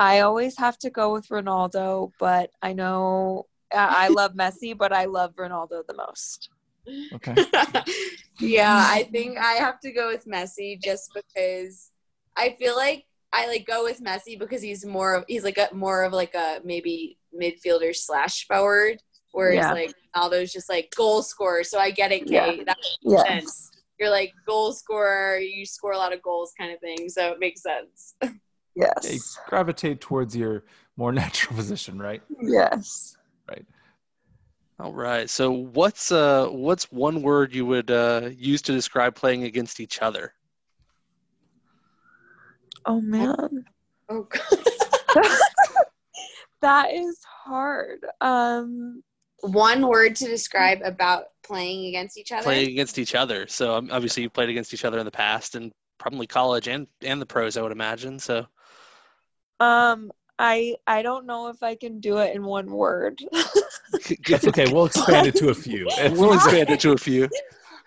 I 0.00 0.20
always 0.20 0.56
have 0.56 0.78
to 0.78 0.88
go 0.88 1.12
with 1.12 1.28
Ronaldo, 1.28 2.12
but 2.18 2.50
I 2.62 2.72
know 2.72 3.46
I 3.72 4.06
I 4.06 4.08
love 4.20 4.32
Messi, 4.32 4.76
but 4.76 4.92
I 4.94 5.04
love 5.04 5.36
Ronaldo 5.36 5.82
the 5.86 5.94
most. 5.94 6.48
Okay. 7.12 7.34
yeah, 8.40 8.86
I 8.88 9.02
think 9.12 9.36
I 9.38 9.52
have 9.52 9.78
to 9.80 9.92
go 9.92 10.08
with 10.08 10.24
Messi 10.24 10.80
just 10.82 11.10
because 11.14 11.90
I 12.34 12.56
feel 12.58 12.74
like 12.76 13.04
I 13.32 13.46
like 13.46 13.66
go 13.66 13.84
with 13.84 14.02
Messi 14.02 14.38
because 14.38 14.62
he's 14.62 14.86
more 14.86 15.14
of 15.16 15.24
he's 15.28 15.44
like 15.44 15.58
a 15.58 15.68
more 15.74 16.02
of 16.04 16.14
like 16.14 16.34
a 16.34 16.60
maybe 16.64 17.18
midfielder 17.38 17.94
slash 17.94 18.46
forward, 18.46 19.02
whereas 19.32 19.56
Yeah. 19.66 19.72
like 19.72 19.94
Ronaldo's 20.16 20.50
just 20.50 20.70
like 20.70 20.90
goal 20.96 21.22
scorer. 21.22 21.62
So 21.62 21.78
I 21.78 21.90
get 21.90 22.10
it, 22.10 22.26
Kate. 22.26 22.64
That 22.64 22.78
makes 23.06 23.22
sense. 23.28 23.70
You're 23.98 24.08
like 24.10 24.32
goal 24.46 24.72
scorer, 24.72 25.36
you 25.36 25.66
score 25.66 25.92
a 25.92 25.98
lot 25.98 26.14
of 26.14 26.22
goals 26.22 26.54
kind 26.58 26.72
of 26.72 26.80
thing. 26.80 27.10
So 27.10 27.32
it 27.32 27.38
makes 27.38 27.60
sense. 27.62 28.14
Yeah, 28.80 28.92
you 29.02 29.10
Yes. 29.12 29.38
gravitate 29.48 30.00
towards 30.00 30.34
your 30.36 30.64
more 30.96 31.12
natural 31.22 31.56
position, 31.56 31.98
right? 31.98 32.22
Yes. 32.40 33.16
Right. 33.48 33.66
All 34.78 34.94
right. 34.94 35.28
So 35.28 35.50
what's 35.50 36.10
uh 36.10 36.46
what's 36.48 36.90
one 36.90 37.22
word 37.22 37.54
you 37.54 37.66
would 37.66 37.90
uh, 37.90 38.30
use 38.34 38.62
to 38.62 38.72
describe 38.72 39.14
playing 39.14 39.44
against 39.44 39.78
each 39.80 40.00
other? 40.00 40.32
Oh 42.86 43.00
man. 43.00 43.64
Oh 44.08 44.22
God. 44.22 45.22
that 46.62 46.92
is 46.92 47.20
hard. 47.44 48.06
Um 48.22 49.02
One 49.42 49.86
word 49.86 50.16
to 50.16 50.26
describe 50.26 50.80
about 50.82 51.24
playing 51.42 51.86
against 51.88 52.16
each 52.16 52.32
other. 52.32 52.44
Playing 52.44 52.70
against 52.70 52.98
each 52.98 53.14
other. 53.14 53.46
So 53.48 53.74
um, 53.74 53.90
obviously 53.92 54.22
you 54.22 54.30
played 54.30 54.48
against 54.48 54.72
each 54.72 54.84
other 54.86 54.98
in 54.98 55.04
the 55.04 55.10
past 55.10 55.56
and 55.56 55.72
probably 55.98 56.26
college 56.26 56.68
and 56.68 56.86
and 57.02 57.20
the 57.20 57.26
pros, 57.26 57.58
I 57.58 57.62
would 57.62 57.72
imagine. 57.72 58.18
So 58.18 58.46
um 59.60 60.10
I 60.38 60.76
I 60.86 61.02
don't 61.02 61.26
know 61.26 61.48
if 61.48 61.62
I 61.62 61.74
can 61.74 62.00
do 62.00 62.18
it 62.18 62.34
in 62.34 62.44
one 62.44 62.70
word. 62.70 63.22
That's 64.28 64.48
okay. 64.48 64.72
We'll 64.72 64.86
expand 64.86 65.26
it 65.26 65.36
to 65.36 65.50
a 65.50 65.54
few. 65.54 65.86
we'll 66.12 66.34
expand 66.34 66.70
it 66.70 66.80
to 66.80 66.92
a 66.92 66.96
few. 66.96 67.28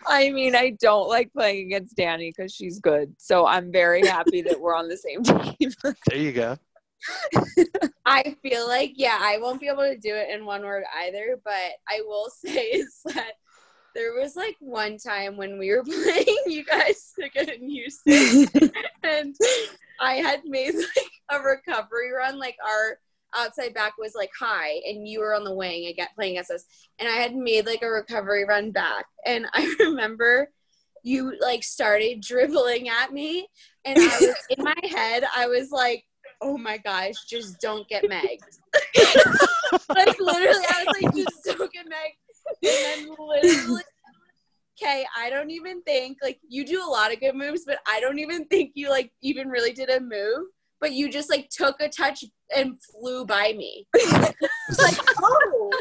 I 0.05 0.31
mean, 0.31 0.55
I 0.55 0.71
don't 0.81 1.07
like 1.07 1.31
playing 1.33 1.67
against 1.67 1.95
Danny 1.95 2.29
because 2.29 2.53
she's 2.53 2.79
good. 2.79 3.15
So 3.17 3.47
I'm 3.47 3.71
very 3.71 4.05
happy 4.05 4.41
that 4.43 4.59
we're 4.59 4.75
on 4.75 4.89
the 4.89 4.97
same 4.97 5.23
team. 5.57 5.71
There 6.07 6.17
you 6.17 6.31
go. 6.33 6.57
I 8.05 8.35
feel 8.41 8.67
like, 8.67 8.93
yeah, 8.95 9.17
I 9.21 9.37
won't 9.39 9.59
be 9.59 9.67
able 9.67 9.83
to 9.83 9.97
do 9.97 10.13
it 10.13 10.29
in 10.29 10.45
one 10.45 10.61
word 10.63 10.83
either, 11.05 11.39
but 11.43 11.53
I 11.89 12.01
will 12.05 12.29
say 12.45 12.65
is 12.65 12.99
that 13.05 13.33
there 13.95 14.13
was 14.13 14.35
like 14.35 14.57
one 14.59 14.97
time 14.97 15.37
when 15.37 15.59
we 15.59 15.69
were 15.69 15.83
playing 15.83 16.37
you 16.47 16.65
guys 16.65 17.13
took 17.19 17.35
it 17.35 17.49
in 17.49 17.69
Houston 17.69 18.71
and 19.03 19.35
I 19.99 20.15
had 20.15 20.41
made 20.45 20.73
like 20.73 21.11
a 21.29 21.39
recovery 21.39 22.11
run, 22.11 22.39
like 22.39 22.57
our 22.65 22.99
outside 23.35 23.73
back 23.73 23.93
was 23.97 24.13
like 24.15 24.31
high 24.37 24.79
and 24.85 25.07
you 25.07 25.19
were 25.19 25.33
on 25.33 25.43
the 25.43 25.53
wing 25.53 25.87
again 25.87 26.07
playing 26.15 26.33
against 26.33 26.51
us. 26.51 26.65
And 26.99 27.09
I 27.09 27.13
had 27.13 27.35
made 27.35 27.65
like 27.65 27.81
a 27.81 27.89
recovery 27.89 28.45
run 28.45 28.71
back. 28.71 29.05
And 29.25 29.45
I 29.53 29.75
remember 29.79 30.49
you 31.03 31.37
like 31.41 31.63
started 31.63 32.21
dribbling 32.21 32.89
at 32.89 33.11
me 33.11 33.47
and 33.85 33.97
I 33.99 34.17
was 34.19 34.35
in 34.49 34.63
my 34.63 34.75
head, 34.89 35.23
I 35.35 35.47
was 35.47 35.71
like, 35.71 36.05
oh 36.41 36.57
my 36.57 36.77
gosh, 36.77 37.15
just 37.27 37.59
don't 37.59 37.87
get 37.87 38.07
Meg. 38.07 38.39
like 39.89 40.19
literally, 40.19 40.65
I 40.69 40.85
was 40.85 41.01
like, 41.01 41.15
just 41.15 41.43
don't 41.45 41.71
get 41.71 41.87
Meg. 41.87 42.11
And 42.61 43.07
then 43.07 43.15
literally, 43.17 43.83
okay, 44.81 45.05
I 45.17 45.29
don't 45.29 45.51
even 45.51 45.81
think 45.83 46.17
like 46.21 46.39
you 46.47 46.65
do 46.65 46.83
a 46.83 46.89
lot 46.89 47.13
of 47.13 47.19
good 47.19 47.35
moves, 47.35 47.63
but 47.65 47.79
I 47.87 47.99
don't 47.99 48.19
even 48.19 48.45
think 48.45 48.71
you 48.75 48.89
like 48.89 49.11
even 49.21 49.49
really 49.49 49.73
did 49.73 49.89
a 49.89 49.99
move. 49.99 50.47
But 50.83 50.91
you 50.91 51.09
just 51.09 51.29
like 51.29 51.47
took 51.49 51.79
a 51.79 51.87
touch 51.87 52.25
and 52.53 52.75
flew 52.91 53.25
by 53.25 53.53
me. 53.55 53.87
Like, 54.77 54.97
oh. 55.17 55.71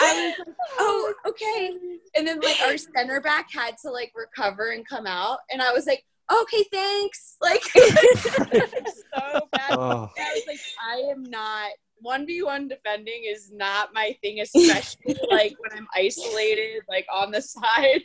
I 0.00 0.34
was 0.36 0.38
like, 0.38 0.56
oh, 0.80 1.14
oh 1.24 1.30
okay. 1.30 1.70
And 2.16 2.26
then 2.26 2.40
like 2.40 2.60
our 2.66 2.76
center 2.76 3.20
back 3.20 3.46
had 3.52 3.76
to 3.82 3.90
like 3.90 4.12
recover 4.16 4.72
and 4.72 4.84
come 4.84 5.06
out. 5.06 5.38
And 5.52 5.62
I 5.62 5.70
was 5.70 5.86
like, 5.86 6.04
okay, 6.42 6.64
thanks. 6.72 7.36
Like 7.40 7.62
so 7.64 9.48
bad. 9.52 9.70
Oh. 9.70 10.10
I 10.18 10.34
was 10.34 10.44
like, 10.48 10.60
I 10.84 10.96
am 11.12 11.22
not 11.22 11.70
one 12.02 12.26
v 12.26 12.42
one 12.42 12.66
defending 12.66 13.24
is 13.28 13.52
not 13.52 13.92
my 13.94 14.16
thing, 14.22 14.40
especially 14.40 15.16
like 15.30 15.54
when 15.58 15.78
I'm 15.78 15.86
isolated, 15.94 16.82
like 16.88 17.06
on 17.12 17.30
the 17.30 17.42
side. 17.42 18.02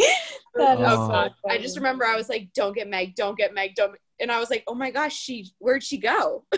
That 0.56 0.80
is 0.80 0.86
Oh, 0.88 1.06
so 1.06 1.12
God. 1.12 1.32
I 1.48 1.58
just 1.58 1.76
remember 1.76 2.04
I 2.04 2.16
was 2.16 2.28
like, 2.28 2.48
"Don't 2.54 2.74
get 2.74 2.88
Meg, 2.88 3.14
don't 3.14 3.38
get 3.38 3.54
Meg, 3.54 3.76
don't." 3.76 3.96
And 4.18 4.32
I 4.32 4.40
was 4.40 4.50
like, 4.50 4.64
"Oh 4.66 4.74
my 4.74 4.90
gosh, 4.90 5.16
she 5.16 5.48
where'd 5.58 5.84
she 5.84 5.98
go?" 5.98 6.44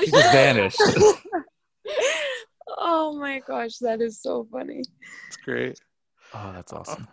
She 0.00 0.10
just 0.10 0.32
vanished. 0.32 0.80
oh 2.78 3.16
my 3.18 3.40
gosh, 3.46 3.78
that 3.78 4.00
is 4.00 4.20
so 4.20 4.46
funny. 4.50 4.82
It's 5.28 5.36
great. 5.36 5.80
Oh, 6.32 6.52
that's 6.52 6.72
awesome. 6.72 7.06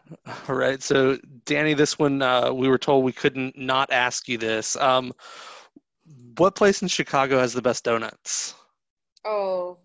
All 0.47 0.55
right. 0.55 0.81
So, 0.81 1.17
Danny, 1.45 1.73
this 1.73 1.99
one 1.99 2.21
uh, 2.21 2.51
we 2.51 2.67
were 2.67 2.79
told 2.79 3.03
we 3.03 3.11
couldn't 3.11 3.57
not 3.57 3.91
ask 3.91 4.27
you 4.27 4.37
this. 4.37 4.75
Um, 4.77 5.11
what 6.37 6.55
place 6.55 6.81
in 6.81 6.87
Chicago 6.87 7.39
has 7.39 7.53
the 7.53 7.61
best 7.61 7.83
donuts? 7.83 8.55
oh, 9.25 9.77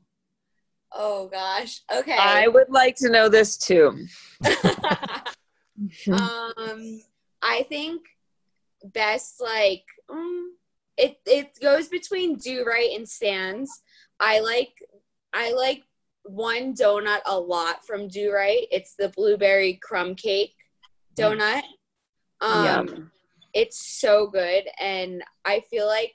oh 0.96 1.28
gosh. 1.28 1.82
Okay. 1.94 2.16
I 2.18 2.48
would 2.48 2.68
like 2.68 2.96
to 2.96 3.10
know 3.10 3.28
this 3.28 3.56
too. 3.56 4.06
um, 6.10 7.00
I 7.42 7.64
think 7.68 8.02
best 8.84 9.40
like 9.40 9.84
um, 10.10 10.54
it 10.96 11.18
it 11.26 11.58
goes 11.60 11.88
between 11.88 12.36
Do-Rite 12.36 12.96
and 12.96 13.08
Stan's. 13.08 13.70
I 14.20 14.40
like 14.40 14.72
I 15.32 15.52
like 15.52 15.84
one 16.24 16.74
donut 16.74 17.20
a 17.26 17.38
lot 17.38 17.86
from 17.86 18.08
Do-Rite. 18.08 18.68
It's 18.70 18.94
the 18.94 19.10
blueberry 19.10 19.78
crumb 19.82 20.14
cake 20.14 20.54
donut. 21.18 21.62
Um, 22.40 22.64
Yum. 22.64 23.10
it's 23.54 24.00
so 24.00 24.26
good, 24.26 24.64
and 24.78 25.22
I 25.44 25.60
feel 25.70 25.86
like 25.86 26.14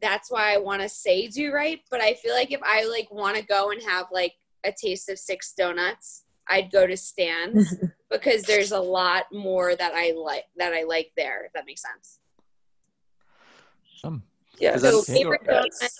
that's 0.00 0.30
why 0.30 0.54
I 0.54 0.58
want 0.58 0.82
to 0.82 0.88
say 0.88 1.28
Do-Rite. 1.28 1.80
But 1.90 2.00
I 2.00 2.14
feel 2.14 2.34
like 2.34 2.52
if 2.52 2.60
I 2.62 2.84
like 2.84 3.10
want 3.10 3.36
to 3.36 3.42
go 3.44 3.70
and 3.70 3.82
have 3.82 4.06
like 4.12 4.34
a 4.64 4.72
taste 4.72 5.08
of 5.08 5.18
six 5.18 5.52
donuts, 5.52 6.24
I'd 6.48 6.70
go 6.70 6.86
to 6.86 6.96
Stan's 6.96 7.74
because 8.10 8.42
there's 8.42 8.72
a 8.72 8.80
lot 8.80 9.24
more 9.32 9.74
that 9.74 9.92
I 9.94 10.12
like 10.12 10.44
that 10.56 10.72
I 10.72 10.84
like 10.84 11.12
there. 11.16 11.44
If 11.44 11.52
that 11.52 11.64
makes 11.66 11.82
sense. 11.82 12.20
Um, 14.04 14.22
Yes. 14.58 14.80
So 14.80 15.02
favorite 15.02 15.42
Yes. 15.46 15.78
donut, 15.82 15.90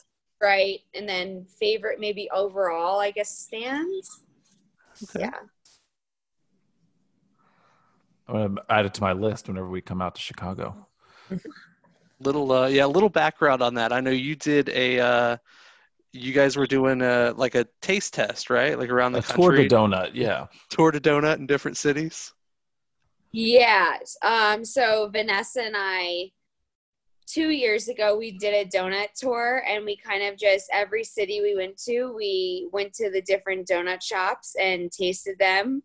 right, 0.41 0.81
and 0.95 1.09
then 1.09 1.47
favorite 1.61 2.01
maybe 2.01 2.29
overall, 2.31 3.01
I 3.01 3.11
guess 3.11 3.31
Stan's. 3.31 4.23
Okay. 5.05 5.21
Yeah. 5.21 5.39
I'm 8.29 8.35
gonna 8.35 8.61
add 8.71 8.87
it 8.87 8.95
to 8.95 9.03
my 9.03 9.13
list 9.13 9.49
whenever 9.49 9.69
we 9.69 9.81
come 9.81 10.01
out 10.03 10.15
to 10.15 10.21
Chicago. 10.21 10.89
Little, 12.21 12.51
uh, 12.51 12.67
yeah, 12.67 12.87
little 12.87 13.09
background 13.09 13.63
on 13.63 13.75
that. 13.75 13.93
I 13.93 14.01
know 14.01 14.11
you 14.11 14.37
did 14.37 14.69
a. 14.71 15.01
Uh, 15.01 15.37
you 16.13 16.33
guys 16.33 16.57
were 16.57 16.67
doing 16.67 17.03
a 17.03 17.35
like 17.37 17.55
a 17.55 17.67
taste 17.83 18.15
test, 18.15 18.49
right? 18.49 18.79
Like 18.79 18.89
around 18.89 19.13
the 19.13 19.19
A 19.19 19.23
tour 19.23 19.51
country, 19.51 19.69
de 19.69 19.75
donut, 19.75 20.11
yeah. 20.15 20.47
tour 20.71 20.91
to 20.91 20.99
donut 20.99 21.37
in 21.37 21.47
different 21.47 21.77
cities. 21.77 22.33
Yeah. 23.33 23.99
Um, 24.23 24.65
so 24.65 25.11
Vanessa 25.13 25.63
and 25.63 25.75
I, 25.77 26.31
two 27.27 27.51
years 27.51 27.89
ago, 27.89 28.17
we 28.17 28.31
did 28.39 28.55
a 28.55 28.65
donut 28.75 29.09
tour 29.15 29.63
and 29.69 29.85
we 29.85 29.97
kind 29.97 30.23
of 30.23 30.39
just, 30.39 30.71
every 30.73 31.05
city 31.05 31.43
we 31.43 31.55
went 31.55 31.77
to, 31.83 32.15
we 32.17 32.69
went 32.73 32.95
to 32.95 33.11
the 33.11 33.21
different 33.21 33.69
donut 33.69 34.03
shops 34.03 34.55
and 34.59 34.91
tasted 34.91 35.39
them. 35.39 35.83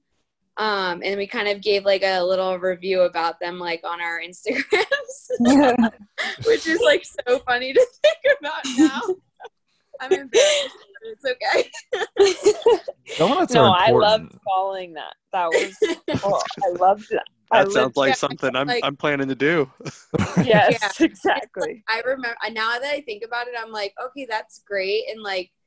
Um, 0.62 1.02
and 1.04 1.18
we 1.18 1.26
kind 1.26 1.48
of 1.48 1.60
gave 1.60 1.86
like 1.86 2.04
a 2.04 2.22
little 2.22 2.60
review 2.60 3.02
about 3.02 3.40
them, 3.40 3.58
like 3.58 3.82
on 3.84 4.00
our 4.00 4.22
Instagrams, 4.22 4.62
which 6.46 6.68
is 6.68 6.80
like 6.82 7.04
so 7.04 7.40
funny 7.40 7.74
to 7.74 7.88
think 8.04 8.38
about 8.40 8.62
now. 8.78 9.02
I'm 10.00 10.12
embarrassed, 10.20 10.78
but 11.02 11.10
it's 11.10 11.26
okay. 11.26 13.18
Donuts 13.18 13.56
no, 13.56 13.64
are 13.64 13.76
I 13.76 13.90
loved 13.90 14.38
following 14.46 14.94
that. 14.94 15.16
That 15.34 15.48
was 15.48 15.76
oh, 16.24 16.40
I 16.64 16.70
loved 16.78 17.10
that. 17.10 17.26
I 17.52 17.64
That 17.64 17.72
sounds 17.72 17.98
like 17.98 18.10
yeah, 18.10 18.16
something 18.16 18.56
I'm 18.56 18.68
like- 18.68 18.84
I'm 18.86 18.96
planning 18.96 19.30
to 19.30 19.36
do. 19.36 19.68
Yes, 20.44 21.02
exactly. 21.02 21.84
I 21.90 22.02
remember 22.02 22.38
now 22.52 22.78
that 22.78 22.94
I 22.94 23.02
think 23.02 23.24
about 23.26 23.48
it, 23.48 23.56
I'm 23.60 23.72
like, 23.72 23.96
okay, 24.00 24.28
that's 24.30 24.60
great 24.60 25.06
and 25.10 25.24
like 25.24 25.50
a 25.50 25.61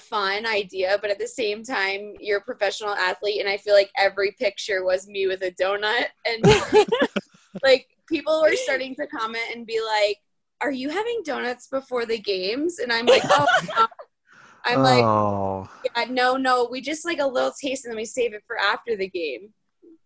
fun 0.00 0.46
idea, 0.46 0.98
but 1.00 1.10
at 1.10 1.18
the 1.18 1.26
same 1.28 1.62
time, 1.62 2.14
you're 2.20 2.38
a 2.38 2.42
professional 2.42 2.94
athlete, 2.94 3.40
and 3.40 3.48
I 3.48 3.56
feel 3.56 3.74
like 3.74 3.90
every 3.96 4.32
picture 4.38 4.84
was 4.84 5.06
me 5.06 5.26
with 5.26 5.42
a 5.42 5.50
donut, 5.52 6.06
and 6.26 6.42
like 7.62 7.88
people 8.08 8.42
were 8.42 8.56
starting 8.56 8.94
to 8.96 9.06
comment 9.06 9.44
and 9.54 9.66
be 9.66 9.80
like, 9.80 10.18
"Are 10.60 10.70
you 10.70 10.90
having 10.90 11.22
donuts 11.24 11.68
before 11.68 12.06
the 12.06 12.18
games?" 12.18 12.78
And 12.78 12.92
I'm 12.92 13.06
like, 13.06 13.22
"Oh." 13.24 13.46
no." 13.76 13.86
I'm 14.64 14.82
like, 14.82 15.04
oh, 15.04 15.70
yeah, 15.96 16.04
no, 16.10 16.36
no, 16.36 16.68
we 16.70 16.80
just 16.82 17.04
like 17.06 17.20
a 17.20 17.26
little 17.26 17.52
taste 17.58 17.84
and 17.84 17.92
then 17.92 17.96
we 17.96 18.04
save 18.04 18.34
it 18.34 18.42
for 18.46 18.58
after 18.58 18.96
the 18.96 19.08
game. 19.08 19.48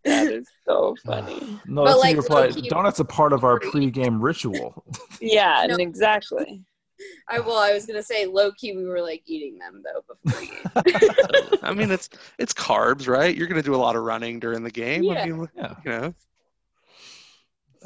That 0.04 0.30
is 0.30 0.46
so 0.68 0.94
funny. 1.06 1.60
no, 1.66 1.82
But, 1.82 1.86
that's 1.86 1.98
like, 2.00 2.16
like, 2.16 2.54
reply. 2.54 2.68
Donuts 2.68 3.00
are 3.00 3.04
part 3.04 3.32
of 3.32 3.42
our 3.44 3.58
pregame 3.58 4.18
ritual. 4.20 4.84
Yeah, 5.20 5.66
No. 5.68 5.76
exactly. 5.76 6.62
I 7.28 7.40
well, 7.40 7.56
I 7.58 7.72
was 7.72 7.86
gonna 7.86 8.02
say 8.02 8.26
low 8.26 8.52
key, 8.52 8.76
we 8.76 8.84
were 8.84 9.00
like 9.00 9.22
eating 9.26 9.58
them 9.58 9.82
though 9.84 10.02
before 10.14 10.40
the. 10.84 11.58
I 11.62 11.72
mean, 11.72 11.90
it's 11.90 12.08
it's 12.38 12.52
carbs, 12.52 13.08
right? 13.08 13.34
You're 13.36 13.46
gonna 13.46 13.62
do 13.62 13.74
a 13.74 13.76
lot 13.76 13.96
of 13.96 14.02
running 14.02 14.40
during 14.40 14.62
the 14.62 14.70
game. 14.70 15.08
I 15.10 15.26
mean, 15.26 15.48
Yeah. 15.56 15.74
you 15.84 15.90
know. 15.90 16.14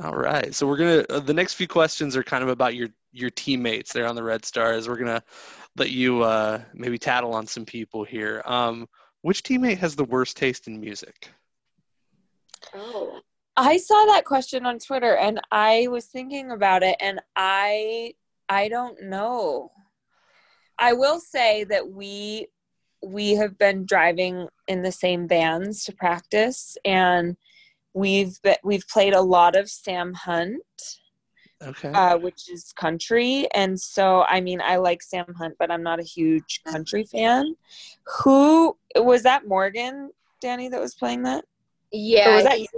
All 0.03 0.15
right, 0.15 0.55
so 0.55 0.67
we're 0.67 0.77
gonna. 0.77 1.05
Uh, 1.09 1.21
the 1.21 1.35
next 1.35 1.55
few 1.55 1.67
questions 1.69 2.17
are 2.17 2.23
kind 2.23 2.43
of 2.43 2.51
about 2.51 2.75
your 2.75 2.89
your 3.13 3.31
teammates 3.31 3.93
there 3.93 4.07
on 4.07 4.15
the 4.15 4.23
Red 4.23 4.45
Stars. 4.45 4.89
We're 4.89 4.97
gonna 4.99 5.23
let 5.77 5.91
you 5.91 6.23
uh, 6.23 6.61
maybe 6.75 6.99
tattle 6.99 7.35
on 7.35 7.47
some 7.47 7.65
people 7.65 8.05
here. 8.05 8.43
Um, 8.45 8.89
which 9.23 9.43
teammate 9.43 9.79
has 9.79 9.97
the 9.97 10.05
worst 10.05 10.37
taste 10.37 10.67
in 10.69 10.81
music? 10.81 11.31
oh, 12.75 13.21
I 13.57 13.79
saw 13.79 14.05
that 14.07 14.25
question 14.25 14.67
on 14.67 14.79
Twitter 14.79 15.17
and 15.17 15.41
I 15.51 15.89
was 15.89 16.07
thinking 16.07 16.51
about 16.51 16.83
it 16.83 16.97
and 17.01 17.21
I 17.35 18.15
I 18.49 18.69
don't 18.69 19.03
know. 19.05 19.71
I 20.79 20.93
will 20.93 21.21
say 21.21 21.65
that 21.65 21.89
we 21.89 22.49
we 23.03 23.33
have 23.33 23.57
been 23.59 23.85
driving 23.87 24.49
in 24.69 24.83
the 24.83 24.93
same 24.93 25.29
vans 25.29 25.85
to 25.85 25.93
practice 25.93 26.77
and 26.85 27.37
we've 27.93 28.41
been, 28.43 28.57
we've 28.65 28.87
played 28.89 29.13
a 29.15 29.21
lot 29.21 29.55
of 29.55 29.69
Sam 29.71 30.13
Hunt 30.15 30.63
Okay. 31.63 31.89
uh, 31.91 32.19
which 32.19 32.51
is 32.51 32.73
country. 32.73 33.49
And 33.55 33.81
so, 33.81 34.23
I 34.29 34.41
mean, 34.41 34.61
I 34.61 34.77
like 34.77 35.03
Sam 35.03 35.33
Hunt, 35.39 35.55
but 35.59 35.71
I'm 35.71 35.83
not 35.83 36.01
a 36.01 36.03
huge 36.03 36.63
country 36.65 37.05
fan. 37.05 37.55
Who 38.23 38.77
was 38.97 39.23
that? 39.23 39.47
Morgan, 39.47 40.11
Danny, 40.41 40.69
that 40.69 40.81
was 40.81 40.95
playing 40.95 41.23
that? 41.23 41.45
yeah, 41.93 42.31
Or 42.31 42.35
was 42.37 42.45
that 42.45 42.59
he- 42.59 42.69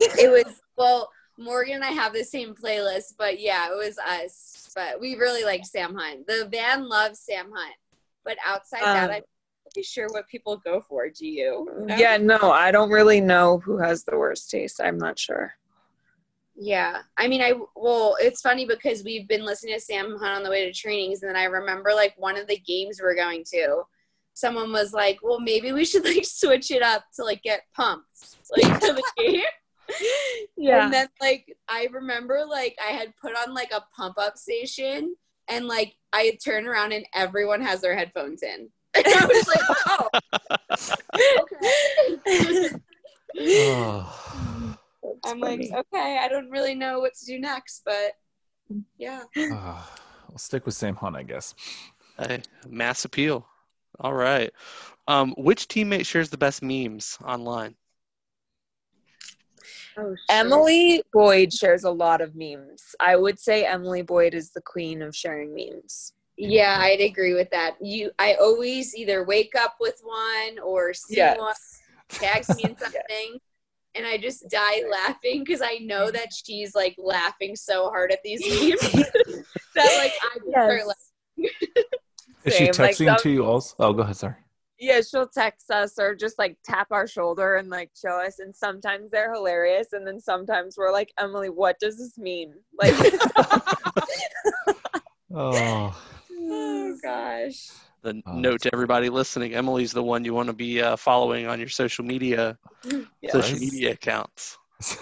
it 0.00 0.30
was 0.30 0.60
well. 0.76 1.10
Morgan 1.38 1.76
and 1.76 1.84
I 1.84 1.90
have 1.90 2.12
the 2.12 2.24
same 2.24 2.54
playlist, 2.54 3.14
but 3.18 3.40
yeah, 3.40 3.68
it 3.70 3.76
was 3.76 3.98
us. 3.98 4.70
But 4.74 5.00
we 5.00 5.16
really 5.16 5.44
like 5.44 5.64
Sam 5.64 5.94
Hunt. 5.94 6.26
The 6.26 6.48
band 6.50 6.86
loves 6.86 7.20
Sam 7.20 7.50
Hunt, 7.54 7.74
but 8.24 8.36
outside 8.44 8.82
that, 8.82 8.96
Um, 8.96 9.04
I'm 9.04 9.10
not 9.10 9.22
really 9.74 9.84
sure 9.84 10.08
what 10.08 10.28
people 10.28 10.56
go 10.58 10.80
for. 10.80 11.08
Do 11.08 11.26
you? 11.26 11.68
No? 11.86 11.96
Yeah, 11.96 12.16
no, 12.16 12.38
I 12.50 12.70
don't 12.70 12.90
really 12.90 13.20
know 13.20 13.58
who 13.58 13.78
has 13.78 14.04
the 14.04 14.16
worst 14.16 14.50
taste. 14.50 14.80
I'm 14.82 14.98
not 14.98 15.18
sure. 15.18 15.54
Yeah. 16.58 17.02
I 17.18 17.28
mean, 17.28 17.42
I, 17.42 17.52
well, 17.74 18.16
it's 18.18 18.40
funny 18.40 18.66
because 18.66 19.04
we've 19.04 19.28
been 19.28 19.44
listening 19.44 19.74
to 19.74 19.80
Sam 19.80 20.16
Hunt 20.18 20.36
on 20.36 20.42
the 20.42 20.50
way 20.50 20.64
to 20.64 20.72
trainings. 20.72 21.22
And 21.22 21.28
then 21.28 21.36
I 21.36 21.44
remember 21.44 21.92
like 21.94 22.14
one 22.16 22.38
of 22.38 22.46
the 22.46 22.58
games 22.58 22.98
we're 23.00 23.14
going 23.14 23.44
to, 23.52 23.82
someone 24.32 24.72
was 24.72 24.92
like, 24.94 25.18
well, 25.22 25.38
maybe 25.40 25.72
we 25.72 25.84
should 25.84 26.04
like 26.04 26.24
switch 26.24 26.70
it 26.70 26.82
up 26.82 27.04
to 27.16 27.24
like 27.24 27.42
get 27.42 27.62
pumped 27.74 28.36
like 28.56 28.80
to 28.80 28.92
the 28.94 29.02
game. 29.18 29.42
And 30.58 30.92
then 30.92 31.08
like 31.20 31.56
I 31.68 31.88
remember 31.92 32.44
like 32.48 32.76
I 32.84 32.92
had 32.92 33.16
put 33.16 33.32
on 33.36 33.54
like 33.54 33.70
a 33.72 33.84
pump 33.94 34.18
up 34.18 34.36
station 34.36 35.14
and 35.48 35.66
like 35.66 35.96
I 36.12 36.22
had 36.22 36.40
turned 36.42 36.66
around 36.66 36.92
and 36.92 37.06
everyone 37.14 37.60
has 37.60 37.80
their 37.80 37.96
headphones 37.96 38.42
in. 38.42 38.68
And 38.96 39.04
I 39.06 39.26
was 39.26 39.46
like, 39.46 39.60
oh, 39.86 40.08
okay. 42.22 42.70
Oh. 43.38 44.76
I'm 45.24 45.40
like, 45.40 45.60
okay, 45.60 46.18
I 46.22 46.28
don't 46.28 46.50
really 46.50 46.74
know 46.74 47.00
what 47.00 47.14
to 47.14 47.26
do 47.26 47.38
next, 47.38 47.82
but 47.84 48.12
yeah. 48.96 49.24
Ah, 49.52 49.94
I'll 50.30 50.38
stick 50.38 50.64
with 50.66 50.74
Sam 50.74 50.96
Hunt, 50.96 51.16
I 51.16 51.22
guess. 51.22 51.54
Hey, 52.18 52.42
mass 52.68 53.04
appeal. 53.04 53.46
All 54.00 54.14
right. 54.14 54.52
Um, 55.08 55.34
which 55.36 55.68
teammate 55.68 56.06
shares 56.06 56.30
the 56.30 56.38
best 56.38 56.62
memes 56.62 57.18
online? 57.24 57.74
Oh, 59.98 60.14
Emily 60.28 61.02
Boyd 61.12 61.52
shares 61.52 61.84
a 61.84 61.90
lot 61.90 62.20
of 62.20 62.34
memes. 62.34 62.94
I 63.00 63.16
would 63.16 63.38
say 63.38 63.64
Emily 63.64 64.02
Boyd 64.02 64.34
is 64.34 64.50
the 64.50 64.60
queen 64.60 65.00
of 65.02 65.16
sharing 65.16 65.54
memes. 65.54 66.12
Yeah, 66.36 66.78
I'd 66.80 67.00
agree 67.00 67.32
with 67.32 67.48
that. 67.50 67.76
You, 67.80 68.10
I 68.18 68.34
always 68.34 68.94
either 68.94 69.24
wake 69.24 69.54
up 69.58 69.76
with 69.80 70.00
one 70.02 70.58
or 70.58 70.92
see 70.92 71.16
Yes. 71.16 71.38
one, 71.38 71.54
tags 72.10 72.54
me 72.54 72.64
in 72.64 72.76
something, 72.78 73.40
and 73.94 74.06
I 74.06 74.18
just 74.18 74.48
die 74.50 74.82
laughing 74.90 75.44
because 75.44 75.62
I 75.62 75.78
know 75.78 76.04
mm-hmm. 76.04 76.16
that 76.16 76.28
she's 76.32 76.74
like 76.74 76.94
laughing 76.98 77.56
so 77.56 77.88
hard 77.88 78.12
at 78.12 78.18
these 78.22 78.40
memes 78.46 78.80
that 79.74 79.98
like 79.98 80.12
I 80.22 80.38
just 80.38 80.50
start 80.50 80.86
laughing. 80.86 81.50
Is 82.44 82.54
she 82.54 82.66
Same, 82.66 82.84
like 82.84 82.94
texting 82.94 83.06
some- 83.06 83.18
to 83.22 83.30
you 83.30 83.44
also? 83.44 83.74
Oh, 83.78 83.92
go 83.94 84.02
ahead. 84.02 84.16
Sorry. 84.16 84.36
Yeah, 84.78 85.00
she'll 85.00 85.28
text 85.28 85.70
us 85.70 85.98
or 85.98 86.14
just 86.14 86.38
like 86.38 86.58
tap 86.64 86.88
our 86.90 87.06
shoulder 87.06 87.56
and 87.56 87.70
like 87.70 87.90
show 88.00 88.20
us. 88.20 88.38
And 88.40 88.54
sometimes 88.54 89.10
they're 89.10 89.32
hilarious. 89.32 89.92
And 89.92 90.06
then 90.06 90.20
sometimes 90.20 90.76
we're 90.76 90.92
like, 90.92 91.12
Emily, 91.18 91.48
what 91.48 91.78
does 91.80 91.96
this 91.98 92.18
mean? 92.18 92.54
Like, 92.78 92.94
Oh, 95.34 95.94
Oh 96.30 96.96
gosh. 97.02 97.70
The 98.02 98.22
Oh, 98.26 98.38
note 98.38 98.62
to 98.62 98.70
everybody 98.72 99.08
listening: 99.08 99.54
Emily's 99.54 99.92
the 99.92 100.02
one 100.02 100.24
you 100.24 100.32
want 100.32 100.46
to 100.48 100.52
be 100.52 100.80
uh, 100.80 100.96
following 100.96 101.46
on 101.46 101.58
your 101.58 101.68
social 101.68 102.04
media 102.04 102.56
yes. 103.20 103.32
social 103.32 103.58
media 103.58 103.92
accounts. 103.92 104.58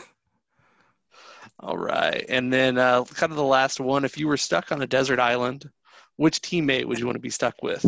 All 1.60 1.76
right, 1.76 2.24
and 2.28 2.52
then 2.52 2.78
uh, 2.78 3.04
kind 3.04 3.30
of 3.30 3.36
the 3.36 3.44
last 3.44 3.78
one: 3.78 4.04
if 4.04 4.16
you 4.16 4.26
were 4.26 4.38
stuck 4.38 4.72
on 4.72 4.80
a 4.80 4.86
desert 4.86 5.20
island, 5.20 5.68
which 6.16 6.40
teammate 6.40 6.86
would 6.86 6.98
you 6.98 7.04
want 7.04 7.16
to 7.16 7.20
be 7.20 7.30
stuck 7.30 7.62
with? 7.62 7.84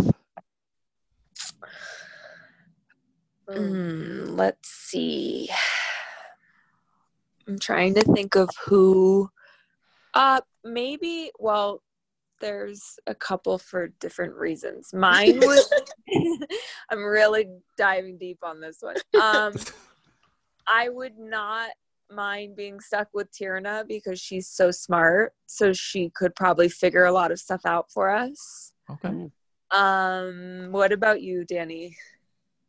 Mm, 3.48 4.36
let's 4.36 4.68
see. 4.68 5.48
I'm 7.48 7.58
trying 7.58 7.94
to 7.94 8.02
think 8.02 8.34
of 8.34 8.50
who. 8.66 9.30
Uh, 10.14 10.40
maybe. 10.64 11.30
Well, 11.38 11.82
there's 12.40 12.98
a 13.06 13.14
couple 13.14 13.58
for 13.58 13.88
different 14.00 14.34
reasons. 14.34 14.92
Mine 14.92 15.40
would. 15.40 15.64
I'm 16.90 17.04
really 17.04 17.48
diving 17.76 18.18
deep 18.18 18.38
on 18.42 18.60
this 18.60 18.78
one. 18.80 18.96
Um, 19.20 19.54
I 20.66 20.88
would 20.88 21.16
not 21.18 21.70
mind 22.10 22.56
being 22.56 22.80
stuck 22.80 23.08
with 23.14 23.28
Tierna 23.32 23.86
because 23.86 24.20
she's 24.20 24.48
so 24.48 24.70
smart, 24.70 25.34
so 25.46 25.72
she 25.72 26.10
could 26.10 26.34
probably 26.34 26.68
figure 26.68 27.04
a 27.04 27.12
lot 27.12 27.30
of 27.30 27.38
stuff 27.38 27.64
out 27.64 27.90
for 27.92 28.10
us. 28.10 28.72
okay. 28.90 29.30
Um, 29.70 30.68
what 30.70 30.92
about 30.92 31.22
you, 31.22 31.44
Danny? 31.44 31.96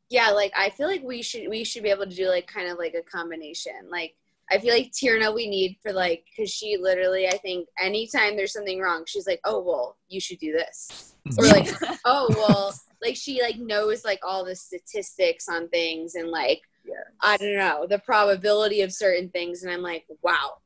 Yeah, 0.10 0.32
like 0.32 0.54
I 0.58 0.70
feel 0.70 0.88
like 0.88 1.04
we 1.04 1.22
should 1.22 1.50
we 1.50 1.64
should 1.64 1.84
be 1.84 1.90
able 1.90 2.06
to 2.06 2.16
do 2.16 2.30
like 2.30 2.48
kind 2.48 2.70
of 2.70 2.78
like 2.78 2.96
a 2.96 3.04
combination. 3.04 3.74
Like 3.90 4.16
I 4.50 4.58
feel 4.58 4.74
like 4.74 4.92
Tierna 4.92 5.34
we 5.36 5.50
need 5.50 5.78
for 5.84 5.92
like 5.92 6.26
because 6.26 6.50
she 6.50 6.78
literally 6.80 7.28
I 7.28 7.38
think 7.38 7.68
anytime 7.82 8.38
there's 8.38 8.54
something 8.54 8.80
wrong, 8.80 9.04
she's 9.06 9.28
like, 9.28 9.42
oh 9.44 9.62
well, 9.62 9.98
you 10.08 10.20
should 10.22 10.40
do 10.40 10.54
this, 10.54 11.16
or 11.38 11.46
like, 11.46 11.68
oh 12.06 12.34
well, 12.38 12.74
like 13.04 13.16
she 13.18 13.42
like 13.42 13.58
knows 13.58 14.06
like 14.06 14.22
all 14.26 14.46
the 14.46 14.56
statistics 14.56 15.50
on 15.50 15.68
things 15.70 16.16
and 16.16 16.30
like 16.30 16.62
Yeah. 16.86 16.94
I 17.22 17.36
don't 17.38 17.58
know 17.58 17.86
the 17.90 18.00
probability 18.00 18.82
of 18.82 18.94
certain 18.94 19.30
things, 19.30 19.64
and 19.64 19.72
I'm 19.74 19.82
like, 19.82 20.06
wow, 20.24 20.60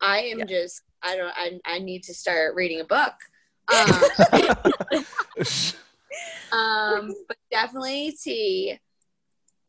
I 0.00 0.20
am 0.20 0.38
Yeah. 0.38 0.44
just 0.46 0.82
I 1.02 1.16
don't 1.16 1.32
I 1.36 1.60
I 1.66 1.78
need 1.78 2.04
to 2.04 2.14
start 2.14 2.54
reading 2.54 2.80
a 2.80 2.84
book. 2.84 3.12
Um, 3.72 4.02
um, 6.58 7.14
but 7.28 7.36
definitely 7.50 8.16
T. 8.22 8.78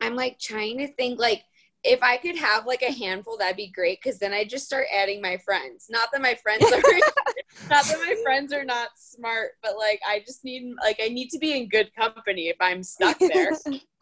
I'm 0.02 0.16
like 0.16 0.40
trying 0.40 0.78
to 0.80 0.88
think 0.94 1.20
like 1.20 1.44
if 1.84 2.04
I 2.04 2.18
could 2.18 2.38
have 2.38 2.66
like 2.66 2.82
a 2.82 2.92
handful, 2.92 3.38
that'd 3.38 3.58
be 3.58 3.70
great 3.70 4.00
because 4.02 4.20
then 4.20 4.34
I 4.34 4.44
just 4.44 4.66
start 4.66 4.88
adding 4.94 5.22
my 5.22 5.38
friends. 5.38 5.88
Not 5.90 6.10
that 6.12 6.22
my 6.22 6.36
friends 6.36 6.66
are 6.66 6.82
not 7.70 7.86
that 7.86 8.00
my 8.06 8.16
friends 8.24 8.54
are 8.54 8.66
not 8.66 8.90
smart, 8.98 9.52
but 9.64 9.78
like 9.78 10.02
I 10.08 10.20
just 10.20 10.44
need 10.44 10.74
like 10.84 11.00
I 11.02 11.08
need 11.08 11.30
to 11.30 11.40
be 11.40 11.56
in 11.58 11.70
good 11.70 11.94
company 11.96 12.50
if 12.50 12.58
I'm 12.60 12.84
stuck 12.84 13.18
there. 13.20 13.52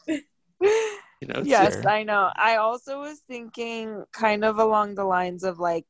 You 1.22 1.30
know, 1.30 1.42
yes, 1.46 1.76
fair. 1.76 1.90
I 1.90 2.04
know. 2.04 2.30
I 2.36 2.58
also 2.58 3.00
was 3.00 3.20
thinking 3.20 4.04
kind 4.12 4.44
of 4.44 4.60
along 4.60 4.96
the 4.96 5.06
lines 5.06 5.44
of 5.44 5.60
like 5.60 5.86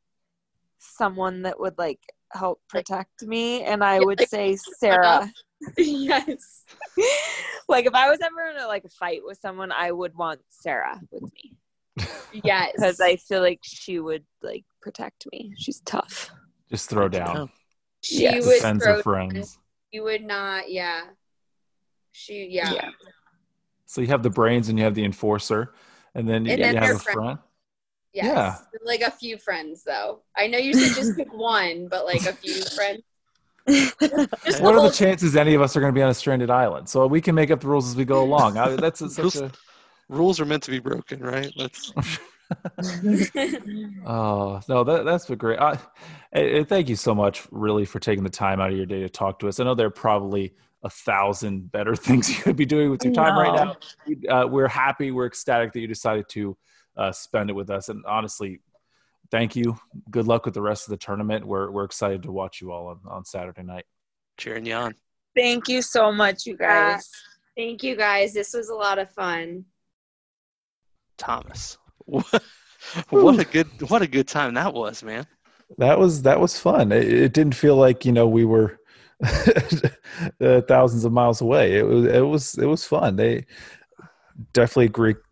someone 0.78 1.42
that 1.44 1.60
would 1.60 1.78
like 1.78 2.00
help 2.36 2.62
protect 2.70 3.24
me, 3.24 3.64
and 3.64 3.84
I 3.84 4.00
would 4.00 4.22
say 4.28 4.54
uh, 4.54 4.58
Sarah. 4.80 5.32
yes. 5.78 6.64
like 7.70 7.86
if 7.86 7.94
I 7.94 8.10
was 8.10 8.20
ever 8.22 8.50
in 8.50 8.58
a 8.58 8.68
like 8.68 8.86
a 8.86 8.90
fight 8.90 9.22
with 9.24 9.40
someone, 9.40 9.72
I 9.72 9.92
would 9.92 10.16
want 10.16 10.42
Sarah 10.50 11.00
with 11.12 11.24
me 11.34 11.56
Yes. 12.44 12.74
because 12.76 13.00
I 13.00 13.16
feel 13.16 13.42
like 13.42 13.60
she 13.64 14.00
would 14.00 14.26
like 14.42 14.66
protect 14.82 15.26
me. 15.32 15.54
She's 15.58 15.82
tough. 15.82 16.30
Just 16.70 16.90
throw 16.90 17.08
down. 17.08 17.50
she 18.02 18.24
Yeah. 18.24 18.36
would 18.40 18.56
Defends 18.56 18.84
throw 18.84 18.98
her 18.98 19.04
friends. 19.04 19.58
you 19.92 20.04
would 20.04 20.24
not, 20.24 20.70
yeah. 20.72 21.04
She 22.12 22.48
yeah. 22.52 22.72
Yeah. 22.74 22.90
So 23.86 24.02
you 24.02 24.08
have 24.08 24.24
the 24.24 24.30
brains 24.30 24.68
and 24.70 24.78
you 24.78 24.84
have 24.84 24.96
the 24.96 25.06
enforcer, 25.06 25.74
and 26.16 26.28
then 26.28 26.46
you, 26.46 26.52
And 26.54 26.60
you 26.60 26.66
have 26.80 26.96
a 26.96 27.00
friend. 27.00 27.18
friend. 27.20 27.40
Yes. 28.16 28.26
Yeah. 28.26 28.58
Like 28.86 29.02
a 29.02 29.12
few 29.12 29.38
friends 29.38 29.84
though. 29.84 30.22
I 30.38 30.48
know 30.48 30.58
you 30.58 30.74
said 30.74 30.96
just 30.96 31.18
pick 31.18 31.34
one, 31.38 31.88
but 31.90 32.06
like 32.06 32.26
a 32.26 32.34
few 32.34 32.62
friends. 32.64 33.02
Just 33.68 34.62
What 34.62 34.76
are 34.76 34.84
the 34.84 34.94
chances 34.96 35.36
any 35.36 35.56
of 35.56 35.62
us 35.64 35.76
are 35.76 35.80
going 35.80 35.92
to 35.92 35.98
be 35.98 36.04
on 36.04 36.10
a 36.12 36.14
stranded 36.14 36.52
island? 36.52 36.88
So 36.88 37.08
we 37.08 37.20
can 37.20 37.34
make 37.34 37.50
up 37.50 37.62
the 37.62 37.68
rules 37.68 37.90
as 37.90 37.96
we 37.96 38.06
go 38.06 38.22
along. 38.24 38.58
I, 38.60 38.76
that's 38.76 39.02
a, 39.02 39.10
such 39.10 39.38
a 39.38 39.52
rules 40.08 40.40
are 40.40 40.46
meant 40.46 40.62
to 40.64 40.72
be 40.72 40.78
broken, 40.78 41.20
right? 41.20 41.52
That's 41.58 41.92
Oh 44.06 44.62
no, 44.70 44.84
that 44.84 45.04
that's 45.06 45.26
been 45.26 45.38
great. 45.38 45.60
I, 45.60 45.80
I- 46.34 46.58
I 46.60 46.64
thank 46.64 46.90
you 46.90 46.96
so 46.96 47.16
much, 47.16 47.48
really, 47.52 47.86
for 47.86 48.00
taking 48.00 48.24
the 48.24 48.30
time 48.30 48.60
out 48.62 48.70
of 48.72 48.78
your 48.78 48.86
day 48.86 49.00
to 49.00 49.10
talk 49.10 49.40
to 49.40 49.48
us. 49.48 49.60
I 49.60 49.64
know 49.64 49.74
there 49.74 49.88
are 49.88 49.90
probably 49.90 50.54
a 50.84 50.90
thousand 50.90 51.72
better 51.72 51.96
things 51.96 52.30
you 52.30 52.36
could 52.44 52.56
be 52.56 52.66
doing 52.68 52.92
with 52.92 53.04
your 53.04 53.14
time 53.14 53.36
right 53.38 53.76
now. 54.30 54.44
Uh, 54.44 54.46
we're 54.48 54.68
happy, 54.68 55.10
we're 55.12 55.26
ecstatic 55.26 55.74
that 55.74 55.80
you 55.80 55.88
decided 55.88 56.30
to 56.30 56.56
uh, 56.98 57.12
spend 57.12 57.50
it 57.50 57.54
with 57.54 57.70
us, 57.70 57.90
and 57.90 58.04
honestly, 58.06 58.60
thank 59.32 59.56
you. 59.56 59.78
Good 60.10 60.28
luck 60.28 60.46
with 60.46 60.54
the 60.54 60.62
rest 60.62 60.88
of 60.88 60.92
the 60.92 60.98
tournament. 60.98 61.46
We're 61.46 61.72
we're 61.72 61.86
excited 61.86 62.24
to 62.24 62.32
watch 62.32 62.62
you 62.62 62.72
all 62.72 62.88
on, 62.88 63.00
on 63.08 63.26
Saturday 63.26 63.64
night. 63.64 63.86
cheering 64.38 64.66
you 64.66 64.76
on. 64.76 64.96
Thank 65.36 65.68
you 65.68 65.82
so 65.82 66.12
much, 66.12 66.46
you 66.46 66.56
guys. 66.56 67.10
Thank 67.58 67.84
you 67.84 67.96
guys. 67.96 68.34
This 68.34 68.54
was 68.54 68.70
a 68.70 68.76
lot 68.76 69.00
of 69.00 69.12
fun. 69.12 69.66
Thomas. 71.18 71.78
What 73.10 73.40
a 73.40 73.46
good 73.46 73.68
what 73.90 74.02
a 74.02 74.08
good 74.08 74.28
time 74.28 74.54
that 74.54 74.74
was, 74.74 75.04
man. 75.04 75.26
That 75.78 75.98
was 75.98 76.22
that 76.24 76.40
was 76.40 76.60
fun. 76.60 76.92
It, 76.92 77.12
it 77.12 77.34
didn't 77.34 77.56
feel 77.56 77.76
like 77.76 78.06
you 78.06 78.12
know 78.12 78.28
we 78.28 78.46
were 78.46 78.80
uh, 79.24 80.62
thousands 80.68 81.06
of 81.06 81.12
miles 81.12 81.42
away. 81.42 81.78
It 81.78 81.84
was 81.84 82.06
it 82.06 82.22
was 82.22 82.58
it 82.58 82.66
was 82.66 82.86
fun. 82.86 83.16
They 83.16 83.46
definitely 84.54 84.86
a 84.86 84.90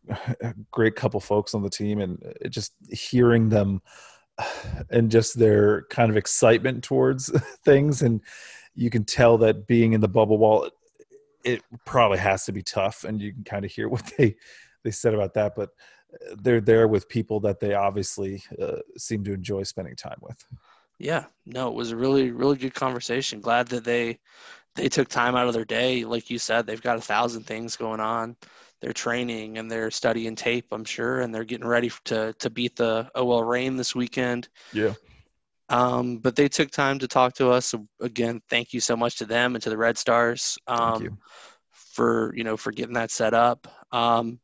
great 0.07 0.55
great 0.71 0.95
couple 0.95 1.19
folks 1.19 1.53
on 1.53 1.63
the 1.63 1.69
team, 1.69 1.99
and 1.99 2.21
just 2.49 2.73
hearing 2.89 3.49
them 3.49 3.81
and 4.89 5.11
just 5.11 5.37
their 5.37 5.83
kind 5.83 6.09
of 6.09 6.17
excitement 6.17 6.83
towards 6.83 7.31
things, 7.65 8.01
and 8.01 8.21
you 8.75 8.89
can 8.89 9.03
tell 9.03 9.37
that 9.39 9.67
being 9.67 9.93
in 9.93 10.01
the 10.01 10.07
bubble 10.07 10.37
wall, 10.37 10.69
it 11.43 11.61
probably 11.85 12.17
has 12.17 12.45
to 12.45 12.51
be 12.51 12.61
tough, 12.61 13.03
and 13.03 13.21
you 13.21 13.33
can 13.33 13.43
kind 13.43 13.65
of 13.65 13.71
hear 13.71 13.89
what 13.89 14.11
they 14.17 14.35
they 14.83 14.91
said 14.91 15.13
about 15.13 15.33
that, 15.33 15.53
but 15.55 15.69
they're 16.41 16.61
there 16.61 16.87
with 16.87 17.09
people 17.09 17.39
that 17.39 17.59
they 17.59 17.73
obviously 17.73 18.43
uh, 18.61 18.77
seem 18.97 19.23
to 19.23 19.33
enjoy 19.33 19.63
spending 19.63 19.95
time 19.95 20.17
with. 20.21 20.45
Yeah, 20.99 21.25
no, 21.45 21.69
it 21.69 21.73
was 21.73 21.91
a 21.91 21.97
really, 21.97 22.31
really 22.31 22.55
good 22.55 22.73
conversation. 22.73 23.41
Glad 23.41 23.67
that 23.69 23.83
they 23.83 24.19
they 24.75 24.89
took 24.89 25.07
time 25.07 25.35
out 25.35 25.47
of 25.47 25.53
their 25.53 25.65
day. 25.65 26.05
Like 26.05 26.29
you 26.29 26.39
said, 26.39 26.65
they've 26.65 26.81
got 26.81 26.97
a 26.97 27.01
thousand 27.01 27.43
things 27.43 27.75
going 27.75 27.99
on. 27.99 28.35
They're 28.83 28.91
training 28.91 29.59
and 29.59 29.71
they're 29.71 29.89
studying 29.89 30.35
tape, 30.35 30.65
I'm 30.73 30.83
sure, 30.83 31.21
and 31.21 31.33
they're 31.33 31.45
getting 31.45 31.65
ready 31.65 31.89
to 32.03 32.33
to 32.33 32.49
beat 32.49 32.75
the 32.75 33.09
OL 33.15 33.41
Reign 33.41 33.77
this 33.77 33.95
weekend. 33.95 34.49
Yeah. 34.73 34.93
Um, 35.69 36.17
but 36.17 36.35
they 36.35 36.49
took 36.49 36.69
time 36.69 36.99
to 36.99 37.07
talk 37.07 37.33
to 37.35 37.49
us. 37.49 37.67
So 37.67 37.87
again, 38.01 38.41
thank 38.49 38.73
you 38.73 38.81
so 38.81 38.97
much 38.97 39.19
to 39.19 39.25
them 39.25 39.55
and 39.55 39.63
to 39.63 39.69
the 39.69 39.77
Red 39.77 39.97
Stars 39.97 40.57
um, 40.67 41.17
for 41.71 42.35
you 42.35 42.43
know 42.43 42.57
for 42.57 42.73
getting 42.73 42.95
that 42.95 43.09
set 43.09 43.33
up. 43.33 43.69
Um, 43.93 44.41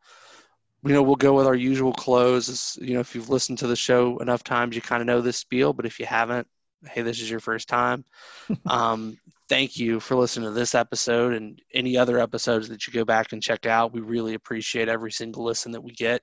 you 0.86 0.94
know, 0.94 1.04
we'll 1.04 1.18
go 1.18 1.34
with 1.34 1.46
our 1.46 1.54
usual 1.54 1.92
close. 1.92 2.78
You 2.82 2.94
know, 2.94 3.02
if 3.02 3.14
you've 3.14 3.30
listened 3.30 3.58
to 3.58 3.68
the 3.68 3.76
show 3.76 4.20
enough 4.20 4.46
times, 4.46 4.74
you 4.74 4.82
kind 4.82 5.02
of 5.02 5.08
know 5.08 5.20
this 5.20 5.36
spiel. 5.36 5.74
But 5.74 5.86
if 5.86 6.00
you 6.00 6.06
haven't, 6.06 6.48
hey, 6.88 7.02
this 7.02 7.20
is 7.20 7.30
your 7.30 7.42
first 7.42 7.68
time. 7.68 8.06
um, 8.68 9.18
thank 9.50 9.78
you 9.78 10.00
for 10.00 10.16
listening 10.16 10.48
to 10.48 10.54
this 10.54 10.76
episode 10.76 11.34
and 11.34 11.62
any 11.74 11.98
other 11.98 12.20
episodes 12.20 12.70
that 12.70 12.86
you 12.86 12.94
go 12.94 13.04
back 13.04 13.34
and 13.34 13.42
check 13.42 13.66
out. 13.66 13.94
We 13.94 14.00
really 14.00 14.36
appreciate 14.36 14.88
every 14.88 15.12
single 15.12 15.44
listen 15.44 15.72
that 15.72 15.84
we 15.84 15.92
get. 15.92 16.22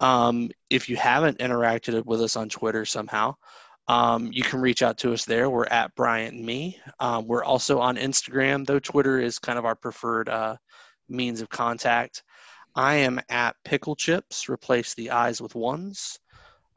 Um, 0.00 0.50
if 0.70 0.88
you 0.88 0.96
haven't 0.96 1.38
interacted 1.38 2.04
with 2.06 2.22
us 2.22 2.36
on 2.36 2.48
Twitter 2.48 2.84
somehow, 2.84 3.34
um, 3.88 4.30
you 4.32 4.42
can 4.42 4.60
reach 4.60 4.82
out 4.82 4.96
to 4.98 5.12
us 5.12 5.24
there. 5.24 5.50
We're 5.50 5.66
at 5.66 5.94
Bryant 5.94 6.34
and 6.34 6.46
me. 6.46 6.78
Um, 7.00 7.26
we're 7.26 7.44
also 7.44 7.80
on 7.80 7.96
Instagram, 7.96 8.64
though 8.64 8.78
Twitter 8.78 9.18
is 9.18 9.38
kind 9.38 9.58
of 9.58 9.64
our 9.64 9.74
preferred 9.74 10.28
uh, 10.28 10.56
means 11.08 11.40
of 11.40 11.50
contact. 11.50 12.22
I 12.76 12.94
am 12.96 13.20
at 13.28 13.56
Pickle 13.64 13.94
Chips. 13.94 14.48
Replace 14.48 14.94
the 14.94 15.10
eyes 15.10 15.42
with 15.42 15.54
ones. 15.54 16.18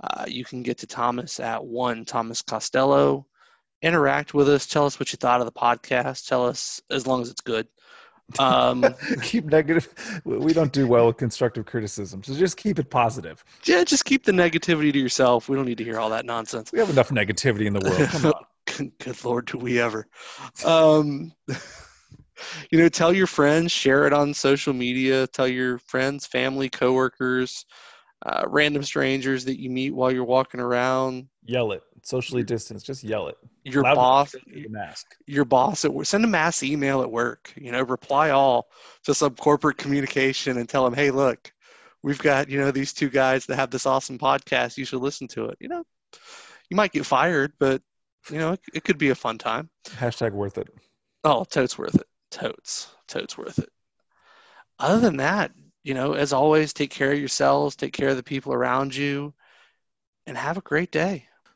Uh, 0.04 0.26
you 0.28 0.44
can 0.44 0.64
get 0.64 0.78
to 0.80 0.88
Thomas 0.88 1.40
at 1.40 1.64
one 1.64 2.04
Thomas 2.04 2.42
Costello. 2.42 3.26
Interact 3.82 4.34
with 4.34 4.50
us. 4.50 4.66
Tell 4.66 4.86
us 4.86 5.00
what 5.00 5.12
you 5.12 5.18
thought 5.18 5.40
of 5.40 5.46
the 5.46 5.52
podcast. 5.52 6.28
Tell 6.28 6.46
us 6.46 6.82
as 6.90 7.06
long 7.06 7.22
as 7.22 7.30
it's 7.30 7.42
good. 7.42 7.68
Um, 8.40 8.86
keep 9.22 9.46
negative. 9.46 9.88
We 10.26 10.54
don't 10.54 10.74
do 10.74 10.88
well 10.88 11.08
with 11.08 11.18
constructive 11.18 11.66
criticism, 11.66 12.24
so 12.24 12.34
just 12.34 12.58
keep 12.58 12.78
it 12.80 12.90
positive. 12.90 13.44
Yeah, 13.66 13.84
just 13.84 14.06
keep 14.06 14.26
the 14.26 14.32
negativity 14.32 14.92
to 14.92 15.00
yourself. 15.00 15.48
We 15.48 15.56
don't 15.56 15.66
need 15.66 15.78
to 15.78 15.84
hear 15.84 16.00
all 16.00 16.10
that 16.10 16.26
nonsense. 16.26 16.72
We 16.72 16.80
have 16.80 16.90
enough 16.90 17.10
negativity 17.10 17.66
in 17.66 17.74
the 17.74 17.80
world. 17.80 18.10
Come 18.10 18.26
on. 18.26 18.44
good 19.00 19.24
lord, 19.24 19.46
do 19.46 19.58
we 19.58 19.80
ever? 19.80 20.08
Um, 20.66 21.32
you 22.70 22.80
know, 22.80 22.90
tell 22.90 23.14
your 23.14 23.28
friends, 23.28 23.72
share 23.72 24.06
it 24.08 24.14
on 24.14 24.34
social 24.34 24.74
media, 24.74 25.28
tell 25.28 25.48
your 25.48 25.80
friends, 25.80 26.26
family, 26.26 26.70
coworkers, 26.70 27.66
uh, 28.26 28.46
random 28.48 28.84
strangers 28.84 29.46
that 29.46 29.60
you 29.60 29.70
meet 29.70 29.92
while 29.92 30.12
you're 30.12 30.26
walking 30.26 30.60
around. 30.60 31.28
Yell 31.46 31.72
it. 31.72 31.84
Socially 32.04 32.44
distance. 32.44 32.84
Just 32.84 33.04
yell 33.04 33.28
it. 33.28 33.38
Your 33.64 33.84
Loud 33.84 33.96
boss. 33.96 34.36
Mask. 34.70 35.08
Your 35.26 35.46
boss 35.46 35.84
at 35.84 35.94
work. 35.94 36.06
Send 36.06 36.24
a 36.24 36.28
mass 36.28 36.64
email 36.64 37.02
at 37.02 37.12
work. 37.12 37.54
You 37.56 37.72
know, 37.72 37.82
reply 37.82 38.30
all 38.30 38.68
to 39.04 39.14
some 39.14 39.36
corporate 39.36 39.78
communication 39.78 40.58
and 40.58 40.70
tell 40.70 40.86
them, 40.86 40.94
hey, 40.94 41.12
look, 41.12 41.52
we've 42.04 42.20
got 42.20 42.50
you 42.50 42.60
know 42.60 42.72
these 42.72 42.94
two 42.94 43.10
guys 43.10 43.46
that 43.48 43.56
have 43.56 43.72
this 43.72 43.86
awesome 43.86 44.18
podcast. 44.18 44.78
You 44.78 44.86
should 44.86 45.02
listen 45.02 45.28
to 45.30 45.46
it. 45.46 45.58
You 45.60 45.70
know, 45.70 45.84
you 46.70 46.78
might 46.78 46.94
get 46.94 47.06
fired, 47.06 47.54
but 47.60 47.82
you 48.30 48.38
know 48.38 48.54
it, 48.54 48.62
it 48.74 48.84
could 48.84 48.98
be 48.98 49.10
a 49.10 49.16
fun 49.16 49.38
time. 49.38 49.70
Hashtag 49.86 50.32
worth 50.32 50.58
it. 50.58 50.70
Oh, 51.24 51.44
totes 51.44 51.78
worth 51.78 51.96
it 51.96 52.08
totes, 52.32 52.88
totes 53.08 53.38
worth 53.38 53.60
it. 53.60 53.70
Other 54.80 55.00
than 55.00 55.18
that, 55.18 55.52
you 55.84 55.94
know, 55.94 56.14
as 56.14 56.34
always, 56.34 56.74
take 56.74 56.92
care 56.92 57.12
of 57.12 57.20
yourselves, 57.20 57.76
take 57.76 57.94
care 57.94 58.10
of 58.10 58.18
the 58.18 58.24
people 58.24 58.54
around 58.54 58.96
you, 58.96 59.34
and 60.26 60.38
have 60.38 60.58
a 60.58 60.62
great 60.62 60.92
day. 60.92 61.28